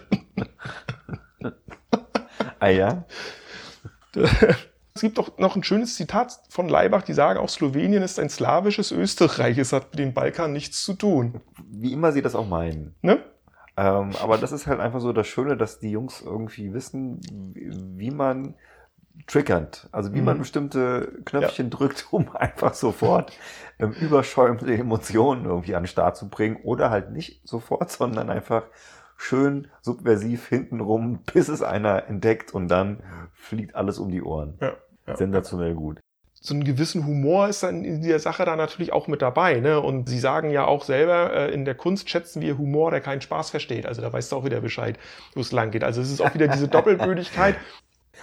Ah 2.57 2.69
ja? 2.69 3.05
Es 4.95 5.01
gibt 5.01 5.19
auch 5.19 5.37
noch 5.37 5.57
ein 5.57 5.63
schönes 5.63 5.95
Zitat 5.95 6.39
von 6.47 6.69
Leibach, 6.69 7.01
die 7.01 7.11
sagen, 7.11 7.37
auch 7.37 7.49
Slowenien 7.49 8.01
ist 8.01 8.17
ein 8.17 8.29
slawisches 8.29 8.93
Österreich, 8.93 9.57
es 9.57 9.73
hat 9.73 9.91
mit 9.91 9.99
dem 9.99 10.13
Balkan 10.13 10.53
nichts 10.53 10.85
zu 10.85 10.93
tun. 10.93 11.41
Wie 11.69 11.91
immer 11.91 12.13
sie 12.13 12.21
das 12.21 12.33
auch 12.33 12.47
meinen. 12.47 12.95
Ne? 13.01 13.19
Ähm, 13.75 14.11
aber 14.21 14.37
das 14.37 14.53
ist 14.53 14.67
halt 14.67 14.79
einfach 14.79 15.01
so 15.01 15.11
das 15.11 15.27
Schöne, 15.27 15.57
dass 15.57 15.79
die 15.79 15.91
Jungs 15.91 16.21
irgendwie 16.21 16.73
wissen, 16.73 17.19
wie 17.53 18.09
man 18.09 18.55
triggernd. 19.27 19.89
Also 19.91 20.13
wie 20.13 20.19
mhm. 20.19 20.25
man 20.25 20.39
bestimmte 20.39 21.11
Knöpfchen 21.25 21.71
ja. 21.71 21.77
drückt, 21.77 22.07
um 22.11 22.33
einfach 22.33 22.73
sofort 22.73 23.37
ähm, 23.79 23.91
überschäumende 23.91 24.77
Emotionen 24.77 25.43
irgendwie 25.43 25.75
an 25.75 25.83
den 25.83 25.89
Start 25.89 26.15
zu 26.15 26.29
bringen 26.29 26.59
oder 26.63 26.89
halt 26.89 27.11
nicht 27.11 27.45
sofort, 27.45 27.91
sondern 27.91 28.29
einfach 28.29 28.63
schön 29.17 29.67
subversiv 29.81 30.47
hintenrum, 30.47 31.19
bis 31.33 31.47
es 31.47 31.61
einer 31.61 32.07
entdeckt 32.07 32.53
und 32.53 32.67
dann 32.67 33.01
fliegt 33.33 33.75
alles 33.75 33.99
um 33.99 34.11
die 34.11 34.21
Ohren. 34.21 34.57
Ja, 34.61 34.73
ja. 35.07 35.15
Sensationell 35.15 35.75
gut 35.75 35.99
so 36.45 36.53
einen 36.53 36.63
gewissen 36.63 37.05
Humor 37.05 37.47
ist 37.47 37.63
dann 37.63 37.83
in 37.83 38.01
der 38.03 38.19
Sache 38.19 38.45
da 38.45 38.55
natürlich 38.55 38.93
auch 38.93 39.07
mit 39.07 39.21
dabei. 39.21 39.59
Ne? 39.59 39.81
Und 39.81 40.07
Sie 40.07 40.19
sagen 40.19 40.51
ja 40.51 40.65
auch 40.65 40.83
selber, 40.83 41.33
äh, 41.33 41.53
in 41.53 41.65
der 41.65 41.75
Kunst 41.75 42.09
schätzen 42.09 42.41
wir 42.41 42.57
Humor, 42.57 42.91
der 42.91 43.01
keinen 43.01 43.21
Spaß 43.21 43.49
versteht. 43.49 43.85
Also 43.85 44.01
da 44.01 44.13
weißt 44.13 44.31
du 44.31 44.35
auch 44.35 44.45
wieder 44.45 44.61
Bescheid, 44.61 44.99
wo 45.33 45.41
es 45.41 45.51
lang 45.51 45.71
geht. 45.71 45.83
Also 45.83 46.01
es 46.01 46.11
ist 46.11 46.21
auch 46.21 46.33
wieder 46.35 46.47
diese 46.47 46.67
Doppelbödigkeit. 46.67 47.55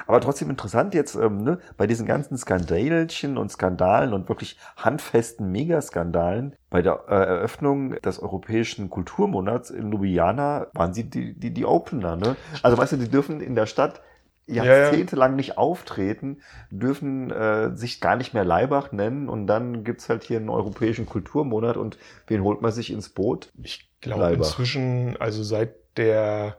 Aber 0.06 0.20
trotzdem 0.20 0.48
interessant 0.48 0.94
jetzt 0.94 1.16
ähm, 1.16 1.42
ne, 1.42 1.58
bei 1.76 1.86
diesen 1.86 2.06
ganzen 2.06 2.38
Skandalchen 2.38 3.36
und 3.36 3.50
Skandalen 3.50 4.14
und 4.14 4.28
wirklich 4.28 4.56
handfesten 4.76 5.50
Megaskandalen. 5.50 6.54
Bei 6.70 6.80
der 6.80 7.04
äh, 7.08 7.14
Eröffnung 7.14 8.00
des 8.00 8.20
Europäischen 8.20 8.88
Kulturmonats 8.88 9.70
in 9.70 9.90
Ljubljana 9.90 10.68
waren 10.72 10.94
sie 10.94 11.10
die, 11.10 11.38
die, 11.38 11.52
die 11.52 11.66
Opener. 11.66 12.16
Ne? 12.16 12.36
Also 12.62 12.78
weißt 12.78 12.92
du, 12.92 12.96
die 12.96 13.10
dürfen 13.10 13.40
in 13.40 13.54
der 13.54 13.66
Stadt 13.66 14.00
jahrzehntelang 14.46 15.36
nicht 15.36 15.56
auftreten, 15.56 16.42
dürfen 16.70 17.30
äh, 17.30 17.76
sich 17.76 18.00
gar 18.00 18.16
nicht 18.16 18.34
mehr 18.34 18.44
Leibach 18.44 18.92
nennen 18.92 19.28
und 19.28 19.46
dann 19.46 19.84
gibt's 19.84 20.08
halt 20.08 20.24
hier 20.24 20.38
einen 20.38 20.48
europäischen 20.48 21.06
Kulturmonat 21.06 21.76
und 21.76 21.98
wen 22.26 22.42
holt 22.42 22.60
man 22.60 22.72
sich 22.72 22.92
ins 22.92 23.08
Boot? 23.08 23.50
Ich 23.62 23.90
glaube 24.00 24.34
inzwischen, 24.34 25.16
also 25.18 25.42
seit 25.42 25.74
der 25.96 26.58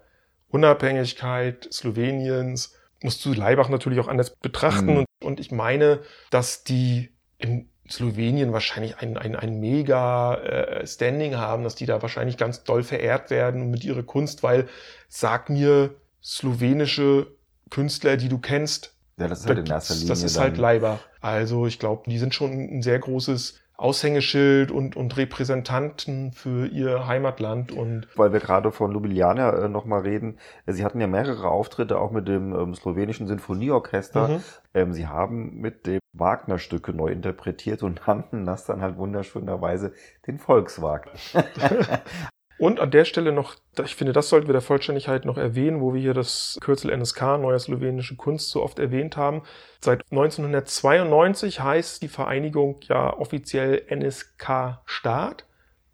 Unabhängigkeit 0.49 1.67
Sloweniens 1.71 2.75
musst 3.01 3.25
du 3.25 3.33
Leibach 3.33 3.69
natürlich 3.69 3.99
auch 3.99 4.07
anders 4.07 4.35
betrachten 4.35 4.91
mhm. 4.91 4.97
und, 4.97 5.07
und 5.21 5.39
ich 5.39 5.51
meine, 5.51 5.99
dass 6.29 6.63
die 6.63 7.09
in 7.37 7.69
Slowenien 7.89 8.53
wahrscheinlich 8.53 8.97
ein, 8.99 9.17
ein, 9.17 9.35
ein 9.35 9.59
mega 9.59 10.35
äh, 10.35 10.87
Standing 10.87 11.35
haben, 11.35 11.63
dass 11.63 11.75
die 11.75 11.85
da 11.85 12.01
wahrscheinlich 12.01 12.37
ganz 12.37 12.63
doll 12.63 12.83
verehrt 12.83 13.29
werden 13.29 13.69
mit 13.69 13.83
ihrer 13.83 14.03
Kunst, 14.03 14.41
weil 14.41 14.69
sag 15.09 15.49
mir 15.49 15.95
slowenische 16.23 17.27
Künstler, 17.73 18.17
die 18.17 18.29
du 18.29 18.37
kennst. 18.37 18.93
Ja, 19.17 19.27
das 19.27 19.41
ist 19.41 19.47
halt 19.47 19.59
in 19.59 19.65
erster 19.65 19.95
Linie. 19.95 20.09
Das 20.09 20.23
ist 20.23 20.39
halt 20.39 20.57
Leiber. 20.57 20.99
Also 21.21 21.65
ich 21.65 21.79
glaube, 21.79 22.03
die 22.07 22.19
sind 22.19 22.35
schon 22.35 22.51
ein 22.51 22.81
sehr 22.83 22.99
großes 22.99 23.59
Aushängeschild 23.75 24.69
und, 24.69 24.95
und 24.95 25.17
Repräsentanten 25.17 26.31
für 26.33 26.67
ihr 26.67 27.07
Heimatland 27.07 27.71
und 27.71 28.07
weil 28.15 28.31
wir 28.31 28.39
gerade 28.39 28.71
von 28.71 28.91
Ljubljana 28.91 29.65
äh, 29.65 29.69
nochmal 29.69 30.01
reden, 30.01 30.37
sie 30.67 30.85
hatten 30.85 31.01
ja 31.01 31.07
mehrere 31.07 31.49
Auftritte 31.49 31.97
auch 31.97 32.11
mit 32.11 32.27
dem 32.27 32.53
ähm, 32.53 32.75
slowenischen 32.75 33.25
Sinfonieorchester. 33.27 34.27
Mhm. 34.27 34.43
Ähm, 34.75 34.93
sie 34.93 35.07
haben 35.07 35.55
mit 35.59 35.87
dem 35.87 35.99
Wagner-Stücke 36.13 36.93
neu 36.93 37.07
interpretiert 37.07 37.81
und 37.81 38.05
nannten 38.05 38.45
das 38.45 38.65
dann 38.65 38.81
halt 38.81 38.97
wunderschönerweise 38.97 39.93
den 40.27 40.37
Volkswagen. 40.37 41.09
Und 42.57 42.79
an 42.79 42.91
der 42.91 43.05
Stelle 43.05 43.31
noch, 43.31 43.55
ich 43.83 43.95
finde, 43.95 44.13
das 44.13 44.29
sollten 44.29 44.47
wir 44.47 44.53
der 44.53 44.61
Vollständigkeit 44.61 45.25
noch 45.25 45.37
erwähnen, 45.37 45.81
wo 45.81 45.93
wir 45.93 46.01
hier 46.01 46.13
das 46.13 46.57
Kürzel 46.61 46.95
NSK, 46.95 47.37
Neue 47.39 47.59
Slowenische 47.59 48.15
Kunst, 48.15 48.51
so 48.51 48.61
oft 48.61 48.79
erwähnt 48.79 49.17
haben. 49.17 49.41
Seit 49.81 50.03
1992 50.11 51.59
heißt 51.61 52.01
die 52.01 52.07
Vereinigung 52.07 52.79
ja 52.83 53.17
offiziell 53.17 53.83
NSK 53.89 54.81
Staat, 54.85 55.45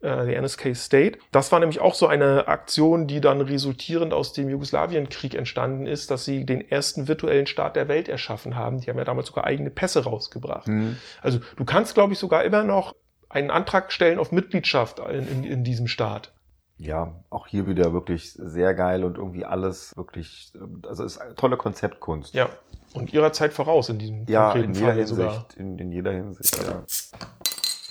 äh, 0.02 0.26
die 0.26 0.36
NSK 0.36 0.76
State. 0.76 1.20
Das 1.32 1.52
war 1.52 1.60
nämlich 1.60 1.80
auch 1.80 1.96
so 1.96 2.08
eine 2.08 2.48
Aktion, 2.48 3.08
die 3.08 3.22
dann 3.22 3.42
resultierend 3.42 4.14
aus 4.14 4.34
dem 4.34 4.50
Jugoslawienkrieg 4.50 5.36
entstanden 5.36 5.88
ist, 5.88 6.12
dass 6.12 6.26
sie 6.26 6.46
den 6.46 6.70
ersten 6.70 7.08
virtuellen 7.08 7.48
Staat 7.48 7.78
der 7.78 7.88
Welt 7.88 8.10
erschaffen 8.10 8.56
haben. 8.56 8.82
Die 8.82 8.90
haben 8.90 8.98
ja 8.98 9.06
damals 9.06 9.28
sogar 9.28 9.46
eigene 9.46 9.70
Pässe 9.70 10.04
rausgebracht. 10.04 10.68
Mhm. 10.68 10.98
Also 11.22 11.40
du 11.56 11.66
kannst, 11.66 11.96
glaube 11.96 12.14
ich, 12.14 12.20
sogar 12.20 12.44
immer 12.44 12.64
noch 12.64 12.96
einen 13.30 13.50
Antrag 13.50 13.92
stellen 13.92 14.20
auf 14.20 14.32
Mitgliedschaft 14.32 15.00
in, 15.00 15.28
in, 15.28 15.44
in 15.44 15.64
diesem 15.64 15.88
Staat. 15.88 16.34
Ja, 16.80 17.14
auch 17.30 17.46
hier 17.46 17.68
wieder 17.68 17.92
wirklich 17.92 18.32
sehr 18.32 18.74
geil 18.74 19.04
und 19.04 19.18
irgendwie 19.18 19.44
alles 19.44 19.96
wirklich, 19.98 20.54
also 20.88 21.04
ist 21.04 21.18
eine 21.18 21.36
tolle 21.36 21.58
Konzeptkunst. 21.58 22.34
Ja, 22.34 22.50
und 22.94 23.14
ihrer 23.14 23.34
Zeit 23.34 23.54
voraus 23.54 23.90
in 23.90 24.00
diesem 24.00 24.26
ja, 24.28 24.52
konkreten 24.52 24.70
in 24.70 24.76
jeder 24.76 24.88
Fall 24.88 24.96
Hinsicht, 24.96 25.18
sogar. 25.18 25.46
In, 25.58 25.78
in 25.78 25.92
jeder 25.92 26.12
Hinsicht, 26.12 26.58
ja. 26.64 26.84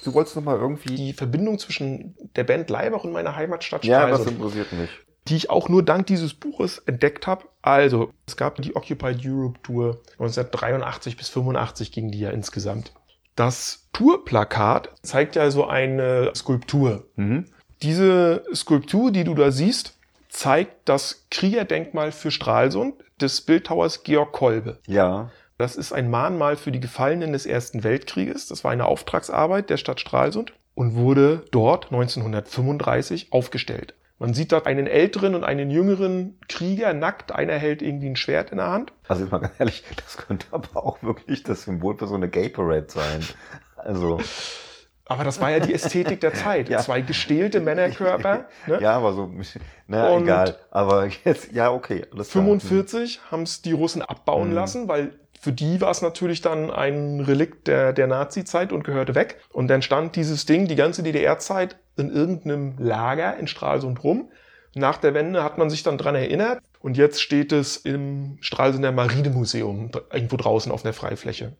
Du 0.04 0.14
wolltest 0.14 0.36
noch 0.36 0.42
mal 0.42 0.56
irgendwie... 0.56 0.94
Die 0.94 1.12
Verbindung 1.12 1.58
zwischen 1.58 2.16
der 2.34 2.44
Band 2.44 2.70
Leibach 2.70 3.04
und 3.04 3.12
meiner 3.12 3.36
Heimatstadt 3.36 3.84
Ja, 3.84 4.08
das 4.08 4.26
interessiert 4.26 4.72
mich. 4.72 4.88
Die 5.26 5.36
ich 5.36 5.50
auch 5.50 5.68
nur 5.68 5.84
dank 5.84 6.06
dieses 6.06 6.32
Buches 6.32 6.78
entdeckt 6.78 7.26
habe. 7.26 7.44
Also, 7.60 8.10
es 8.26 8.38
gab 8.38 8.56
die 8.62 8.74
Occupied 8.74 9.20
Europe 9.22 9.60
Tour 9.62 10.00
1983 10.12 11.18
bis 11.18 11.28
85 11.28 11.92
ging 11.92 12.10
die 12.10 12.20
ja 12.20 12.30
insgesamt. 12.30 12.94
Das 13.36 13.88
Tourplakat 13.92 14.94
zeigt 15.02 15.36
ja 15.36 15.50
so 15.50 15.66
eine 15.66 16.32
Skulptur. 16.34 17.06
Mhm. 17.16 17.44
Diese 17.82 18.44
Skulptur, 18.54 19.12
die 19.12 19.24
du 19.24 19.34
da 19.34 19.50
siehst, 19.50 19.96
zeigt 20.28 20.88
das 20.88 21.26
Kriegerdenkmal 21.30 22.12
für 22.12 22.30
Stralsund 22.30 22.94
des 23.20 23.40
Bildhauers 23.40 24.02
Georg 24.02 24.32
Kolbe. 24.32 24.78
Ja. 24.86 25.30
Das 25.58 25.74
ist 25.74 25.92
ein 25.92 26.10
Mahnmal 26.10 26.56
für 26.56 26.70
die 26.70 26.80
Gefallenen 26.80 27.32
des 27.32 27.46
Ersten 27.46 27.82
Weltkrieges. 27.82 28.46
Das 28.46 28.62
war 28.62 28.70
eine 28.70 28.86
Auftragsarbeit 28.86 29.70
der 29.70 29.76
Stadt 29.76 30.00
Stralsund 30.00 30.52
und 30.74 30.94
wurde 30.94 31.44
dort 31.50 31.86
1935 31.86 33.32
aufgestellt. 33.32 33.94
Man 34.20 34.34
sieht 34.34 34.50
dort 34.50 34.66
einen 34.66 34.88
älteren 34.88 35.36
und 35.36 35.44
einen 35.44 35.70
jüngeren 35.70 36.38
Krieger 36.48 36.92
nackt. 36.92 37.30
Einer 37.32 37.54
hält 37.54 37.82
irgendwie 37.82 38.08
ein 38.08 38.16
Schwert 38.16 38.50
in 38.50 38.58
der 38.58 38.68
Hand. 38.68 38.92
Also 39.06 39.26
mal 39.26 39.38
ganz 39.38 39.54
ehrlich, 39.58 39.84
das 39.96 40.16
könnte 40.16 40.46
aber 40.50 40.84
auch 40.84 41.02
wirklich 41.02 41.44
das 41.44 41.62
Symbol 41.62 41.96
für 41.96 42.08
so 42.08 42.14
eine 42.14 42.28
Gay 42.28 42.48
Parade 42.48 42.86
sein. 42.88 43.24
Also. 43.76 44.20
Aber 45.08 45.24
das 45.24 45.40
war 45.40 45.50
ja 45.50 45.58
die 45.58 45.72
Ästhetik 45.72 46.20
der 46.20 46.34
Zeit. 46.34 46.68
ja. 46.68 46.78
Zwei 46.78 47.00
gestählte 47.00 47.60
Männerkörper. 47.60 48.46
Ne? 48.66 48.78
Ja, 48.82 48.96
aber 48.96 49.12
so, 49.14 49.30
na 49.86 50.10
und 50.10 50.24
egal. 50.24 50.56
Aber 50.70 51.08
jetzt, 51.24 51.52
ja, 51.52 51.70
okay. 51.70 52.04
Alles 52.12 52.30
45 52.30 53.20
haben 53.30 53.44
es 53.44 53.62
die 53.62 53.72
Russen 53.72 54.02
abbauen 54.02 54.48
mhm. 54.48 54.54
lassen, 54.54 54.88
weil 54.88 55.12
für 55.40 55.52
die 55.52 55.80
war 55.80 55.90
es 55.90 56.02
natürlich 56.02 56.42
dann 56.42 56.70
ein 56.70 57.20
Relikt 57.20 57.68
der, 57.68 57.92
der 57.92 58.06
Nazi-Zeit 58.06 58.72
und 58.72 58.84
gehörte 58.84 59.14
weg. 59.14 59.40
Und 59.52 59.68
dann 59.68 59.80
stand 59.80 60.16
dieses 60.16 60.44
Ding 60.44 60.66
die 60.68 60.76
ganze 60.76 61.02
DDR-Zeit 61.02 61.76
in 61.96 62.10
irgendeinem 62.10 62.74
Lager 62.78 63.36
in 63.38 63.46
Stralsund 63.46 64.02
rum. 64.04 64.30
Nach 64.74 64.98
der 64.98 65.14
Wende 65.14 65.42
hat 65.42 65.56
man 65.56 65.70
sich 65.70 65.82
dann 65.82 65.96
dran 65.96 66.14
erinnert 66.14 66.60
und 66.80 66.96
jetzt 66.96 67.22
steht 67.22 67.52
es 67.52 67.76
im 67.76 68.38
Stralsunder 68.40 68.92
Marinemuseum 68.92 69.90
irgendwo 70.12 70.36
draußen 70.36 70.70
auf 70.70 70.82
der 70.82 70.92
Freifläche. 70.92 71.56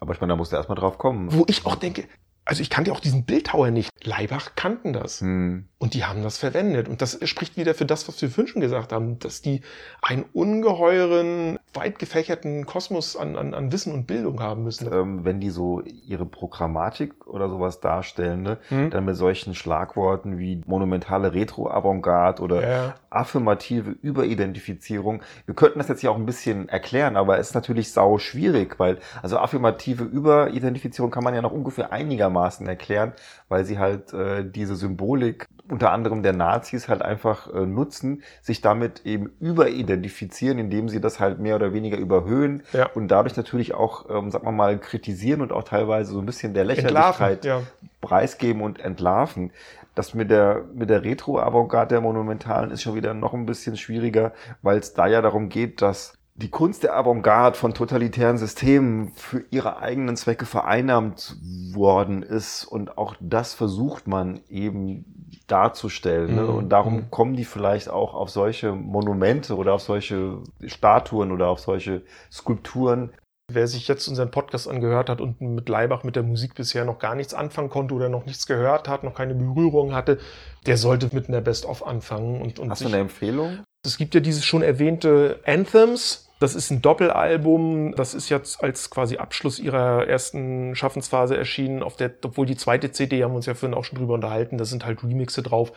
Aber 0.00 0.14
ich 0.14 0.20
meine, 0.20 0.32
da 0.32 0.36
musst 0.36 0.52
du 0.52 0.56
erstmal 0.56 0.78
drauf 0.78 0.98
kommen. 0.98 1.28
Wo 1.30 1.44
ich 1.46 1.64
auch 1.66 1.76
denke, 1.76 2.04
also 2.50 2.62
ich 2.62 2.70
kannte 2.70 2.90
auch 2.90 2.98
diesen 2.98 3.22
Bildhauer 3.22 3.70
nicht. 3.70 3.90
Leibach 4.04 4.56
kannten 4.56 4.92
das. 4.92 5.20
Hm. 5.20 5.66
Und 5.78 5.94
die 5.94 6.04
haben 6.04 6.24
das 6.24 6.36
verwendet. 6.36 6.88
Und 6.88 7.00
das 7.00 7.20
spricht 7.28 7.56
wieder 7.56 7.74
für 7.74 7.84
das, 7.86 8.08
was 8.08 8.20
wir 8.20 8.46
schon 8.46 8.60
gesagt 8.60 8.92
haben, 8.92 9.20
dass 9.20 9.40
die 9.40 9.60
einen 10.02 10.24
ungeheuren, 10.32 11.60
weit 11.72 12.00
gefächerten 12.00 12.66
Kosmos 12.66 13.14
an, 13.16 13.36
an, 13.36 13.54
an 13.54 13.70
Wissen 13.70 13.94
und 13.94 14.08
Bildung 14.08 14.40
haben 14.40 14.64
müssen. 14.64 14.92
Ähm, 14.92 15.24
wenn 15.24 15.38
die 15.38 15.50
so 15.50 15.80
ihre 15.82 16.26
Programmatik 16.26 17.28
oder 17.28 17.48
sowas 17.48 17.78
darstellen, 17.78 18.42
ne, 18.42 18.58
hm. 18.68 18.90
dann 18.90 19.04
mit 19.04 19.14
solchen 19.14 19.54
Schlagworten 19.54 20.38
wie 20.38 20.60
monumentale 20.66 21.32
Retro-Avantgarde 21.32 22.42
oder 22.42 22.68
ja. 22.68 22.94
affirmative 23.10 23.92
Überidentifizierung. 24.02 25.22
Wir 25.46 25.54
könnten 25.54 25.78
das 25.78 25.86
jetzt 25.86 26.02
ja 26.02 26.10
auch 26.10 26.16
ein 26.16 26.26
bisschen 26.26 26.68
erklären, 26.68 27.16
aber 27.16 27.38
es 27.38 27.50
ist 27.50 27.54
natürlich 27.54 27.92
sau 27.92 28.18
schwierig, 28.18 28.80
weil 28.80 28.98
also 29.22 29.38
affirmative 29.38 30.02
Überidentifizierung 30.02 31.12
kann 31.12 31.22
man 31.22 31.34
ja 31.34 31.42
noch 31.42 31.52
ungefähr 31.52 31.92
einigermaßen 31.92 32.39
erklären, 32.66 33.12
weil 33.48 33.64
sie 33.64 33.78
halt 33.78 34.12
äh, 34.12 34.44
diese 34.44 34.76
Symbolik 34.76 35.46
unter 35.70 35.92
anderem 35.92 36.22
der 36.22 36.32
Nazis 36.32 36.88
halt 36.88 37.02
einfach 37.02 37.52
äh, 37.52 37.66
nutzen, 37.66 38.22
sich 38.42 38.60
damit 38.60 39.06
eben 39.06 39.32
überidentifizieren, 39.40 40.58
indem 40.58 40.88
sie 40.88 41.00
das 41.00 41.20
halt 41.20 41.38
mehr 41.38 41.56
oder 41.56 41.72
weniger 41.72 41.96
überhöhen 41.96 42.62
ja. 42.72 42.86
und 42.94 43.08
dadurch 43.08 43.36
natürlich 43.36 43.74
auch, 43.74 44.10
ähm, 44.10 44.30
sagen 44.30 44.46
wir 44.46 44.52
mal, 44.52 44.78
kritisieren 44.78 45.40
und 45.40 45.52
auch 45.52 45.64
teilweise 45.64 46.12
so 46.12 46.18
ein 46.18 46.26
bisschen 46.26 46.54
der 46.54 46.64
Lächerlichkeit 46.64 47.44
ja. 47.44 47.62
preisgeben 48.00 48.62
und 48.62 48.80
entlarven. 48.80 49.52
Das 49.94 50.14
mit 50.14 50.30
der, 50.30 50.64
mit 50.74 50.88
der 50.88 51.04
Retro-Avantgarde 51.04 51.94
der 51.94 52.00
Monumentalen 52.00 52.70
ist 52.70 52.82
schon 52.82 52.94
wieder 52.94 53.12
noch 53.12 53.34
ein 53.34 53.46
bisschen 53.46 53.76
schwieriger, 53.76 54.32
weil 54.62 54.78
es 54.78 54.94
da 54.94 55.06
ja 55.06 55.20
darum 55.20 55.48
geht, 55.48 55.82
dass 55.82 56.14
die 56.40 56.48
Kunst 56.48 56.82
der 56.82 56.96
Avantgarde 56.96 57.56
von 57.56 57.74
totalitären 57.74 58.38
Systemen 58.38 59.12
für 59.14 59.44
ihre 59.50 59.78
eigenen 59.78 60.16
Zwecke 60.16 60.46
vereinnahmt 60.46 61.36
worden 61.74 62.22
ist 62.22 62.64
und 62.64 62.96
auch 62.96 63.14
das 63.20 63.52
versucht 63.52 64.08
man 64.08 64.40
eben 64.48 65.04
darzustellen. 65.46 66.34
Ne? 66.34 66.42
Mhm. 66.42 66.54
Und 66.54 66.68
darum 66.70 66.94
mhm. 66.94 67.10
kommen 67.10 67.36
die 67.36 67.44
vielleicht 67.44 67.90
auch 67.90 68.14
auf 68.14 68.30
solche 68.30 68.72
Monumente 68.72 69.56
oder 69.56 69.74
auf 69.74 69.82
solche 69.82 70.38
Statuen 70.64 71.30
oder 71.30 71.48
auf 71.48 71.60
solche 71.60 72.02
Skulpturen. 72.32 73.12
Wer 73.52 73.66
sich 73.66 73.88
jetzt 73.88 74.06
unseren 74.08 74.30
Podcast 74.30 74.68
angehört 74.68 75.10
hat 75.10 75.20
und 75.20 75.40
mit 75.40 75.68
Leibach, 75.68 76.04
mit 76.04 76.16
der 76.16 76.22
Musik 76.22 76.54
bisher 76.54 76.84
noch 76.84 77.00
gar 77.00 77.16
nichts 77.16 77.34
anfangen 77.34 77.68
konnte 77.68 77.94
oder 77.94 78.08
noch 78.08 78.24
nichts 78.24 78.46
gehört 78.46 78.88
hat, 78.88 79.02
noch 79.02 79.14
keine 79.14 79.34
Berührung 79.34 79.92
hatte, 79.92 80.18
der 80.66 80.76
sollte 80.76 81.10
mit 81.12 81.28
einer 81.28 81.40
Best-of 81.40 81.84
anfangen. 81.84 82.40
Und, 82.40 82.58
und 82.60 82.70
Hast 82.70 82.82
du 82.82 82.86
eine 82.86 82.98
Empfehlung? 82.98 83.58
Es 83.84 83.98
gibt 83.98 84.14
ja 84.14 84.20
dieses 84.20 84.44
schon 84.44 84.62
erwähnte 84.62 85.40
Anthems, 85.44 86.29
Das 86.40 86.54
ist 86.54 86.70
ein 86.70 86.80
Doppelalbum. 86.80 87.94
Das 87.94 88.14
ist 88.14 88.30
jetzt 88.30 88.64
als 88.64 88.88
quasi 88.88 89.18
Abschluss 89.18 89.58
ihrer 89.58 90.08
ersten 90.08 90.74
Schaffensphase 90.74 91.36
erschienen. 91.36 91.82
Auf 91.82 91.96
der, 91.96 92.10
obwohl 92.24 92.46
die 92.46 92.56
zweite 92.56 92.90
CD 92.90 93.22
haben 93.22 93.32
wir 93.32 93.36
uns 93.36 93.46
ja 93.46 93.52
vorhin 93.52 93.76
auch 93.76 93.84
schon 93.84 93.98
drüber 93.98 94.14
unterhalten. 94.14 94.56
Da 94.56 94.64
sind 94.64 94.86
halt 94.86 95.04
Remixe 95.04 95.42
drauf. 95.42 95.70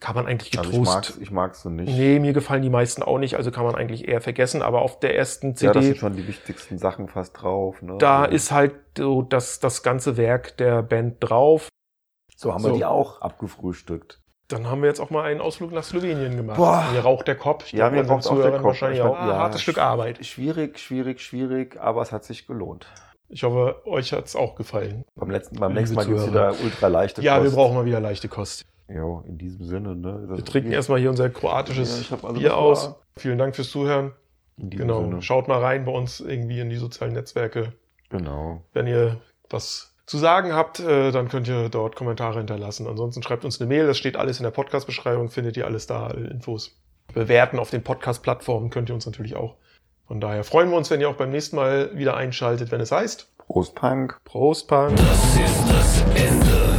Kann 0.00 0.16
man 0.16 0.26
eigentlich 0.26 0.50
getrost. 0.50 0.68
Also 0.68 0.80
ich 0.80 0.88
mag's, 0.88 1.18
ich 1.20 1.30
mag's 1.30 1.62
so 1.62 1.70
nicht. 1.70 1.96
Nee, 1.96 2.18
mir 2.18 2.32
gefallen 2.32 2.62
die 2.62 2.70
meisten 2.70 3.04
auch 3.04 3.18
nicht. 3.18 3.36
Also 3.36 3.52
kann 3.52 3.64
man 3.64 3.76
eigentlich 3.76 4.08
eher 4.08 4.20
vergessen. 4.20 4.62
Aber 4.62 4.82
auf 4.82 4.98
der 4.98 5.16
ersten 5.16 5.54
CD. 5.54 5.66
Ja, 5.66 5.72
da 5.74 5.82
sind 5.82 5.98
schon 5.98 6.16
die 6.16 6.26
wichtigsten 6.26 6.76
Sachen 6.78 7.06
fast 7.06 7.40
drauf. 7.40 7.80
Ne? 7.80 7.96
Da 7.98 8.22
also. 8.22 8.34
ist 8.34 8.50
halt 8.50 8.74
so 8.98 9.22
das, 9.22 9.60
das 9.60 9.84
ganze 9.84 10.16
Werk 10.16 10.56
der 10.56 10.82
Band 10.82 11.18
drauf. 11.20 11.68
So 12.34 12.52
haben 12.52 12.62
so. 12.62 12.70
wir 12.70 12.74
die 12.74 12.84
auch 12.84 13.20
abgefrühstückt. 13.20 14.19
Dann 14.52 14.66
haben 14.66 14.82
wir 14.82 14.88
jetzt 14.88 15.00
auch 15.00 15.10
mal 15.10 15.24
einen 15.24 15.40
Ausflug 15.40 15.72
nach 15.72 15.84
Slowenien 15.84 16.36
gemacht. 16.36 16.56
Boah. 16.56 16.84
Mir 16.92 17.00
raucht 17.00 17.28
der 17.28 17.36
Kopf. 17.36 17.72
Ja, 17.72 17.88
mir 17.90 18.06
raucht 18.06 18.26
auch 18.26 18.40
der 18.40 18.52
Kopf. 18.52 18.64
Wahrscheinlich 18.64 19.00
auch. 19.00 19.14
Ja, 19.14 19.38
hartes 19.38 19.62
Stück 19.62 19.78
Arbeit. 19.78 20.24
Schwierig, 20.26 20.78
schwierig, 20.78 21.20
schwierig, 21.20 21.78
aber 21.80 22.02
es 22.02 22.10
hat 22.10 22.24
sich 22.24 22.46
gelohnt. 22.46 22.86
Ich 23.28 23.44
hoffe, 23.44 23.80
euch 23.86 24.12
hat 24.12 24.26
es 24.26 24.34
auch 24.34 24.56
gefallen. 24.56 25.04
Beim, 25.14 25.30
letzten, 25.30 25.56
beim 25.56 25.72
nächsten 25.72 25.94
Mal 25.94 26.04
gibt 26.04 26.18
es 26.18 26.26
wieder 26.26 26.52
ultra 26.64 26.88
leichte 26.88 27.22
ja, 27.22 27.36
Kost. 27.36 27.44
Ja, 27.44 27.50
wir 27.50 27.56
brauchen 27.56 27.76
mal 27.76 27.84
wieder 27.84 28.00
leichte 28.00 28.28
Kost. 28.28 28.66
Ja, 28.88 29.22
in 29.24 29.38
diesem 29.38 29.64
Sinne. 29.64 29.94
Ne? 29.94 30.24
wir 30.30 30.44
trinken 30.44 30.72
erstmal 30.72 30.98
hier 30.98 31.10
unser 31.10 31.30
kroatisches 31.30 32.10
ja, 32.10 32.16
Bier 32.32 32.56
aus. 32.56 32.94
Vielen 33.16 33.38
Dank 33.38 33.54
fürs 33.54 33.70
Zuhören. 33.70 34.12
genau. 34.56 35.02
Sinne. 35.02 35.22
Schaut 35.22 35.46
mal 35.46 35.60
rein 35.60 35.84
bei 35.84 35.92
uns 35.92 36.18
irgendwie 36.18 36.58
in 36.58 36.70
die 36.70 36.76
sozialen 36.76 37.12
Netzwerke. 37.12 37.72
Genau. 38.08 38.64
Wenn 38.72 38.88
ihr 38.88 39.20
was 39.48 39.89
zu 40.10 40.18
sagen 40.18 40.52
habt, 40.52 40.80
äh, 40.80 41.12
dann 41.12 41.28
könnt 41.28 41.46
ihr 41.46 41.68
dort 41.68 41.94
Kommentare 41.94 42.38
hinterlassen. 42.38 42.88
Ansonsten 42.88 43.22
schreibt 43.22 43.44
uns 43.44 43.60
eine 43.60 43.68
Mail, 43.68 43.86
das 43.86 43.96
steht 43.96 44.16
alles 44.16 44.40
in 44.40 44.42
der 44.42 44.50
Podcast-Beschreibung, 44.50 45.30
findet 45.30 45.56
ihr 45.56 45.66
alles 45.66 45.86
da, 45.86 46.08
alle 46.08 46.26
Infos. 46.28 46.76
Bewerten 47.14 47.60
auf 47.60 47.70
den 47.70 47.84
Podcast-Plattformen 47.84 48.70
könnt 48.70 48.88
ihr 48.88 48.94
uns 48.96 49.06
natürlich 49.06 49.36
auch. 49.36 49.54
Von 50.08 50.20
daher 50.20 50.42
freuen 50.42 50.70
wir 50.70 50.76
uns, 50.76 50.90
wenn 50.90 51.00
ihr 51.00 51.08
auch 51.08 51.14
beim 51.14 51.30
nächsten 51.30 51.54
Mal 51.54 51.96
wieder 51.96 52.16
einschaltet, 52.16 52.72
wenn 52.72 52.80
es 52.80 52.90
heißt 52.90 53.28
Prost 53.38 53.76
Punk. 53.76 54.18
Prost 54.24 54.66
Punk. 54.66 54.96
Das 54.96 55.36
ist 55.36 55.70
das 55.70 56.00
Ende. 56.16 56.69